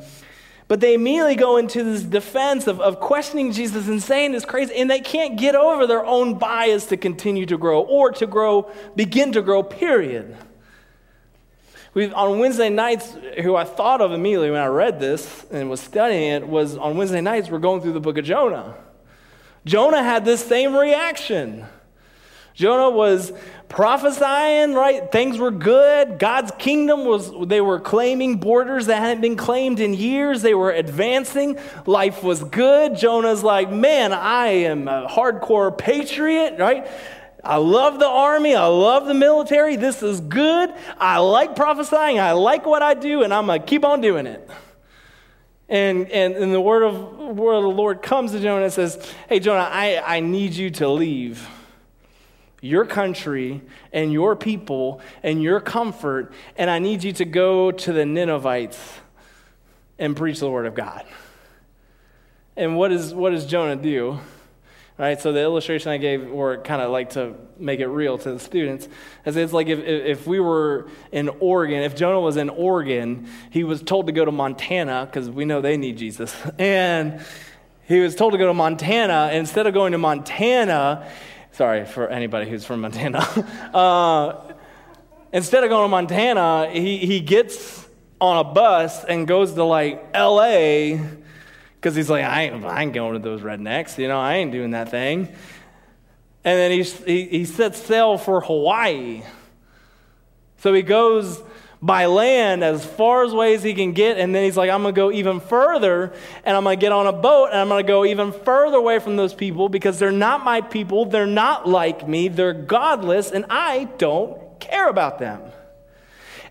But 0.68 0.80
they 0.80 0.96
immediately 0.96 1.36
go 1.36 1.58
into 1.58 1.84
this 1.84 2.02
defense 2.02 2.66
of, 2.66 2.82
of 2.82 3.00
questioning 3.00 3.52
Jesus 3.52 3.88
and 3.88 4.02
saying 4.02 4.34
it's 4.34 4.46
crazy, 4.46 4.74
and 4.74 4.90
they 4.90 5.00
can't 5.00 5.38
get 5.38 5.54
over 5.54 5.86
their 5.86 6.04
own 6.04 6.40
bias 6.40 6.88
to 6.88 6.98
continue 6.98 7.46
to 7.46 7.56
grow 7.56 7.82
or 7.82 8.12
to 8.14 8.26
grow, 8.26 8.72
begin 8.96 9.32
to 9.34 9.44
grow, 9.44 9.62
period. 9.62 10.36
We've, 11.98 12.14
on 12.14 12.38
Wednesday 12.38 12.70
nights, 12.70 13.18
who 13.42 13.56
I 13.56 13.64
thought 13.64 14.02
of 14.02 14.12
immediately 14.12 14.52
when 14.52 14.62
I 14.62 14.68
read 14.68 15.00
this 15.00 15.48
and 15.50 15.68
was 15.68 15.82
studying 15.82 16.34
it 16.34 16.48
was 16.48 16.78
on 16.78 16.96
Wednesday 16.96 17.22
nights, 17.22 17.50
we're 17.50 17.58
going 17.58 17.82
through 17.82 17.94
the 17.94 18.00
book 18.00 18.20
of 18.20 18.24
Jonah. 18.24 18.76
Jonah 19.66 20.04
had 20.04 20.24
this 20.24 20.46
same 20.46 20.76
reaction. 20.76 21.66
Jonah 22.54 22.92
was 22.92 23.34
prophesying, 23.68 24.76
right? 24.76 25.12
Things 25.12 25.40
were 25.40 25.50
good. 25.50 26.20
God's 26.20 26.52
kingdom 26.60 27.04
was, 27.04 27.32
they 27.48 27.62
were 27.62 27.80
claiming 27.80 28.38
borders 28.38 28.86
that 28.86 29.02
hadn't 29.02 29.22
been 29.22 29.36
claimed 29.36 29.80
in 29.80 29.96
years. 29.96 30.44
They 30.44 30.54
were 30.54 30.70
advancing. 30.70 31.58
Life 31.88 32.22
was 32.22 32.44
good. 32.44 32.96
Jonah's 32.96 33.42
like, 33.42 33.72
man, 33.72 34.14
I 34.14 34.50
am 34.50 34.88
a 34.88 35.08
hardcore 35.10 35.76
patriot, 35.76 36.60
right? 36.60 36.88
I 37.44 37.58
love 37.58 38.00
the 38.00 38.08
army. 38.08 38.56
I 38.56 38.66
love 38.66 39.06
the 39.06 39.14
military. 39.14 39.76
This 39.76 40.04
is 40.04 40.20
good. 40.20 40.74
I 40.98 41.20
like 41.20 41.56
prophesying. 41.56 42.20
I 42.20 42.34
like 42.34 42.66
what 42.66 42.82
I 42.82 42.94
do, 42.94 43.24
and 43.24 43.34
I'm 43.34 43.46
going 43.46 43.62
to 43.62 43.66
keep 43.66 43.86
on 43.86 44.02
doing 44.02 44.26
it. 44.26 44.50
And, 45.70 46.10
and, 46.10 46.36
and 46.36 46.54
the 46.54 46.62
word 46.62 46.84
of, 46.84 47.38
word 47.38 47.56
of 47.56 47.64
the 47.64 47.70
Lord 47.70 48.02
comes 48.02 48.32
to 48.32 48.40
Jonah 48.40 48.66
and 48.66 48.74
says, 48.74 49.14
Hey, 49.28 49.40
Jonah, 49.40 49.70
I, 49.72 50.02
I 50.18 50.20
need 50.22 50.54
you 50.54 50.70
to 50.72 50.90
leave 50.90 51.48
your 52.62 52.86
country 52.86 53.62
and 53.94 54.12
your 54.12 54.36
people 54.36 55.02
and 55.24 55.44
your 55.44 55.60
comfort, 55.60 56.34
and 56.56 56.70
I 56.70 56.80
need 56.80 57.04
you 57.04 57.14
to 57.14 57.26
go 57.26 57.72
to 57.72 57.94
the 57.94 58.06
Ninevites 58.06 58.80
and 60.00 60.16
preach 60.16 60.40
the 60.40 60.50
word 60.50 60.66
of 60.66 60.74
God. 60.74 61.06
And 62.56 62.76
what, 62.78 62.92
is, 62.92 63.14
what 63.14 63.32
does 63.32 63.46
Jonah 63.46 63.76
do? 63.76 64.20
Right? 64.98 65.22
So 65.22 65.32
the 65.32 65.42
illustration 65.42 65.92
I 65.92 65.98
gave, 65.98 66.32
or 66.32 66.58
kind 66.58 66.82
of 66.82 66.92
like 66.92 67.12
to 67.12 67.36
make 67.58 67.80
it 67.80 67.88
real 67.88 68.18
to 68.18 68.32
the 68.32 68.40
students, 68.40 68.88
is 69.26 69.36
it's 69.36 69.54
like 69.54 69.68
if, 69.68 69.80
if 69.80 70.26
we 70.26 70.40
were 70.40 70.88
in 71.12 71.30
Oregon, 71.40 71.84
if 71.84 71.96
Jonah 71.96 72.20
was 72.20 72.38
in 72.38 72.50
Oregon, 72.50 73.28
he 73.52 73.64
was 73.64 73.82
told 73.82 74.08
to 74.08 74.12
go 74.12 74.26
to 74.26 74.32
Montana 74.32 75.06
because 75.06 75.30
we 75.30 75.46
know 75.46 75.62
they 75.62 75.78
need 75.78 75.98
Jesus, 75.98 76.36
and 76.60 77.22
he 77.88 78.00
was 78.00 78.16
told 78.16 78.34
to 78.34 78.38
go 78.38 78.48
to 78.48 78.54
Montana. 78.54 79.30
And 79.32 79.38
instead 79.38 79.68
of 79.68 79.74
going 79.74 79.92
to 79.92 79.98
Montana, 79.98 81.10
sorry 81.52 81.86
for 81.86 82.08
anybody 82.08 82.50
who's 82.50 82.66
from 82.66 82.82
Montana, 82.82 83.20
uh, 83.74 84.54
instead 85.32 85.64
of 85.64 85.70
going 85.70 85.86
to 85.86 85.90
Montana, 85.90 86.70
he, 86.72 86.98
he 86.98 87.20
gets 87.22 87.86
on 88.20 88.38
a 88.38 88.44
bus 88.44 89.04
and 89.04 89.28
goes 89.28 89.54
to 89.54 89.64
like 89.64 90.04
L.A 90.14 91.00
because 91.80 91.96
he's 91.96 92.10
like, 92.10 92.26
I 92.26 92.44
ain't, 92.44 92.66
I 92.66 92.82
ain't 92.82 92.94
going 92.94 93.14
to 93.14 93.20
those 93.20 93.42
rednecks. 93.42 93.98
You 93.98 94.08
know, 94.08 94.20
I 94.20 94.36
ain't 94.36 94.52
doing 94.52 94.72
that 94.72 94.90
thing. 94.90 95.30
And 96.44 96.58
then 96.58 96.72
he, 96.72 96.82
he, 96.82 97.26
he 97.40 97.46
sets 97.46 97.82
sail 97.82 98.18
for 98.18 98.42
Hawaii. 98.42 99.22
So 100.58 100.74
he 100.74 100.82
goes 100.82 101.42
by 101.82 102.08
land 102.08 102.64
as 102.64 102.84
far 102.84 103.24
as 103.24 103.34
ways 103.34 103.62
he 103.62 103.74
can 103.74 103.92
get. 103.92 104.18
And 104.18 104.34
then 104.34 104.44
he's 104.44 104.58
like, 104.58 104.70
I'm 104.70 104.82
going 104.82 104.96
to 104.96 105.00
go 105.00 105.12
even 105.12 105.40
further 105.40 106.14
and 106.44 106.58
I'm 106.58 106.64
going 106.64 106.80
to 106.80 106.82
get 106.82 106.92
on 106.92 107.06
a 107.06 107.14
boat 107.14 107.50
and 107.52 107.60
I'm 107.60 107.68
going 107.70 107.86
to 107.86 107.88
go 107.88 108.06
even 108.06 108.32
further 108.32 108.78
away 108.78 108.98
from 109.00 109.16
those 109.16 109.34
people 109.34 109.70
because 109.70 110.00
they're 110.00 110.12
not 110.12 110.44
my 110.44 110.62
people. 110.62 111.06
They're 111.06 111.28
not 111.28 111.68
like 111.68 112.08
me. 112.08 112.28
They're 112.28 112.54
godless 112.54 113.32
and 113.32 113.46
I 113.50 113.86
don't 113.98 114.60
care 114.60 114.90
about 114.90 115.20
them. 115.20 115.42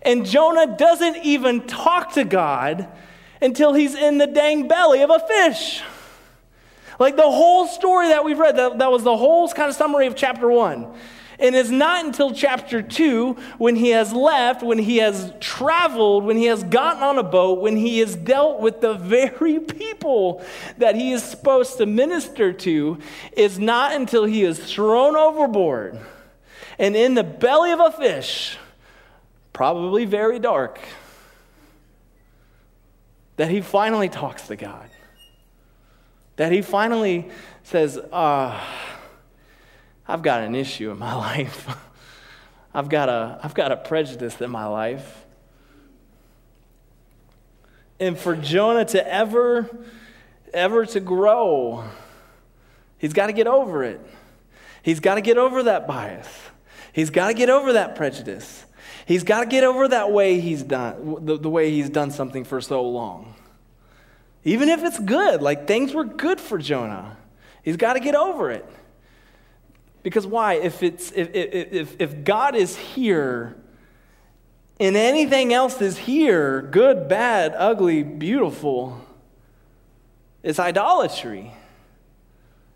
And 0.03 0.25
Jonah 0.25 0.77
doesn't 0.77 1.17
even 1.17 1.67
talk 1.67 2.13
to 2.13 2.23
God 2.23 2.87
until 3.41 3.73
he's 3.73 3.95
in 3.95 4.17
the 4.17 4.27
dang 4.27 4.67
belly 4.67 5.01
of 5.01 5.09
a 5.09 5.19
fish. 5.19 5.81
Like 6.99 7.15
the 7.15 7.21
whole 7.21 7.67
story 7.67 8.07
that 8.07 8.25
we've 8.25 8.39
read, 8.39 8.57
that, 8.57 8.79
that 8.79 8.91
was 8.91 9.03
the 9.03 9.15
whole 9.15 9.47
kind 9.49 9.69
of 9.69 9.75
summary 9.75 10.07
of 10.07 10.15
chapter 10.15 10.49
one. 10.49 10.93
And 11.39 11.55
it's 11.55 11.69
not 11.69 12.03
until 12.03 12.33
chapter 12.33 12.81
two, 12.81 13.33
when 13.59 13.75
he 13.75 13.89
has 13.89 14.11
left, 14.11 14.63
when 14.63 14.79
he 14.79 14.97
has 14.97 15.31
traveled, 15.39 16.23
when 16.23 16.35
he 16.35 16.45
has 16.45 16.63
gotten 16.63 17.03
on 17.03 17.19
a 17.19 17.23
boat, 17.23 17.61
when 17.61 17.77
he 17.77 17.99
has 17.99 18.15
dealt 18.15 18.59
with 18.59 18.81
the 18.81 18.95
very 18.95 19.59
people 19.59 20.43
that 20.79 20.95
he 20.95 21.11
is 21.11 21.21
supposed 21.21 21.77
to 21.77 21.85
minister 21.85 22.51
to, 22.53 22.97
is 23.33 23.59
not 23.59 23.93
until 23.93 24.25
he 24.25 24.43
is 24.43 24.57
thrown 24.57 25.15
overboard 25.15 25.99
and 26.79 26.95
in 26.95 27.13
the 27.15 27.23
belly 27.23 27.71
of 27.71 27.79
a 27.79 27.91
fish, 27.91 28.57
probably 29.53 30.05
very 30.05 30.39
dark 30.39 30.79
that 33.37 33.49
he 33.49 33.61
finally 33.61 34.09
talks 34.09 34.47
to 34.47 34.55
God. 34.55 34.89
That 36.35 36.51
he 36.51 36.61
finally 36.61 37.29
says, 37.63 37.97
uh, 37.97 38.61
I've 40.07 40.21
got 40.21 40.43
an 40.43 40.53
issue 40.53 40.91
in 40.91 40.99
my 40.99 41.13
life. 41.15 41.75
I've 42.73 42.89
got, 42.89 43.09
a, 43.09 43.39
I've 43.41 43.53
got 43.53 43.71
a 43.71 43.77
prejudice 43.77 44.39
in 44.41 44.51
my 44.51 44.65
life. 44.65 45.25
And 47.99 48.17
for 48.17 48.35
Jonah 48.35 48.85
to 48.85 49.11
ever, 49.11 49.67
ever 50.53 50.85
to 50.85 50.99
grow, 50.99 51.85
he's 52.99 53.13
got 53.13 53.27
to 53.27 53.33
get 53.33 53.47
over 53.47 53.83
it. 53.83 53.99
He's 54.83 54.99
got 54.99 55.15
to 55.15 55.21
get 55.21 55.37
over 55.37 55.63
that 55.63 55.87
bias. 55.87 56.27
He's 56.93 57.09
got 57.09 57.27
to 57.27 57.33
get 57.33 57.49
over 57.49 57.73
that 57.73 57.95
prejudice. 57.95 58.65
He's 59.07 59.23
got 59.23 59.39
to 59.39 59.45
get 59.45 59.63
over 59.63 59.87
that 59.87 60.11
way 60.11 60.41
he's 60.41 60.61
done, 60.61 61.25
the, 61.25 61.37
the 61.37 61.49
way 61.49 61.71
he's 61.71 61.89
done 61.89 62.11
something 62.11 62.43
for 62.43 62.59
so 62.59 62.83
long. 62.83 63.35
Even 64.43 64.67
if 64.67 64.83
it's 64.83 64.99
good, 64.99 65.41
like 65.41 65.65
things 65.65 65.93
were 65.93 66.03
good 66.03 66.41
for 66.41 66.57
Jonah, 66.57 67.15
he's 67.63 67.77
got 67.77 67.93
to 67.93 68.01
get 68.01 68.15
over 68.15 68.51
it. 68.51 68.65
Because 70.03 70.27
why? 70.27 70.55
If, 70.55 70.83
it's, 70.83 71.13
if, 71.15 71.29
if, 71.33 71.95
if 72.01 72.25
God 72.25 72.53
is 72.53 72.75
here 72.75 73.55
and 74.77 74.97
anything 74.97 75.53
else 75.53 75.81
is 75.81 75.97
here, 75.97 76.61
good, 76.61 77.07
bad, 77.07 77.53
ugly, 77.57 78.03
beautiful, 78.03 79.01
it's 80.43 80.59
idolatry. 80.59 81.53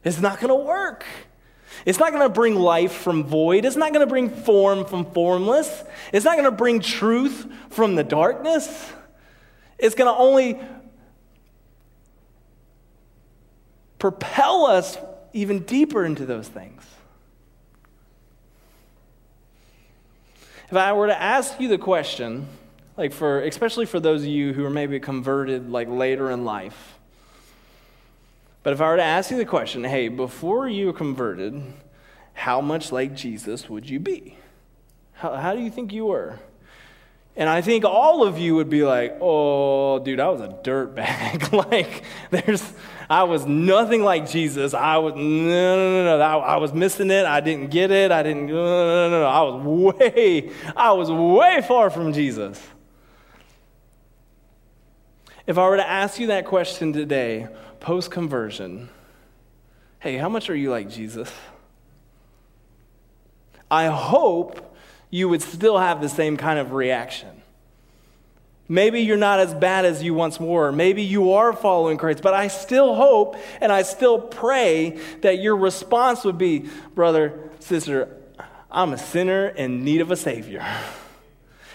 It's 0.06 0.22
not 0.22 0.40
going 0.40 0.48
to 0.48 0.66
work. 0.66 1.04
It's 1.86 2.00
not 2.00 2.12
going 2.12 2.24
to 2.24 2.34
bring 2.34 2.56
life 2.56 2.92
from 2.92 3.24
void. 3.24 3.66
It's 3.66 3.76
not 3.76 3.94
going 3.94 4.06
to 4.06 4.10
bring 4.10 4.30
form 4.30 4.86
from 4.86 5.06
formless. 5.06 5.84
It's 6.14 6.26
not 6.26 6.34
going 6.34 6.46
to 6.46 6.52
bring 6.52 6.80
truth 6.80 7.52
from 7.70 7.96
the 7.96 8.04
darkness. 8.04 8.92
It's 9.78 9.96
going 9.96 10.14
to 10.14 10.18
only 10.18 10.60
propel 13.98 14.66
us 14.66 14.98
even 15.34 15.60
deeper 15.60 16.06
into 16.06 16.26
those 16.26 16.48
things. 16.48 16.84
If 20.70 20.78
I 20.78 20.94
were 20.94 21.08
to 21.08 21.22
ask 21.22 21.60
you 21.60 21.68
the 21.68 21.78
question, 21.78 22.48
like 22.96 23.12
for 23.12 23.42
especially 23.42 23.86
for 23.86 24.00
those 24.00 24.22
of 24.22 24.28
you 24.28 24.54
who 24.54 24.64
are 24.64 24.70
maybe 24.70 25.00
converted 25.00 25.70
like 25.70 25.90
later 25.90 26.32
in 26.32 26.46
life, 26.46 26.98
but 28.64 28.74
if 28.74 28.82
I 28.82 28.90
were 28.90 28.98
to 28.98 29.04
ask 29.04 29.32
you 29.32 29.38
the 29.38 29.46
question, 29.46 29.84
hey, 29.84 30.08
before 30.08 30.68
you 30.68 30.88
were 30.88 30.94
converted, 30.94 31.62
how 32.34 32.62
much 32.62 32.92
like 32.92 33.16
Jesus 33.16 33.70
would 33.70 33.90
you 33.90 34.00
be? 34.00 34.38
How, 35.14 35.36
how 35.36 35.56
do 35.56 35.62
you 35.62 35.72
think 35.72 35.92
you 35.94 36.06
were? 36.06 36.40
And 37.36 37.48
I 37.48 37.62
think 37.62 37.86
all 37.86 38.24
of 38.24 38.38
you 38.38 38.56
would 38.56 38.70
be 38.70 38.84
like, 38.84 39.18
oh, 39.22 40.00
dude, 40.00 40.20
I 40.20 40.28
was 40.30 40.42
a 40.42 40.60
dirt 40.64 40.96
bag. 40.96 41.54
like, 41.72 42.04
there's, 42.30 42.74
I 43.10 43.24
was 43.24 43.46
nothing 43.46 44.04
like 44.04 44.30
Jesus. 44.30 44.74
I 44.74 44.98
was, 44.98 45.16
no, 45.16 45.22
no, 45.22 46.04
no, 46.04 46.18
no. 46.18 46.20
I, 46.20 46.36
I, 46.38 46.58
was 46.58 46.74
missing 46.74 47.10
it. 47.10 47.26
I 47.26 47.40
didn't 47.40 47.72
get 47.72 47.90
it. 47.90 48.12
I 48.12 48.22
didn't, 48.22 48.48
no, 48.48 48.54
no, 48.54 49.10
no, 49.10 49.22
no. 49.22 49.26
I 49.26 49.42
was 49.44 49.96
way, 50.00 50.52
I 50.76 50.92
was 50.92 51.10
way 51.10 51.62
far 51.66 51.90
from 51.90 52.12
Jesus. 52.12 52.62
If 55.48 55.58
I 55.58 55.68
were 55.68 55.78
to 55.78 55.88
ask 55.88 56.20
you 56.20 56.28
that 56.28 56.46
question 56.46 56.92
today, 56.92 57.48
post 57.82 58.12
conversion, 58.12 58.88
Hey, 60.00 60.18
how 60.18 60.30
much 60.30 60.50
are 60.50 60.56
you 60.56 60.72
like 60.72 60.90
Jesus? 60.90 61.32
I 63.70 63.86
hope 63.86 64.76
you 65.12 65.30
would 65.30 65.44
still 65.44 65.78
have 65.78 66.02
the 66.02 66.10
same 66.10 66.38
kind 66.38 66.58
of 66.58 66.72
reaction. 66.72 67.30
Maybe 68.68 69.02
you're 69.02 69.18
not 69.18 69.40
as 69.40 69.54
bad 69.54 69.86
as 69.86 70.02
you 70.02 70.14
once 70.14 70.40
were. 70.40 70.72
Maybe 70.72 71.04
you 71.04 71.34
are 71.34 71.54
following 71.54 71.98
Christ, 71.98 72.24
but 72.24 72.34
I 72.34 72.48
still 72.48 72.96
hope 72.96 73.36
and 73.60 73.72
I 73.72 73.84
still 73.84 74.18
pray 74.18 74.98
that 75.22 75.40
your 75.40 75.56
response 75.56 76.24
would 76.24 76.38
be, 76.38 76.70
brother, 76.96 77.52
sister, 77.60 78.18
I'm 78.72 78.94
a 78.94 78.98
sinner 78.98 79.50
in 79.50 79.84
need 79.84 80.02
of 80.02 80.10
a 80.10 80.16
Savior. 80.16 80.66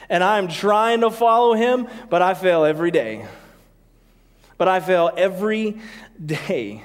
And 0.08 0.24
I'm 0.24 0.48
trying 0.48 1.02
to 1.02 1.10
follow 1.10 1.54
Him, 1.54 1.86
but 2.08 2.22
I 2.22 2.34
fail 2.34 2.64
every 2.64 2.90
day. 2.90 3.26
But 4.58 4.68
I 4.68 4.80
fail 4.80 5.10
every 5.16 5.80
day. 6.24 6.82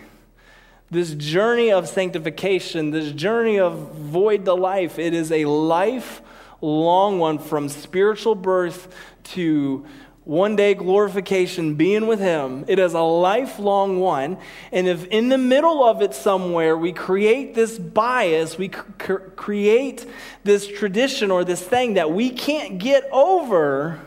This 0.89 1.13
journey 1.13 1.71
of 1.71 1.87
sanctification, 1.87 2.91
this 2.91 3.11
journey 3.13 3.59
of 3.59 3.93
void 3.93 4.43
to 4.45 4.53
life, 4.53 4.99
it 4.99 5.13
is 5.13 5.31
a 5.31 5.45
lifelong 5.45 7.17
one 7.17 7.39
from 7.39 7.69
spiritual 7.69 8.35
birth 8.35 8.93
to 9.23 9.85
one 10.23 10.55
day 10.55 10.73
glorification, 10.73 11.75
being 11.75 12.07
with 12.07 12.19
Him. 12.19 12.65
It 12.67 12.77
is 12.77 12.93
a 12.93 13.01
lifelong 13.01 13.99
one. 13.99 14.37
And 14.71 14.87
if 14.87 15.05
in 15.07 15.29
the 15.29 15.37
middle 15.37 15.83
of 15.83 16.01
it 16.01 16.13
somewhere 16.13 16.77
we 16.77 16.93
create 16.93 17.55
this 17.55 17.79
bias, 17.79 18.57
we 18.57 18.69
cr- 18.69 19.15
create 19.35 20.05
this 20.43 20.67
tradition 20.67 21.31
or 21.31 21.43
this 21.43 21.61
thing 21.61 21.95
that 21.95 22.11
we 22.11 22.29
can't 22.29 22.77
get 22.77 23.09
over, 23.11 23.99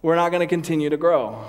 we're 0.00 0.16
not 0.16 0.30
going 0.30 0.40
to 0.40 0.46
continue 0.46 0.88
to 0.88 0.96
grow. 0.96 1.44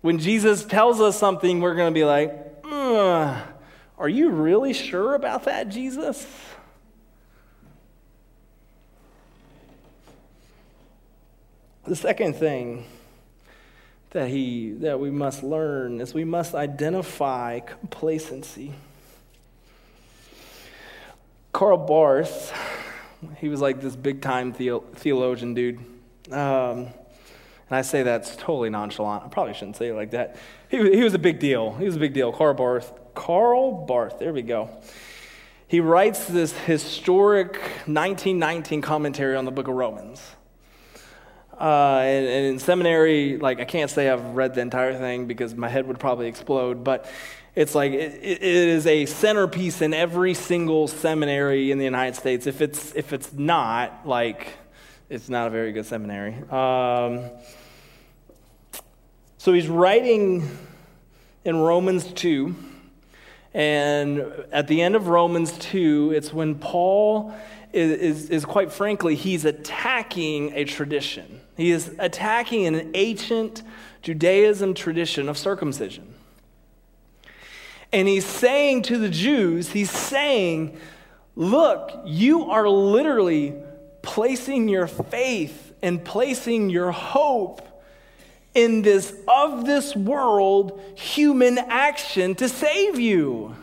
When 0.00 0.18
Jesus 0.18 0.64
tells 0.64 1.00
us 1.00 1.18
something, 1.18 1.60
we're 1.60 1.74
going 1.74 1.92
to 1.92 1.98
be 1.98 2.04
like, 2.04 2.64
are 2.64 4.08
you 4.08 4.30
really 4.30 4.72
sure 4.72 5.14
about 5.14 5.44
that, 5.44 5.68
Jesus? 5.68 6.26
The 11.84 11.96
second 11.96 12.36
thing 12.36 12.86
that, 14.10 14.28
he, 14.28 14.72
that 14.78 14.98
we 15.00 15.10
must 15.10 15.42
learn 15.42 16.00
is 16.00 16.14
we 16.14 16.24
must 16.24 16.54
identify 16.54 17.60
complacency. 17.60 18.72
Karl 21.52 21.76
Barth, 21.76 22.54
he 23.38 23.48
was 23.48 23.60
like 23.60 23.80
this 23.80 23.96
big 23.96 24.22
time 24.22 24.52
theologian 24.52 25.52
dude. 25.52 25.80
Um, 26.30 26.88
and 27.70 27.78
I 27.78 27.82
say 27.82 28.02
that's 28.02 28.34
totally 28.34 28.68
nonchalant. 28.68 29.24
I 29.24 29.28
probably 29.28 29.54
shouldn't 29.54 29.76
say 29.76 29.88
it 29.88 29.94
like 29.94 30.10
that. 30.10 30.36
He, 30.68 30.78
he 30.78 31.04
was 31.04 31.14
a 31.14 31.18
big 31.18 31.38
deal. 31.38 31.72
He 31.74 31.84
was 31.84 31.94
a 31.94 32.00
big 32.00 32.12
deal. 32.12 32.32
Karl 32.32 32.54
Barth. 32.54 32.92
Karl 33.14 33.86
Barth, 33.86 34.18
there 34.18 34.32
we 34.32 34.42
go. 34.42 34.70
He 35.68 35.78
writes 35.78 36.24
this 36.24 36.52
historic 36.52 37.52
1919 37.86 38.82
commentary 38.82 39.36
on 39.36 39.44
the 39.44 39.52
book 39.52 39.68
of 39.68 39.74
Romans. 39.74 40.20
Uh, 41.60 42.00
and, 42.02 42.26
and, 42.26 42.46
in 42.46 42.58
seminary, 42.58 43.36
like 43.36 43.60
I 43.60 43.64
can't 43.66 43.90
say 43.90 44.08
I've 44.08 44.24
read 44.34 44.54
the 44.54 44.62
entire 44.62 44.98
thing 44.98 45.26
because 45.26 45.54
my 45.54 45.68
head 45.68 45.86
would 45.86 46.00
probably 46.00 46.26
explode, 46.26 46.82
but 46.82 47.08
it's 47.54 47.74
like 47.74 47.92
it, 47.92 48.14
it 48.22 48.42
is 48.42 48.86
a 48.86 49.04
centerpiece 49.06 49.82
in 49.82 49.92
every 49.92 50.34
single 50.34 50.88
seminary 50.88 51.70
in 51.70 51.78
the 51.78 51.84
United 51.84 52.16
States. 52.16 52.46
If 52.46 52.62
it's 52.62 52.94
if 52.96 53.12
it's 53.12 53.32
not, 53.32 54.08
like 54.08 54.48
it's 55.10 55.28
not 55.28 55.48
a 55.48 55.50
very 55.50 55.72
good 55.72 55.84
seminary. 55.84 56.34
Um, 56.50 57.30
so 59.40 59.54
he's 59.54 59.68
writing 59.68 60.46
in 61.46 61.56
Romans 61.56 62.04
2. 62.12 62.54
And 63.54 64.20
at 64.52 64.68
the 64.68 64.82
end 64.82 64.94
of 64.94 65.08
Romans 65.08 65.56
2, 65.56 66.12
it's 66.14 66.30
when 66.30 66.56
Paul 66.56 67.34
is, 67.72 67.90
is, 67.90 68.28
is, 68.28 68.44
quite 68.44 68.70
frankly, 68.70 69.14
he's 69.14 69.46
attacking 69.46 70.52
a 70.52 70.64
tradition. 70.64 71.40
He 71.56 71.70
is 71.70 71.90
attacking 71.98 72.66
an 72.66 72.90
ancient 72.92 73.62
Judaism 74.02 74.74
tradition 74.74 75.26
of 75.26 75.38
circumcision. 75.38 76.12
And 77.94 78.08
he's 78.08 78.26
saying 78.26 78.82
to 78.82 78.98
the 78.98 79.08
Jews, 79.08 79.70
he's 79.70 79.90
saying, 79.90 80.78
look, 81.34 81.98
you 82.04 82.50
are 82.50 82.68
literally 82.68 83.54
placing 84.02 84.68
your 84.68 84.86
faith 84.86 85.72
and 85.80 86.04
placing 86.04 86.68
your 86.68 86.90
hope 86.90 87.66
in 88.54 88.82
this 88.82 89.14
of 89.28 89.64
this 89.64 89.94
world 89.94 90.80
human 90.96 91.58
action 91.58 92.34
to 92.36 92.48
save 92.48 92.98
you. 92.98 93.54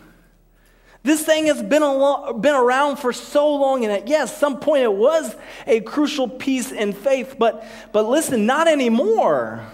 This 1.08 1.24
thing 1.24 1.46
has 1.46 1.64
been, 1.64 1.84
lo- 1.84 2.34
been 2.34 2.56
around 2.56 2.98
for 2.98 3.14
so 3.14 3.56
long, 3.56 3.86
and 3.86 3.94
at 3.94 4.10
yes, 4.10 4.38
some 4.38 4.60
point 4.60 4.84
it 4.84 4.94
was 4.94 5.36
a 5.66 5.80
crucial 5.80 6.28
piece 6.28 6.74
in 6.74 6.92
faith, 6.92 7.36
but, 7.40 7.66
but 7.94 8.06
listen, 8.06 8.46
not 8.46 8.68
anymore. 8.68 9.66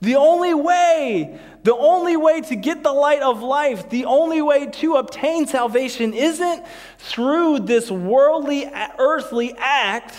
The 0.00 0.16
only 0.16 0.54
way, 0.54 1.38
the 1.62 1.74
only 1.74 2.16
way 2.16 2.40
to 2.40 2.56
get 2.56 2.82
the 2.82 2.92
light 2.92 3.20
of 3.20 3.42
life, 3.42 3.90
the 3.90 4.06
only 4.06 4.40
way 4.40 4.66
to 4.66 4.96
obtain 4.96 5.46
salvation 5.46 6.14
isn't 6.14 6.64
through 6.98 7.60
this 7.60 7.90
worldly, 7.90 8.70
earthly 8.98 9.54
act, 9.58 10.14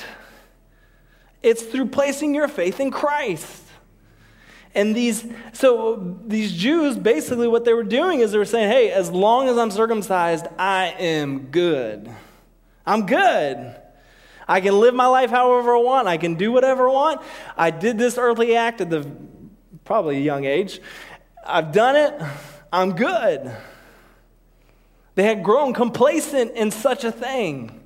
it's 1.42 1.64
through 1.64 1.88
placing 1.88 2.36
your 2.36 2.48
faith 2.48 2.80
in 2.80 2.92
Christ. 2.92 3.64
And 4.76 4.94
these, 4.94 5.26
so 5.54 6.20
these 6.26 6.52
Jews, 6.52 6.98
basically 6.98 7.48
what 7.48 7.64
they 7.64 7.74
were 7.74 7.84
doing 7.84 8.20
is 8.20 8.34
they 8.34 8.38
were 8.38 8.44
saying, 8.44 8.70
hey, 8.70 8.92
as 8.92 9.10
long 9.10 9.48
as 9.48 9.58
I'm 9.58 9.72
circumcised, 9.72 10.48
I 10.60 10.88
am 11.00 11.48
good. 11.48 12.12
I'm 12.86 13.06
good. 13.06 13.76
I 14.48 14.60
can 14.60 14.80
live 14.80 14.94
my 14.94 15.08
life 15.08 15.30
however 15.30 15.76
I 15.76 15.80
want. 15.80 16.08
I 16.10 16.18
can 16.18 16.36
do 16.36 16.52
whatever 16.52 16.90
I 16.90 16.94
want. 16.94 17.22
I 17.58 17.72
did 17.72 17.98
this 17.98 18.18
earthly 18.18 18.56
act 18.58 18.82
at 18.82 18.90
the 18.90 19.10
probably 19.86 20.18
a 20.18 20.22
young 20.22 20.44
age. 20.44 20.82
I've 21.46 21.72
done 21.72 21.96
it. 21.96 22.22
I'm 22.72 22.96
good. 22.96 23.56
They 25.16 25.24
had 25.24 25.42
grown 25.42 25.74
complacent 25.74 26.52
in 26.52 26.70
such 26.70 27.06
a 27.06 27.12
thing. 27.12 27.82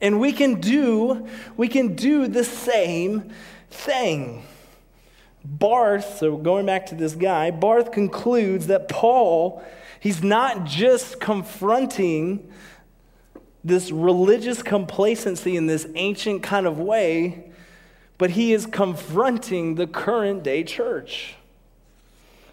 And 0.00 0.18
we 0.18 0.32
can 0.32 0.60
do 0.60 1.28
we 1.56 1.68
can 1.68 1.94
do 1.94 2.26
the 2.26 2.44
same 2.44 3.32
thing. 3.70 4.44
Barth, 5.44 6.18
so 6.18 6.36
going 6.36 6.66
back 6.66 6.86
to 6.86 6.94
this 6.94 7.14
guy, 7.14 7.50
Barth 7.50 7.92
concludes 7.92 8.66
that 8.68 8.88
Paul, 8.88 9.62
he's 10.00 10.22
not 10.22 10.64
just 10.64 11.20
confronting 11.20 12.50
this 13.62 13.90
religious 13.90 14.62
complacency 14.62 15.56
in 15.56 15.66
this 15.66 15.86
ancient 15.94 16.42
kind 16.42 16.66
of 16.66 16.78
way, 16.78 17.50
but 18.16 18.30
he 18.30 18.52
is 18.52 18.66
confronting 18.66 19.74
the 19.74 19.86
current 19.86 20.42
day 20.42 20.64
church. 20.64 21.34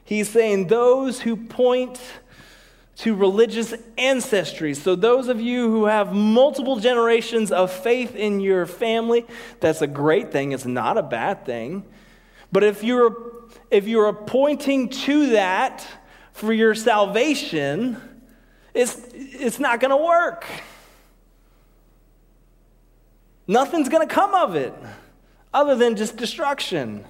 He's 0.03 0.29
saying 0.29 0.67
those 0.67 1.21
who 1.21 1.37
point 1.37 2.01
to 2.97 3.15
religious 3.15 3.73
ancestry. 3.97 4.73
So, 4.73 4.95
those 4.95 5.27
of 5.27 5.39
you 5.39 5.71
who 5.71 5.85
have 5.85 6.13
multiple 6.13 6.79
generations 6.79 7.51
of 7.51 7.71
faith 7.71 8.15
in 8.15 8.41
your 8.41 8.65
family, 8.65 9.25
that's 9.59 9.81
a 9.81 9.87
great 9.87 10.31
thing. 10.31 10.51
It's 10.51 10.65
not 10.65 10.97
a 10.97 11.03
bad 11.03 11.45
thing. 11.45 11.83
But 12.51 12.63
if 12.63 12.83
you're, 12.83 13.15
if 13.69 13.87
you're 13.87 14.11
pointing 14.13 14.89
to 14.89 15.29
that 15.31 15.85
for 16.33 16.51
your 16.51 16.75
salvation, 16.75 17.97
it's, 18.73 18.97
it's 19.13 19.59
not 19.59 19.79
going 19.79 19.91
to 19.91 20.03
work. 20.03 20.45
Nothing's 23.47 23.89
going 23.89 24.07
to 24.07 24.13
come 24.13 24.33
of 24.33 24.55
it 24.55 24.73
other 25.53 25.75
than 25.75 25.95
just 25.95 26.17
destruction 26.17 27.05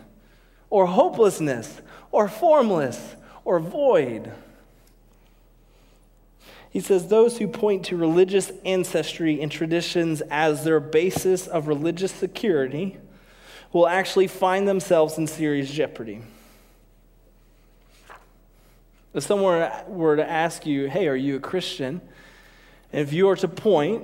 or 0.70 0.86
hopelessness 0.86 1.82
or 2.12 2.28
formless 2.28 3.16
or 3.44 3.60
void. 3.60 4.32
He 6.70 6.80
says, 6.80 7.08
Those 7.08 7.38
who 7.38 7.48
point 7.48 7.86
to 7.86 7.98
religious 7.98 8.52
ancestry 8.66 9.42
and 9.42 9.52
traditions 9.52 10.22
as 10.30 10.64
their 10.64 10.80
basis 10.80 11.48
of 11.48 11.68
religious 11.68 12.12
security 12.12 12.98
will 13.74 13.88
actually 13.88 14.28
find 14.28 14.68
themselves 14.68 15.18
in 15.18 15.28
serious 15.28 15.72
jeopardy. 15.72 16.22
If 19.14 19.24
someone 19.24 19.70
were 19.88 20.16
to 20.16 20.30
ask 20.30 20.66
you, 20.66 20.90
hey, 20.90 21.08
are 21.08 21.16
you 21.16 21.36
a 21.36 21.40
Christian? 21.40 22.02
And 22.94 23.02
if 23.02 23.14
you 23.14 23.26
were 23.26 23.36
to 23.38 23.48
point, 23.48 24.04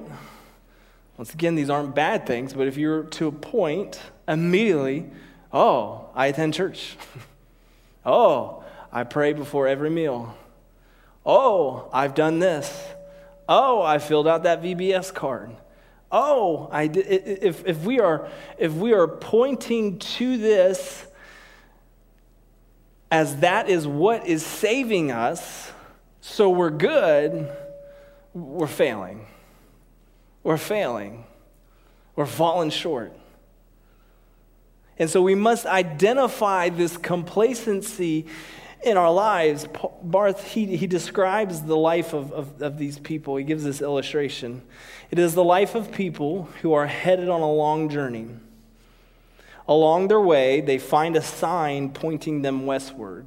once 1.18 1.34
again, 1.34 1.56
these 1.56 1.70
aren't 1.70 1.96
bad 1.96 2.26
things, 2.26 2.54
but 2.54 2.68
if 2.68 2.78
you 2.78 2.90
were 2.90 3.04
to 3.04 3.32
point 3.32 4.00
immediately, 4.28 5.10
oh, 5.52 6.10
I 6.14 6.28
attend 6.28 6.54
church. 6.54 6.98
oh, 8.06 8.64
I 8.92 9.04
pray 9.04 9.34
before 9.34 9.68
every 9.68 9.90
meal. 9.90 10.36
Oh, 11.26 11.90
I've 11.92 12.14
done 12.14 12.40
this. 12.40 12.86
Oh, 13.50 13.82
I 13.82 14.00
filled 14.00 14.28
out 14.28 14.44
that 14.44 14.62
VBS 14.62 15.14
card. 15.14 15.52
Oh, 16.12 16.70
I 16.72 16.84
if, 16.84 17.66
if, 17.66 17.84
we 17.84 18.00
are, 18.00 18.30
if 18.58 18.74
we 18.74 18.94
are 18.94 19.08
pointing 19.08 20.00
to 20.00 20.38
this 20.38 21.06
as 23.12 23.38
that 23.38 23.70
is 23.70 23.86
what 23.88 24.26
is 24.28 24.46
saving 24.46 25.12
us, 25.12 25.72
so 26.22 26.50
we're 26.50 26.70
good, 26.70 27.50
we're 28.34 28.68
failing. 28.68 29.26
We're 30.44 30.58
failing. 30.58 31.26
We're 32.16 32.26
falling 32.26 32.70
short. 32.70 33.14
And 35.00 35.10
so 35.10 35.22
we 35.22 35.36
must 35.36 35.66
identify 35.66 36.70
this 36.70 36.98
complacency 36.98 38.26
in 38.84 38.98
our 38.98 39.12
lives. 39.12 39.68
Barth, 40.02 40.44
he, 40.44 40.78
he 40.78 40.88
describes 40.88 41.62
the 41.62 41.76
life 41.76 42.14
of, 42.14 42.32
of, 42.32 42.62
of, 42.62 42.78
these 42.78 42.98
people. 42.98 43.36
He 43.36 43.44
gives 43.44 43.64
this 43.64 43.82
illustration. 43.82 44.62
It 45.10 45.20
is 45.20 45.34
the 45.34 45.44
life 45.44 45.76
of 45.76 45.92
people 45.92 46.50
who 46.62 46.74
are 46.74 46.88
headed 46.88 47.30
on 47.30 47.42
a 47.42 47.52
long 47.52 47.90
journey. 47.90 48.28
Along 49.68 50.08
their 50.08 50.22
way, 50.22 50.62
they 50.62 50.78
find 50.78 51.16
a 51.16 51.22
sign 51.22 51.90
pointing 51.90 52.42
them 52.42 52.66
westward. 52.66 53.26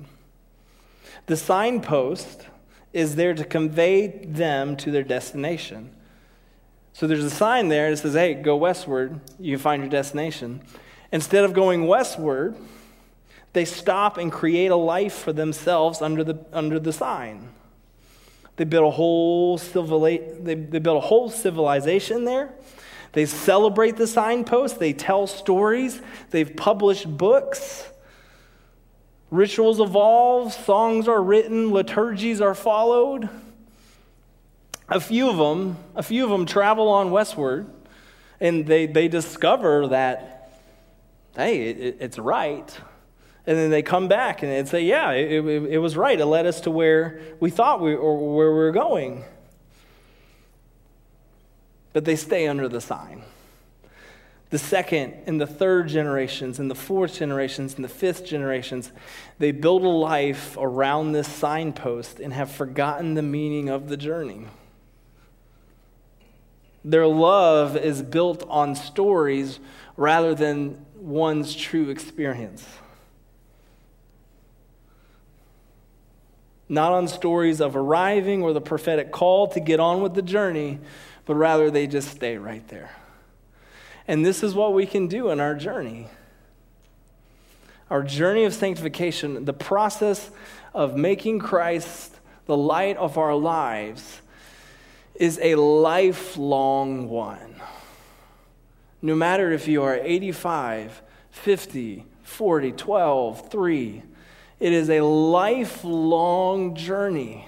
The 1.27 1.37
signpost 1.37 2.47
is 2.93 3.17
there 3.17 3.35
to 3.35 3.45
convey 3.45 4.09
them 4.09 4.77
to 4.79 4.91
their 4.91 5.03
destination. 5.03 5.95
So 6.93 7.07
there's 7.07 7.25
a 7.25 7.31
sign 7.31 7.69
there 7.69 7.91
that 7.91 7.99
says, 7.99 8.15
hey, 8.15 8.35
go 8.35 8.57
westward, 8.57 9.21
you 9.39 9.59
find 9.59 9.83
your 9.83 9.91
destination. 9.91 10.63
Instead 11.13 11.45
of 11.45 11.53
going 11.53 11.87
westward, 11.87 12.57
they 13.53 13.65
stop 13.65 14.17
and 14.17 14.31
create 14.31 14.71
a 14.71 14.77
life 14.77 15.15
for 15.15 15.33
themselves 15.33 16.03
under 16.03 16.25
the, 16.25 16.45
under 16.53 16.79
the 16.79 16.93
sign. 16.93 17.49
They 18.61 18.67
build 18.67 18.89
a 18.89 18.91
whole 18.91 19.57
civili- 19.57 20.21
they, 20.39 20.55
they 20.55 20.81
build 20.81 20.99
a 20.99 21.07
whole 21.07 21.31
civilization 21.31 22.27
there. 22.27 22.51
They 23.13 23.25
celebrate 23.25 23.97
the 23.97 24.07
signpost. 24.07 24.79
They 24.79 24.93
tell 24.93 25.27
stories. 25.27 26.03
They've 26.29 26.55
published 26.55 27.09
books. 27.17 27.89
Rituals 29.31 29.81
evolve. 29.81 30.53
Songs 30.53 31.09
are 31.09 31.23
written. 31.23 31.71
Liturgies 31.71 32.43
are 32.43 32.55
followed. 32.55 33.31
A 34.91 35.01
few 35.01 35.31
of 35.31 35.39
them, 35.39 35.79
a 35.97 36.03
few 36.03 36.23
of 36.25 36.29
them 36.29 36.45
travel 36.45 36.91
on 36.91 37.11
westward, 37.11 37.67
and 38.41 38.67
they, 38.67 38.85
they 38.85 39.09
discover 39.09 39.87
that, 39.87 40.53
hey, 41.35 41.71
it, 41.71 41.97
it's 41.99 42.19
right. 42.19 42.79
And 43.47 43.57
then 43.57 43.71
they 43.71 43.83
come 43.83 44.07
back 44.07 44.43
and 44.43 44.69
say, 44.69 44.83
yeah, 44.83 45.13
it, 45.13 45.45
it, 45.45 45.63
it 45.73 45.79
was 45.79 45.97
right. 45.97 46.19
It 46.19 46.27
led 46.27 46.47
us 46.47 46.61
to 46.63 46.71
where 46.71 47.21
we 47.41 47.51
thought 47.51 47.81
we 47.81 47.95
or 47.95 48.37
where 48.37 48.51
we 48.51 48.59
were 48.59 48.71
going. 48.71 49.25
But 51.93 52.05
they 52.05 52.17
stay 52.17 52.47
under 52.47 52.69
the 52.69 52.81
sign. 52.81 53.23
The 54.51 54.59
second 54.59 55.15
and 55.27 55.41
the 55.41 55.47
third 55.47 55.89
generations 55.89 56.59
and 56.59 56.71
the 56.71 56.75
fourth 56.75 57.15
generations 57.15 57.77
and 57.77 57.85
the 57.85 57.89
fifth 57.89 58.27
generations, 58.27 58.91
they 59.39 59.53
build 59.53 59.85
a 59.85 59.89
life 59.89 60.57
around 60.59 61.13
this 61.13 61.29
signpost 61.29 62.19
and 62.19 62.33
have 62.33 62.51
forgotten 62.51 63.15
the 63.15 63.23
meaning 63.23 63.69
of 63.69 63.89
the 63.89 63.97
journey. 63.97 64.47
Their 66.85 67.07
love 67.07 67.77
is 67.77 68.03
built 68.03 68.45
on 68.49 68.75
stories 68.75 69.61
rather 69.97 70.35
than 70.35 70.85
one's 70.97 71.55
true 71.55 71.89
experience. 71.89 72.67
Not 76.71 76.93
on 76.93 77.09
stories 77.09 77.61
of 77.61 77.75
arriving 77.75 78.43
or 78.43 78.53
the 78.53 78.61
prophetic 78.61 79.11
call 79.11 79.49
to 79.49 79.59
get 79.59 79.81
on 79.81 80.01
with 80.01 80.15
the 80.15 80.23
journey, 80.23 80.79
but 81.27 81.35
rather 81.35 81.69
they 81.69 81.89
just 81.89 82.09
stay 82.09 82.39
right 82.39 82.67
there. 82.69 82.91
And 84.07 84.25
this 84.25 84.45
is 84.45 84.55
what 84.55 84.73
we 84.73 84.87
can 84.87 85.09
do 85.09 85.31
in 85.31 85.41
our 85.41 85.57
journey. 85.57 86.07
Our 87.91 88.05
journey 88.05 88.45
of 88.45 88.55
sanctification, 88.55 89.45
the 89.45 89.53
process 89.53 90.31
of 90.73 90.97
making 90.97 91.41
Christ 91.41 92.15
the 92.47 92.57
light 92.57 92.97
of 92.97 93.19
our 93.19 93.35
lives, 93.35 94.21
is 95.17 95.41
a 95.43 95.57
lifelong 95.57 97.09
one. 97.09 97.57
No 99.03 99.17
matter 99.17 99.51
if 99.51 99.67
you 99.67 99.83
are 99.83 99.97
85, 99.97 101.03
50, 101.33 102.07
40, 102.23 102.73
12, 102.73 103.51
3, 103.51 104.03
it 104.61 104.73
is 104.73 104.91
a 104.91 105.01
lifelong 105.01 106.77
journey. 106.77 107.47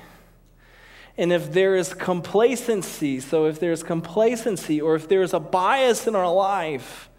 And 1.19 1.31
if 1.31 1.53
there 1.53 1.77
is 1.77 1.93
complacency, 1.93 3.21
so 3.21 3.45
if 3.47 3.61
there's 3.61 3.83
complacency 3.83 4.81
or 4.81 4.97
if 4.97 5.09
there's 5.09 5.35
a 5.35 5.41
bias 5.41 6.07
in 6.07 6.17
our 6.17 6.33
life, 6.33 7.11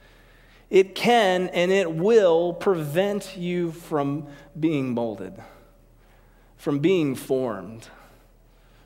it 0.71 0.95
can 0.95 1.49
and 1.49 1.71
it 1.71 1.91
will 1.93 2.53
prevent 2.53 3.37
you 3.37 3.71
from 3.71 4.25
being 4.59 4.95
molded, 4.95 5.35
from 6.57 6.79
being 6.79 7.13
formed, 7.13 7.87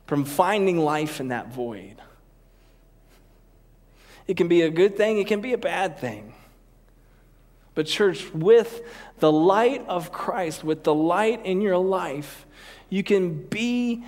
from 0.06 0.26
finding 0.26 0.78
life 0.78 1.22
in 1.22 1.30
that 1.30 1.48
void. 1.54 1.96
It 4.28 4.36
can 4.36 4.50
be 4.50 4.64
a 4.64 4.70
good 4.70 4.98
thing, 4.98 5.20
it 5.20 5.28
can 5.28 5.40
be 5.40 5.54
a 5.54 5.58
bad 5.58 5.98
thing. 5.98 6.34
But, 7.74 7.86
church, 7.86 8.34
with 8.34 8.82
the 9.20 9.32
light 9.32 9.86
of 9.88 10.12
Christ, 10.12 10.64
with 10.64 10.84
the 10.84 10.94
light 10.94 11.46
in 11.46 11.62
your 11.62 11.78
life, 11.78 12.46
you 12.90 13.04
can 13.04 13.46
be 13.48 14.04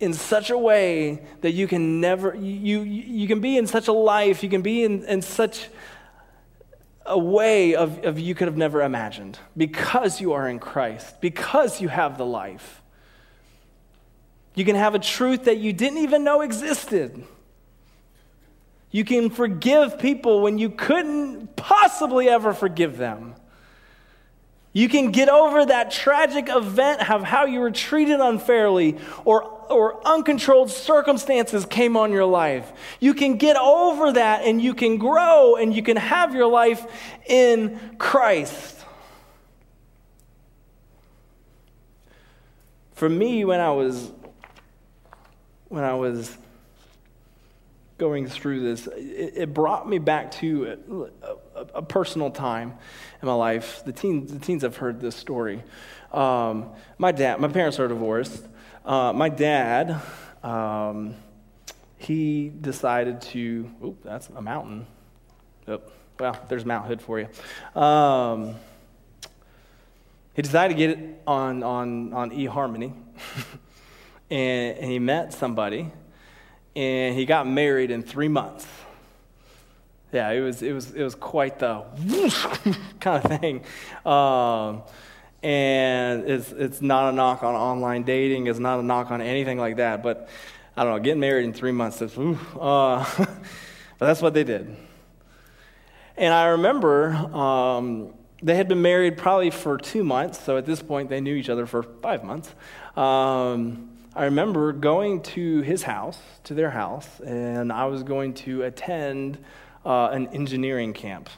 in 0.00 0.12
such 0.12 0.50
a 0.50 0.58
way 0.58 1.22
that 1.40 1.52
you 1.52 1.66
can 1.66 2.00
never, 2.00 2.34
you, 2.34 2.82
you 2.82 3.26
can 3.26 3.40
be 3.40 3.56
in 3.56 3.66
such 3.66 3.88
a 3.88 3.92
life, 3.92 4.42
you 4.42 4.48
can 4.48 4.62
be 4.62 4.84
in, 4.84 5.04
in 5.04 5.22
such 5.22 5.68
a 7.04 7.18
way 7.18 7.74
of, 7.74 8.04
of 8.04 8.18
you 8.18 8.34
could 8.34 8.46
have 8.46 8.56
never 8.56 8.82
imagined 8.82 9.38
because 9.56 10.20
you 10.20 10.34
are 10.34 10.48
in 10.48 10.58
Christ, 10.58 11.20
because 11.20 11.80
you 11.80 11.88
have 11.88 12.18
the 12.18 12.26
life. 12.26 12.82
You 14.54 14.64
can 14.64 14.76
have 14.76 14.94
a 14.94 14.98
truth 14.98 15.44
that 15.44 15.58
you 15.58 15.72
didn't 15.72 15.98
even 15.98 16.24
know 16.24 16.42
existed. 16.42 17.24
You 18.90 19.04
can 19.04 19.30
forgive 19.30 19.98
people 19.98 20.42
when 20.42 20.58
you 20.58 20.70
couldn't 20.70 21.56
possibly 21.56 22.28
ever 22.28 22.52
forgive 22.52 22.96
them. 22.96 23.34
You 24.78 24.88
can 24.88 25.10
get 25.10 25.28
over 25.28 25.66
that 25.66 25.90
tragic 25.90 26.48
event 26.48 27.10
of 27.10 27.24
how 27.24 27.46
you 27.46 27.58
were 27.58 27.72
treated 27.72 28.20
unfairly 28.20 28.96
or, 29.24 29.42
or 29.42 30.06
uncontrolled 30.06 30.70
circumstances 30.70 31.66
came 31.66 31.96
on 31.96 32.12
your 32.12 32.26
life. 32.26 32.72
You 33.00 33.12
can 33.12 33.38
get 33.38 33.56
over 33.56 34.12
that 34.12 34.44
and 34.44 34.62
you 34.62 34.74
can 34.74 34.98
grow 34.98 35.56
and 35.56 35.74
you 35.74 35.82
can 35.82 35.96
have 35.96 36.32
your 36.32 36.46
life 36.46 36.86
in 37.26 37.96
Christ. 37.98 38.84
For 42.92 43.08
me, 43.08 43.44
when 43.44 43.58
I 43.58 43.72
was 43.72 44.12
when 45.66 45.82
I 45.82 45.94
was 45.94 46.38
going 47.98 48.28
through 48.28 48.60
this, 48.60 48.86
it, 48.86 49.32
it 49.34 49.52
brought 49.52 49.88
me 49.88 49.98
back 49.98 50.30
to 50.34 51.10
uh, 51.20 51.34
a, 51.58 51.78
a, 51.78 51.82
personal 51.82 52.30
time 52.30 52.74
in 53.20 53.26
my 53.26 53.34
life. 53.34 53.82
The 53.84 53.92
teens, 53.92 54.32
the 54.32 54.38
teens 54.38 54.62
have 54.62 54.76
heard 54.76 55.00
this 55.00 55.16
story. 55.16 55.62
Um, 56.12 56.70
my 56.98 57.12
dad, 57.12 57.40
my 57.40 57.48
parents 57.48 57.78
are 57.78 57.88
divorced. 57.88 58.46
Uh, 58.84 59.12
my 59.12 59.28
dad, 59.28 60.00
um, 60.42 61.14
he 61.96 62.48
decided 62.48 63.20
to. 63.22 63.70
Oh, 63.82 63.96
that's 64.04 64.28
a 64.28 64.40
mountain. 64.42 64.86
Oh, 65.66 65.80
well, 66.18 66.38
there's 66.48 66.64
Mount 66.64 66.86
Hood 66.86 67.02
for 67.02 67.20
you. 67.20 67.80
Um, 67.80 68.54
he 70.34 70.42
decided 70.42 70.74
to 70.74 70.78
get 70.78 70.90
it 70.90 71.22
on 71.26 71.62
on 71.62 72.12
on 72.12 72.30
eHarmony, 72.30 72.92
and, 74.30 74.78
and 74.78 74.90
he 74.90 74.98
met 74.98 75.32
somebody 75.32 75.90
and 76.78 77.16
he 77.16 77.24
got 77.24 77.44
married 77.44 77.90
in 77.90 78.04
three 78.04 78.28
months. 78.28 78.64
Yeah, 80.12 80.30
it 80.30 80.40
was, 80.40 80.62
it 80.62 80.72
was, 80.72 80.92
it 80.92 81.02
was 81.02 81.14
quite 81.14 81.58
the 81.58 81.84
kind 83.00 83.24
of 83.24 83.40
thing. 83.40 83.62
Um, 84.06 84.82
and 85.42 86.28
it's, 86.28 86.50
it's 86.50 86.80
not 86.80 87.12
a 87.12 87.16
knock 87.16 87.42
on 87.42 87.54
online 87.54 88.04
dating, 88.04 88.46
it's 88.46 88.58
not 88.58 88.80
a 88.80 88.82
knock 88.82 89.10
on 89.10 89.20
anything 89.20 89.58
like 89.58 89.76
that. 89.76 90.02
But 90.02 90.28
I 90.76 90.84
don't 90.84 90.94
know, 90.94 91.00
getting 91.00 91.20
married 91.20 91.44
in 91.44 91.52
three 91.52 91.72
months, 91.72 92.00
is, 92.00 92.16
uh, 92.16 93.04
but 93.18 94.06
that's 94.06 94.22
what 94.22 94.32
they 94.32 94.44
did. 94.44 94.74
And 96.16 96.32
I 96.34 96.46
remember 96.46 97.12
um, 97.12 98.14
they 98.42 98.56
had 98.56 98.66
been 98.66 98.82
married 98.82 99.18
probably 99.18 99.50
for 99.50 99.76
two 99.76 100.04
months, 100.04 100.40
so 100.40 100.56
at 100.56 100.64
this 100.66 100.82
point 100.82 101.10
they 101.10 101.20
knew 101.20 101.34
each 101.34 101.50
other 101.50 101.66
for 101.66 101.82
five 101.82 102.24
months. 102.24 102.52
Um, 102.96 103.90
I 104.14 104.24
remember 104.24 104.72
going 104.72 105.22
to 105.22 105.60
his 105.60 105.82
house, 105.82 106.18
to 106.44 106.54
their 106.54 106.70
house, 106.70 107.20
and 107.20 107.72
I 107.72 107.84
was 107.84 108.02
going 108.02 108.34
to 108.34 108.62
attend 108.62 109.38
uh, 109.88 110.10
an 110.10 110.28
engineering 110.28 110.92
camp. 110.92 111.30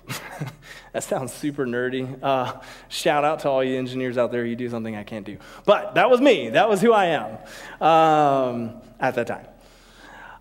that 0.92 1.04
sounds 1.04 1.32
super 1.32 1.64
nerdy. 1.64 2.18
Uh, 2.22 2.60
shout 2.88 3.24
out 3.24 3.40
to 3.40 3.48
all 3.48 3.62
you 3.62 3.78
engineers 3.78 4.18
out 4.18 4.32
there, 4.32 4.44
you 4.44 4.56
do 4.56 4.68
something 4.68 4.96
I 4.96 5.04
can't 5.04 5.24
do. 5.24 5.38
But 5.64 5.94
that 5.94 6.10
was 6.10 6.20
me, 6.20 6.50
that 6.50 6.68
was 6.68 6.80
who 6.80 6.92
I 6.92 7.06
am 7.06 7.38
um, 7.80 8.82
at 8.98 9.14
that 9.14 9.26
time. 9.26 9.46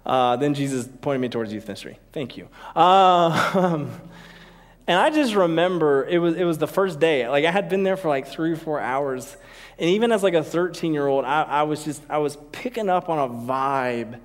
Uh, 0.05 0.36
then 0.38 0.55
Jesus 0.55 0.89
pointed 1.01 1.22
me 1.22 1.30
towards 1.30 1.53
youth 1.53 1.68
ministry. 1.68 1.99
Thank 2.12 2.36
you. 2.36 2.47
Um, 2.76 3.91
And 4.89 4.97
I 4.97 5.12
just 5.12 5.36
remember 5.36 6.07
it 6.10 6.18
was, 6.18 6.36
it 6.36 6.45
was 6.45 6.57
the 6.57 6.68
first 6.68 6.99
day. 6.99 7.30
Like 7.30 7.45
I 7.45 7.51
had 7.51 7.70
been 7.70 7.84
there 7.84 7.95
for 7.95 8.10
like 8.10 8.26
three 8.26 8.51
or 8.51 8.55
four 8.55 8.80
hours. 8.80 9.38
And 9.78 9.88
even 9.91 10.12
as 10.12 10.24
like 10.24 10.34
a 10.34 10.43
13 10.43 10.95
year 10.95 11.05
old, 11.05 11.26
I, 11.26 11.43
I 11.43 11.64
was 11.64 11.86
just, 11.86 12.01
I 12.10 12.18
was 12.18 12.39
picking 12.51 12.89
up 12.89 13.07
on 13.07 13.20
a 13.20 13.32
vibe 13.32 14.20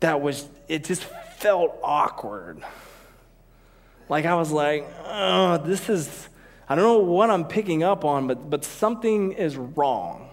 that 0.00 0.22
was, 0.22 0.48
it 0.66 0.84
just 0.84 1.04
felt 1.04 1.78
awkward. 1.82 2.64
Like 4.08 4.24
I 4.24 4.34
was 4.34 4.50
like, 4.50 4.88
oh, 5.04 5.58
this 5.58 5.88
is, 5.88 6.28
I 6.68 6.74
don't 6.74 6.84
know 6.84 6.98
what 6.98 7.30
I'm 7.30 7.44
picking 7.44 7.82
up 7.82 8.04
on, 8.04 8.26
but, 8.26 8.48
but 8.48 8.64
something 8.64 9.32
is 9.32 9.56
wrong. 9.56 10.30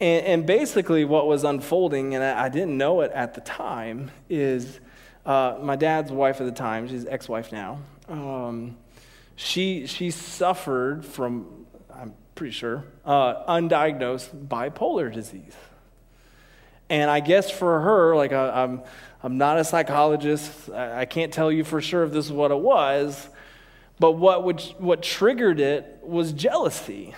And, 0.00 0.26
and 0.26 0.46
basically, 0.46 1.04
what 1.04 1.26
was 1.26 1.42
unfolding, 1.44 2.14
and 2.14 2.22
I, 2.22 2.44
I, 2.44 2.48
didn't 2.48 2.76
know 2.76 3.00
it 3.00 3.10
at 3.12 3.34
the 3.34 3.40
time, 3.40 4.10
is 4.28 4.78
uh, 5.24 5.56
my 5.60 5.74
dad's 5.74 6.12
wife 6.12 6.40
at 6.40 6.44
the 6.44 6.52
time, 6.52 6.86
she's 6.86 7.06
ex 7.06 7.28
wife 7.28 7.50
now, 7.50 7.80
um, 8.08 8.76
she, 9.36 9.86
she 9.86 10.10
suffered 10.10 11.04
from, 11.04 11.66
I'm 11.92 12.14
pretty 12.34 12.52
sure, 12.52 12.84
uh, 13.04 13.44
undiagnosed 13.52 14.46
bipolar 14.46 15.12
disease. 15.12 15.56
And 16.88 17.10
I 17.10 17.20
guess 17.20 17.50
for 17.50 17.80
her, 17.80 18.16
like 18.16 18.32
I, 18.32 18.62
am 18.62 18.70
I'm, 18.70 18.82
I'm 19.22 19.38
not 19.38 19.58
a 19.58 19.64
psychologist. 19.64 20.70
I, 20.70 21.00
I 21.00 21.04
can't 21.04 21.32
tell 21.32 21.50
you 21.50 21.64
for 21.64 21.80
sure 21.80 22.04
if 22.04 22.12
this 22.12 22.26
is 22.26 22.32
what 22.32 22.50
it 22.50 22.58
was, 22.58 23.28
but 23.98 24.12
what, 24.12 24.44
would, 24.44 24.60
what 24.78 25.02
triggered 25.02 25.58
it 25.58 26.00
was 26.02 26.32
jealousy. 26.32 27.14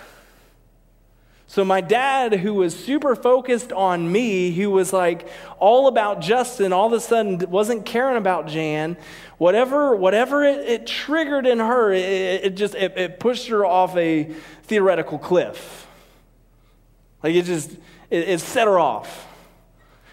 So, 1.50 1.64
my 1.64 1.80
dad, 1.80 2.34
who 2.34 2.52
was 2.52 2.78
super 2.78 3.16
focused 3.16 3.72
on 3.72 4.12
me, 4.12 4.52
who 4.52 4.70
was 4.70 4.92
like 4.92 5.30
all 5.58 5.88
about 5.88 6.20
Justin, 6.20 6.74
all 6.74 6.88
of 6.88 6.92
a 6.92 7.00
sudden 7.00 7.38
wasn't 7.50 7.86
caring 7.86 8.18
about 8.18 8.48
Jan. 8.48 8.98
Whatever, 9.38 9.96
whatever 9.96 10.44
it, 10.44 10.58
it 10.68 10.86
triggered 10.86 11.46
in 11.46 11.58
her, 11.58 11.90
it, 11.90 12.44
it 12.44 12.50
just 12.50 12.74
it, 12.74 12.98
it, 12.98 13.18
pushed 13.18 13.48
her 13.48 13.64
off 13.64 13.96
a 13.96 14.24
theoretical 14.64 15.18
cliff. 15.18 15.86
Like 17.22 17.34
it 17.34 17.46
just 17.46 17.72
it, 18.10 18.28
it 18.28 18.40
set 18.40 18.66
her 18.66 18.78
off. 18.78 19.27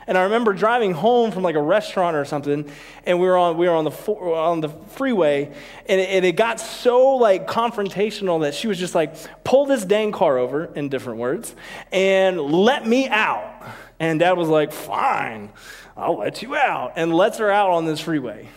And 0.08 0.18
I 0.18 0.24
remember 0.24 0.54
driving 0.54 0.94
home 0.94 1.32
from 1.32 1.42
like 1.42 1.56
a 1.56 1.62
restaurant 1.62 2.16
or 2.16 2.26
something, 2.26 2.70
and 3.06 3.20
we 3.20 3.28
were 3.28 3.38
on, 3.38 3.58
we 3.58 3.68
were 3.68 3.74
on, 3.74 3.86
the, 3.86 3.92
on 3.92 4.62
the 4.62 4.70
freeway, 4.70 5.52
and 5.88 6.02
it, 6.02 6.10
and 6.10 6.26
it 6.26 6.34
got 6.34 6.60
so 6.60 7.16
like 7.16 7.48
confrontational 7.48 8.42
that 8.42 8.54
she 8.54 8.68
was 8.68 8.78
just 8.78 8.94
like, 8.94 9.16
pull 9.44 9.66
this 9.66 9.84
dang 9.84 10.12
car 10.12 10.38
over, 10.38 10.66
in 10.76 10.90
different 10.90 11.20
words, 11.20 11.56
and 11.92 12.40
let 12.40 12.86
me 12.86 13.08
out. 13.08 13.68
And 14.00 14.20
dad 14.20 14.34
was 14.34 14.50
like, 14.50 14.72
fine, 14.72 15.52
I'll 15.98 16.18
let 16.18 16.42
you 16.42 16.56
out, 16.56 16.94
and 16.96 17.14
lets 17.14 17.40
her 17.40 17.50
out 17.50 17.72
on 17.72 17.86
this 17.86 18.00
freeway. 18.00 18.48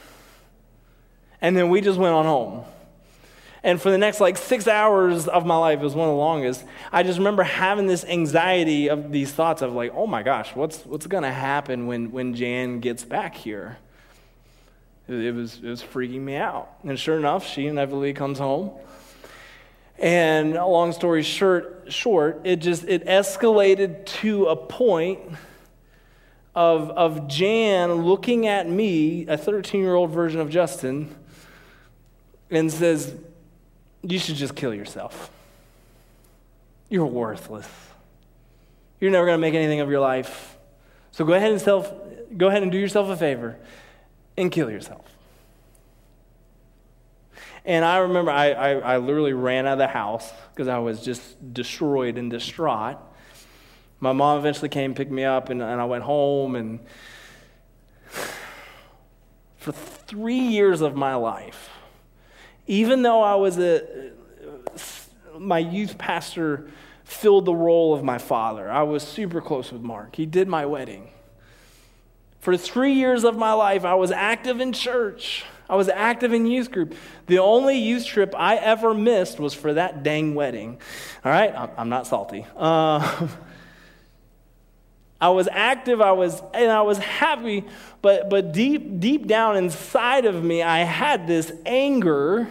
And 1.41 1.57
then 1.57 1.71
we 1.71 1.81
just 1.81 1.99
went 1.99 2.15
on 2.15 2.25
home. 2.25 2.65
And 3.63 3.81
for 3.81 3.91
the 3.91 3.99
next 3.99 4.21
like 4.21 4.37
six 4.37 4.69
hours 4.69 5.27
of 5.27 5.45
my 5.45 5.57
life, 5.57 5.81
it 5.81 5.85
was 5.85 5.95
one 5.95 6.09
of 6.09 6.13
the 6.13 6.19
longest. 6.19 6.65
I 6.93 7.03
just 7.03 7.19
remember 7.19 7.43
having 7.43 7.87
this 7.87 8.05
anxiety 8.05 8.89
of 8.89 9.11
these 9.11 9.33
thoughts 9.33 9.63
of 9.63 9.73
like, 9.73 9.93
oh 9.95 10.07
my 10.07 10.23
gosh, 10.23 10.55
what's, 10.55 10.85
what's 10.87 11.07
going 11.07 11.25
to 11.25 11.33
happen 11.33 11.87
when, 11.87 12.13
when 12.13 12.35
Jan 12.35 12.81
gets 12.81 13.05
back 13.05 13.35
here? 13.35 13.79
It, 15.09 15.15
it, 15.15 15.35
was, 15.35 15.57
it 15.63 15.69
was 15.69 15.83
freaking 15.83 16.21
me 16.21 16.37
out. 16.37 16.69
And 16.85 16.99
sure 16.99 17.17
enough, 17.17 17.47
she 17.47 17.67
inevitably 17.67 18.13
comes 18.13 18.39
home. 18.39 18.71
And 19.99 20.55
long 20.55 20.93
story 20.93 21.25
short, 21.25 21.87
short, 21.89 22.43
it 22.45 22.57
just 22.57 22.85
it 22.85 23.05
escalated 23.07 24.07
to 24.07 24.47
a 24.47 24.55
point 24.55 25.19
of, 26.55 26.91
of 26.91 27.27
Jan 27.27 28.03
looking 28.03 28.47
at 28.47 28.69
me, 28.69 29.27
a 29.27 29.37
13 29.37 29.81
year 29.81 29.95
old 29.95 30.11
version 30.11 30.41
of 30.41 30.51
Justin, 30.51 31.13
and 32.49 32.71
says, 32.71 33.15
you 34.03 34.19
should 34.19 34.37
just 34.37 34.55
kill 34.55 34.75
yourself. 34.75 35.31
You're 36.89 37.07
worthless. 37.07 37.69
You're 39.01 39.11
never 39.11 39.27
going 39.27 39.37
to 39.37 39.41
make 39.41 39.55
anything 39.55 39.81
of 39.81 39.91
your 39.91 40.01
life. 40.01 40.57
So 41.13 41.25
go 41.25 41.33
ahead 41.35 41.51
and 41.51 41.61
self, 41.61 41.93
go 42.37 42.49
ahead 42.49 42.63
and 42.63 42.73
do 42.73 42.79
yourself 42.79 43.09
a 43.09 43.17
favor 43.17 43.57
and 44.37 44.51
kill 44.51 44.71
yourself. 44.71 45.05
And 47.65 47.85
I 47.85 47.99
remember 47.99 48.31
I, 48.31 48.53
I, 48.53 48.71
I 48.73 48.97
literally 48.99 49.35
ran 49.35 49.67
out 49.67 49.75
of 49.75 49.79
the 49.79 49.89
house 49.89 50.33
because 50.55 50.69
I 50.69 50.79
was 50.79 51.03
just 51.03 51.53
destroyed 51.53 52.17
and 52.17 52.31
distraught. 52.31 52.97
My 54.01 54.13
mom 54.13 54.39
eventually 54.39 54.69
came, 54.69 54.95
picked 54.95 55.11
me 55.11 55.25
up, 55.25 55.51
and, 55.51 55.61
and 55.61 55.81
I 55.81 55.85
went 55.85 56.05
home. 56.05 56.55
And 56.57 56.81
for 59.57 59.73
three 59.73 60.39
years 60.39 60.81
of 60.81 60.97
my 60.97 61.15
life, 61.15 61.69
even 62.69 63.03
though 63.03 63.23
I 63.23 63.35
was 63.35 63.59
a, 63.59 64.13
my 65.37 65.59
youth 65.59 65.99
pastor 65.99 66.71
filled 67.03 67.47
the 67.47 67.55
role 67.55 67.95
of 67.95 68.05
my 68.05 68.19
father. 68.19 68.71
I 68.71 68.83
was 68.83 69.03
super 69.03 69.41
close 69.41 69.73
with 69.73 69.81
Mark. 69.81 70.15
He 70.15 70.27
did 70.27 70.47
my 70.47 70.67
wedding. 70.67 71.09
For 72.41 72.57
three 72.57 72.93
years 72.93 73.25
of 73.25 73.37
my 73.37 73.55
life, 73.55 73.85
I 73.85 73.95
was 73.95 74.13
active 74.13 74.61
in 74.61 74.73
church. 74.73 75.45
I 75.69 75.77
was 75.77 75.89
active 75.89 76.33
in 76.33 76.47
youth 76.47 76.71
group. 76.71 76.95
The 77.27 77.39
only 77.39 77.79
youth 77.79 78.07
trip 78.07 78.35
I 78.37 78.57
ever 78.57 78.95
missed 78.95 79.41
was 79.41 79.55
for 79.55 79.75
that 79.75 80.03
dang 80.03 80.35
wedding. 80.35 80.79
All 81.25 81.33
right, 81.33 81.55
I'm 81.77 81.89
not 81.89 82.07
salty. 82.07 82.47
Uh, 82.57 83.29
I 85.21 85.31
was 85.31 85.49
active, 85.51 86.01
I 86.01 86.13
was, 86.13 86.41
and 86.55 86.71
I 86.71 86.83
was 86.83 86.99
happy, 86.99 87.65
but, 88.03 88.31
but 88.31 88.53
deep, 88.53 89.01
deep 89.01 89.27
down 89.27 89.57
inside 89.57 90.27
of 90.27 90.45
me, 90.45 90.63
I 90.63 90.81
had 90.81 91.27
this 91.27 91.51
anger. 91.67 92.49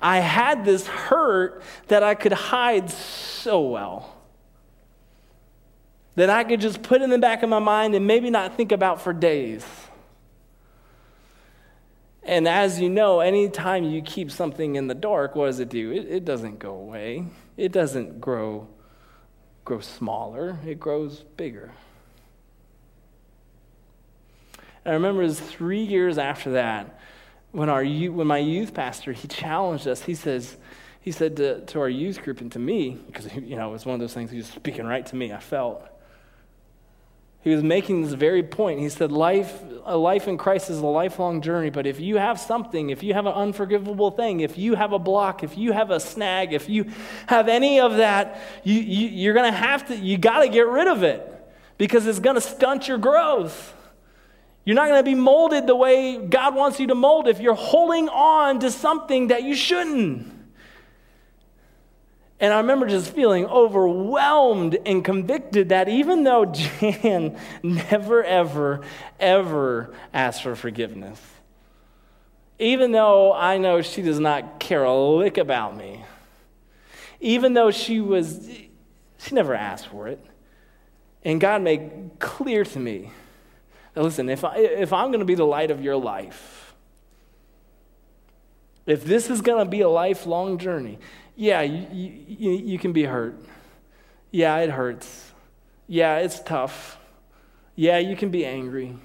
I 0.00 0.20
had 0.20 0.64
this 0.64 0.86
hurt 0.86 1.62
that 1.88 2.02
I 2.02 2.14
could 2.14 2.32
hide 2.32 2.90
so 2.90 3.60
well. 3.60 4.14
That 6.14 6.30
I 6.30 6.44
could 6.44 6.60
just 6.60 6.82
put 6.82 7.02
in 7.02 7.10
the 7.10 7.18
back 7.18 7.42
of 7.42 7.50
my 7.50 7.58
mind 7.58 7.94
and 7.94 8.06
maybe 8.06 8.30
not 8.30 8.56
think 8.56 8.72
about 8.72 9.02
for 9.02 9.12
days. 9.12 9.64
And 12.22 12.48
as 12.48 12.80
you 12.80 12.88
know, 12.88 13.20
anytime 13.20 13.84
you 13.84 14.02
keep 14.02 14.30
something 14.30 14.76
in 14.76 14.86
the 14.86 14.94
dark, 14.94 15.34
what 15.34 15.46
does 15.46 15.60
it 15.60 15.68
do? 15.68 15.92
It, 15.92 16.06
it 16.08 16.24
doesn't 16.24 16.58
go 16.58 16.74
away. 16.74 17.24
It 17.56 17.72
doesn't 17.72 18.20
grow, 18.20 18.68
grow 19.64 19.80
smaller, 19.80 20.58
it 20.66 20.78
grows 20.78 21.24
bigger. 21.36 21.72
I 24.84 24.92
remember 24.92 25.22
it 25.22 25.26
was 25.26 25.40
three 25.40 25.82
years 25.82 26.18
after 26.18 26.52
that 26.52 26.98
when, 27.52 27.68
our, 27.68 27.84
when 27.84 28.26
my 28.26 28.38
youth 28.38 28.74
pastor, 28.74 29.12
he 29.12 29.28
challenged 29.28 29.86
us. 29.86 30.02
He 30.02 30.14
says, 30.14 30.56
he 31.00 31.12
said 31.12 31.36
to, 31.36 31.64
to 31.66 31.80
our 31.80 31.88
youth 31.88 32.22
group 32.22 32.40
and 32.40 32.52
to 32.52 32.58
me, 32.58 32.98
because 33.06 33.32
you 33.34 33.56
know, 33.56 33.70
it 33.70 33.72
was 33.72 33.86
one 33.86 33.94
of 33.94 34.00
those 34.00 34.14
things 34.14 34.30
he 34.30 34.38
was 34.38 34.46
speaking 34.46 34.86
right 34.86 35.04
to 35.06 35.16
me, 35.16 35.32
I 35.32 35.40
felt. 35.40 35.86
He 37.40 37.50
was 37.50 37.62
making 37.62 38.02
this 38.02 38.12
very 38.12 38.42
point. 38.42 38.80
He 38.80 38.88
said, 38.88 39.12
life, 39.12 39.62
a 39.84 39.96
life 39.96 40.26
in 40.26 40.36
Christ 40.36 40.70
is 40.70 40.78
a 40.78 40.86
lifelong 40.86 41.40
journey, 41.40 41.70
but 41.70 41.86
if 41.86 42.00
you 42.00 42.16
have 42.16 42.38
something, 42.38 42.90
if 42.90 43.02
you 43.02 43.14
have 43.14 43.26
an 43.26 43.32
unforgivable 43.32 44.10
thing, 44.10 44.40
if 44.40 44.58
you 44.58 44.74
have 44.74 44.92
a 44.92 44.98
block, 44.98 45.44
if 45.44 45.56
you 45.56 45.72
have 45.72 45.90
a 45.90 46.00
snag, 46.00 46.52
if 46.52 46.68
you 46.68 46.90
have 47.28 47.48
any 47.48 47.80
of 47.80 47.96
that, 47.96 48.40
you, 48.64 48.74
you, 48.74 49.08
you're 49.08 49.34
going 49.34 49.50
to 49.50 49.56
have 49.56 49.86
to, 49.88 49.96
you 49.96 50.18
got 50.18 50.40
to 50.40 50.48
get 50.48 50.66
rid 50.66 50.88
of 50.88 51.04
it 51.04 51.32
because 51.78 52.06
it's 52.06 52.18
going 52.18 52.34
to 52.34 52.40
stunt 52.40 52.88
your 52.88 52.98
growth. 52.98 53.72
You're 54.68 54.74
not 54.74 54.88
going 54.88 55.00
to 55.02 55.10
be 55.10 55.14
molded 55.14 55.66
the 55.66 55.74
way 55.74 56.18
God 56.18 56.54
wants 56.54 56.78
you 56.78 56.88
to 56.88 56.94
mold 56.94 57.26
if 57.26 57.40
you're 57.40 57.54
holding 57.54 58.10
on 58.10 58.60
to 58.60 58.70
something 58.70 59.28
that 59.28 59.42
you 59.42 59.54
shouldn't. 59.54 60.30
And 62.38 62.52
I 62.52 62.58
remember 62.58 62.86
just 62.86 63.14
feeling 63.14 63.46
overwhelmed 63.46 64.76
and 64.84 65.02
convicted 65.02 65.70
that 65.70 65.88
even 65.88 66.22
though 66.22 66.44
Jan 66.52 67.38
never, 67.62 68.22
ever, 68.22 68.82
ever 69.18 69.94
asked 70.12 70.42
for 70.42 70.54
forgiveness, 70.54 71.18
even 72.58 72.92
though 72.92 73.32
I 73.32 73.56
know 73.56 73.80
she 73.80 74.02
does 74.02 74.20
not 74.20 74.60
care 74.60 74.84
a 74.84 74.94
lick 74.94 75.38
about 75.38 75.78
me, 75.78 76.04
even 77.20 77.54
though 77.54 77.70
she 77.70 78.02
was, 78.02 78.50
she 79.16 79.34
never 79.34 79.54
asked 79.54 79.86
for 79.86 80.08
it. 80.08 80.22
And 81.24 81.40
God 81.40 81.62
made 81.62 82.10
clear 82.18 82.64
to 82.64 82.78
me 82.78 83.12
now, 83.98 84.04
listen, 84.04 84.28
if, 84.28 84.44
I, 84.44 84.58
if 84.58 84.92
I'm 84.92 85.08
going 85.08 85.18
to 85.18 85.24
be 85.24 85.34
the 85.34 85.44
light 85.44 85.72
of 85.72 85.82
your 85.82 85.96
life, 85.96 86.72
if 88.86 89.04
this 89.04 89.28
is 89.28 89.40
going 89.40 89.58
to 89.64 89.68
be 89.68 89.80
a 89.80 89.88
lifelong 89.88 90.58
journey, 90.58 91.00
yeah, 91.34 91.62
you, 91.62 91.88
you, 91.92 92.52
you 92.52 92.78
can 92.78 92.92
be 92.92 93.02
hurt. 93.02 93.36
Yeah, 94.30 94.56
it 94.58 94.70
hurts. 94.70 95.32
Yeah, 95.88 96.18
it's 96.18 96.38
tough. 96.38 96.96
Yeah, 97.74 97.98
you 97.98 98.14
can 98.14 98.30
be 98.30 98.46
angry. 98.46 98.96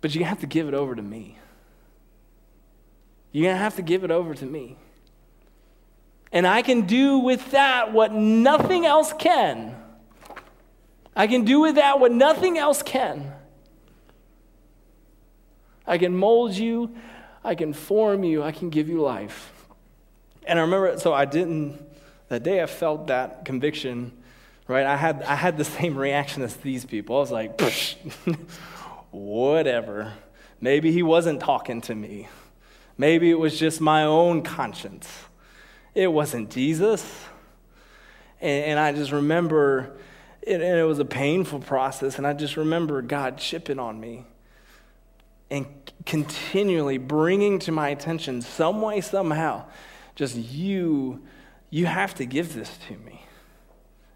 But 0.00 0.16
you 0.16 0.24
have 0.24 0.40
to 0.40 0.48
give 0.48 0.66
it 0.66 0.74
over 0.74 0.96
to 0.96 1.02
me. 1.02 1.38
You're 3.30 3.44
going 3.44 3.54
to 3.54 3.62
have 3.62 3.76
to 3.76 3.82
give 3.82 4.02
it 4.02 4.10
over 4.10 4.34
to 4.34 4.44
me. 4.44 4.76
And 6.32 6.44
I 6.44 6.62
can 6.62 6.86
do 6.86 7.20
with 7.20 7.52
that 7.52 7.92
what 7.92 8.12
nothing 8.12 8.84
else 8.84 9.12
can. 9.12 9.76
I 11.14 11.26
can 11.26 11.44
do 11.44 11.60
with 11.60 11.74
that 11.76 12.00
what 12.00 12.12
nothing 12.12 12.58
else 12.58 12.82
can. 12.82 13.32
I 15.86 15.98
can 15.98 16.16
mold 16.16 16.54
you. 16.54 16.94
I 17.44 17.54
can 17.54 17.72
form 17.72 18.24
you, 18.24 18.42
I 18.42 18.52
can 18.52 18.70
give 18.70 18.88
you 18.88 19.00
life. 19.00 19.52
And 20.46 20.58
I 20.58 20.62
remember, 20.62 20.98
so 20.98 21.12
I 21.12 21.24
didn't, 21.24 21.80
that 22.28 22.42
day 22.42 22.62
I 22.62 22.66
felt 22.66 23.08
that 23.08 23.44
conviction, 23.44 24.12
right? 24.68 24.86
I 24.86 24.96
had, 24.96 25.22
I 25.22 25.34
had 25.34 25.56
the 25.56 25.64
same 25.64 25.96
reaction 25.96 26.42
as 26.42 26.56
these 26.56 26.84
people. 26.84 27.16
I 27.16 27.20
was 27.20 27.30
like, 27.30 27.60
whatever. 29.10 30.12
Maybe 30.60 30.92
he 30.92 31.02
wasn't 31.02 31.40
talking 31.40 31.80
to 31.82 31.94
me. 31.94 32.28
Maybe 32.96 33.30
it 33.30 33.38
was 33.38 33.58
just 33.58 33.80
my 33.80 34.04
own 34.04 34.42
conscience. 34.42 35.08
It 35.94 36.12
wasn't 36.12 36.50
Jesus. 36.50 37.04
And, 38.40 38.64
and 38.64 38.80
I 38.80 38.92
just 38.92 39.10
remember, 39.10 39.96
and 40.46 40.62
it 40.62 40.86
was 40.86 40.98
a 40.98 41.04
painful 41.04 41.60
process, 41.60 42.18
and 42.18 42.26
I 42.26 42.32
just 42.32 42.56
remember 42.56 43.00
God 43.02 43.38
chipping 43.38 43.78
on 43.78 44.00
me 44.00 44.24
and 45.50 45.66
continually 46.06 46.98
bringing 46.98 47.58
to 47.60 47.72
my 47.72 47.90
attention, 47.90 48.40
some 48.40 48.80
way, 48.80 49.00
somehow, 49.00 49.64
just 50.14 50.34
you, 50.34 51.22
you 51.70 51.86
have 51.86 52.14
to 52.14 52.24
give 52.24 52.54
this 52.54 52.78
to 52.88 52.96
me. 52.96 53.22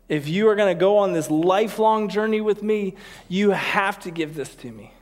If 0.08 0.28
you 0.28 0.48
are 0.48 0.56
going 0.56 0.74
to 0.74 0.78
go 0.78 0.98
on 0.98 1.12
this 1.12 1.30
lifelong 1.30 2.08
journey 2.08 2.40
with 2.40 2.62
me, 2.62 2.94
you 3.28 3.50
have 3.50 3.98
to 4.00 4.10
give 4.10 4.34
this 4.34 4.54
to 4.56 4.70
me. 4.70 4.92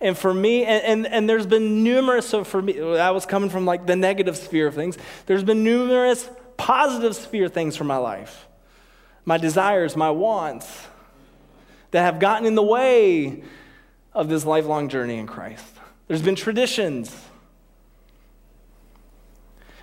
And 0.00 0.16
for 0.16 0.32
me, 0.32 0.64
and, 0.64 0.82
and, 0.84 1.06
and, 1.06 1.28
there's 1.28 1.46
been 1.46 1.82
numerous, 1.82 2.26
so 2.26 2.44
for 2.44 2.62
me, 2.62 2.80
I 2.80 3.10
was 3.10 3.26
coming 3.26 3.50
from 3.50 3.66
like 3.66 3.86
the 3.86 3.96
negative 3.96 4.36
sphere 4.36 4.66
of 4.66 4.74
things. 4.74 4.96
There's 5.26 5.44
been 5.44 5.62
numerous 5.62 6.28
positive 6.56 7.16
sphere 7.16 7.48
things 7.48 7.76
for 7.76 7.84
my 7.84 7.96
life. 7.96 8.46
My 9.24 9.38
desires, 9.38 9.96
my 9.96 10.10
wants 10.10 10.88
that 11.90 12.02
have 12.02 12.20
gotten 12.20 12.46
in 12.46 12.54
the 12.54 12.62
way 12.62 13.42
of 14.12 14.28
this 14.28 14.44
lifelong 14.44 14.88
journey 14.88 15.18
in 15.18 15.26
Christ. 15.26 15.64
There's 16.08 16.22
been 16.22 16.34
traditions. 16.34 17.14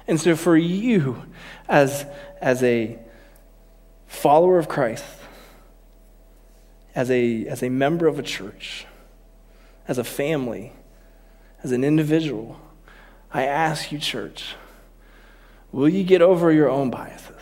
And 0.08 0.20
so 0.20 0.36
for 0.36 0.56
you, 0.56 1.24
as, 1.68 2.06
as 2.42 2.64
a 2.64 2.98
follower 4.08 4.58
of 4.58 4.68
Christ, 4.68 5.06
as 6.96 7.12
a, 7.12 7.46
as 7.46 7.62
a 7.62 7.70
member 7.70 8.08
of 8.08 8.18
a 8.18 8.24
church, 8.24 8.86
as 9.88 9.98
a 9.98 10.04
family, 10.04 10.74
as 11.64 11.72
an 11.72 11.84
individual, 11.84 12.60
I 13.32 13.46
ask 13.46 13.92
you, 13.92 14.00
church, 14.00 14.56
will 15.72 15.90
you 15.90 16.04
get 16.04 16.22
over 16.22 16.52
your 16.52 16.70
own 16.70 16.90
biases? 16.90 17.36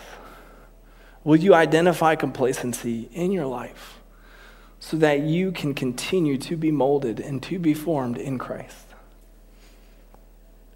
Will 1.25 1.35
you 1.35 1.53
identify 1.53 2.15
complacency 2.15 3.09
in 3.11 3.33
your 3.33 3.47
life 3.47 3.99
so 4.79 4.95
that 4.95 5.19
you 5.19 5.51
can 5.51 5.73
continue 5.73 6.37
to 6.37 6.55
be 6.55 6.71
molded 6.71 7.19
and 7.19 7.43
to 7.43 7.59
be 7.59 7.73
formed 7.73 8.17
in 8.17 8.37
Christ? 8.37 8.85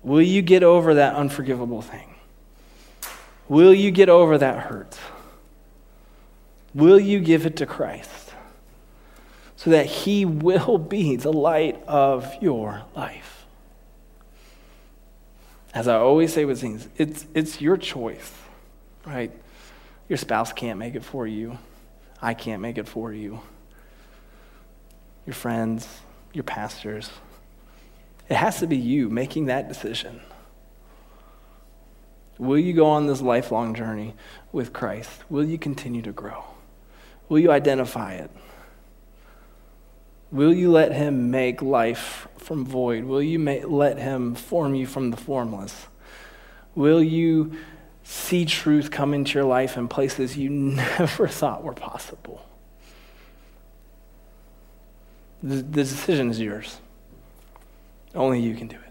Will 0.04 0.22
you 0.22 0.41
get 0.41 0.64
over 0.64 0.93
that 0.95 1.16
unforgivable 1.16 1.82
thing? 1.82 2.16
Will 3.47 3.74
you 3.74 3.91
get 3.91 4.10
over 4.10 4.38
that 4.38 4.64
hurt? 4.64 5.00
Will 6.74 7.00
you 7.00 7.22
give 7.22 7.45
it 7.45 7.56
to 7.56 7.66
Christ? 7.66 8.30
so 9.60 9.72
that 9.72 9.88
He 9.88 10.24
will 10.24 10.78
be 10.78 11.18
the 11.18 11.34
light 11.34 11.84
of 11.86 12.34
your 12.41 12.84
life. 12.95 13.45
As 15.74 15.86
I 15.86 15.97
always 15.97 16.32
say 16.32 16.45
with 16.45 16.62
things, 16.62 16.88
it's, 16.95 17.26
it's 17.34 17.60
your 17.60 17.76
choice, 17.76 18.32
right? 19.06 19.34
Your 20.10 20.18
spouse 20.18 20.51
can't 20.51 20.80
make 20.80 20.95
it 20.95 21.03
for 21.03 21.28
you. 21.28 21.57
I 22.22 22.34
can't 22.34 22.62
make 22.62 22.78
it 22.78 22.88
for 22.88 23.14
you. 23.14 23.39
Your 25.26 25.36
friends, 25.36 25.88
your 26.34 26.43
pastors. 26.43 27.12
It 28.28 28.36
has 28.36 28.60
to 28.60 28.68
be 28.68 28.78
you 28.78 29.10
making 29.10 29.45
that 29.45 29.68
decision. 29.68 30.22
Will 32.39 32.57
you 32.57 32.74
go 32.74 32.88
on 32.88 33.05
this 33.05 33.22
lifelong 33.22 33.76
journey 33.76 34.16
with 34.51 34.74
Christ? 34.74 35.12
Will 35.30 35.43
you 35.43 35.57
continue 35.57 36.01
to 36.01 36.12
grow? 36.12 36.43
Will 37.28 37.39
you 37.39 37.51
identify 37.51 38.14
it? 38.14 38.32
Will 40.32 40.53
you 40.53 40.72
let 40.72 40.93
him 40.93 41.32
make 41.32 41.62
life 41.62 42.28
from 42.38 42.66
void? 42.66 43.03
Will 43.03 43.22
you 43.22 43.39
let 43.68 43.99
him 43.99 44.36
form 44.36 44.74
you 44.74 44.88
from 44.88 45.12
the 45.12 45.18
formless? 45.18 45.88
Will 46.76 47.03
you 47.03 47.57
see 48.10 48.43
truth 48.43 48.89
come 48.89 49.14
into 49.14 49.38
your 49.38 49.47
life 49.47 49.78
in 49.78 49.88
places 49.88 50.36
you 50.36 50.49
never 50.49 51.28
thought 51.28 51.64
were 51.64 51.74
possible? 51.74 52.43
The, 55.43 55.57
the 55.57 55.84
decision 55.84 56.32
is 56.32 56.39
yours. 56.39 56.80
Only 58.16 58.41
you 58.41 58.55
can 58.55 58.68
do 58.68 58.76
it. 58.76 58.89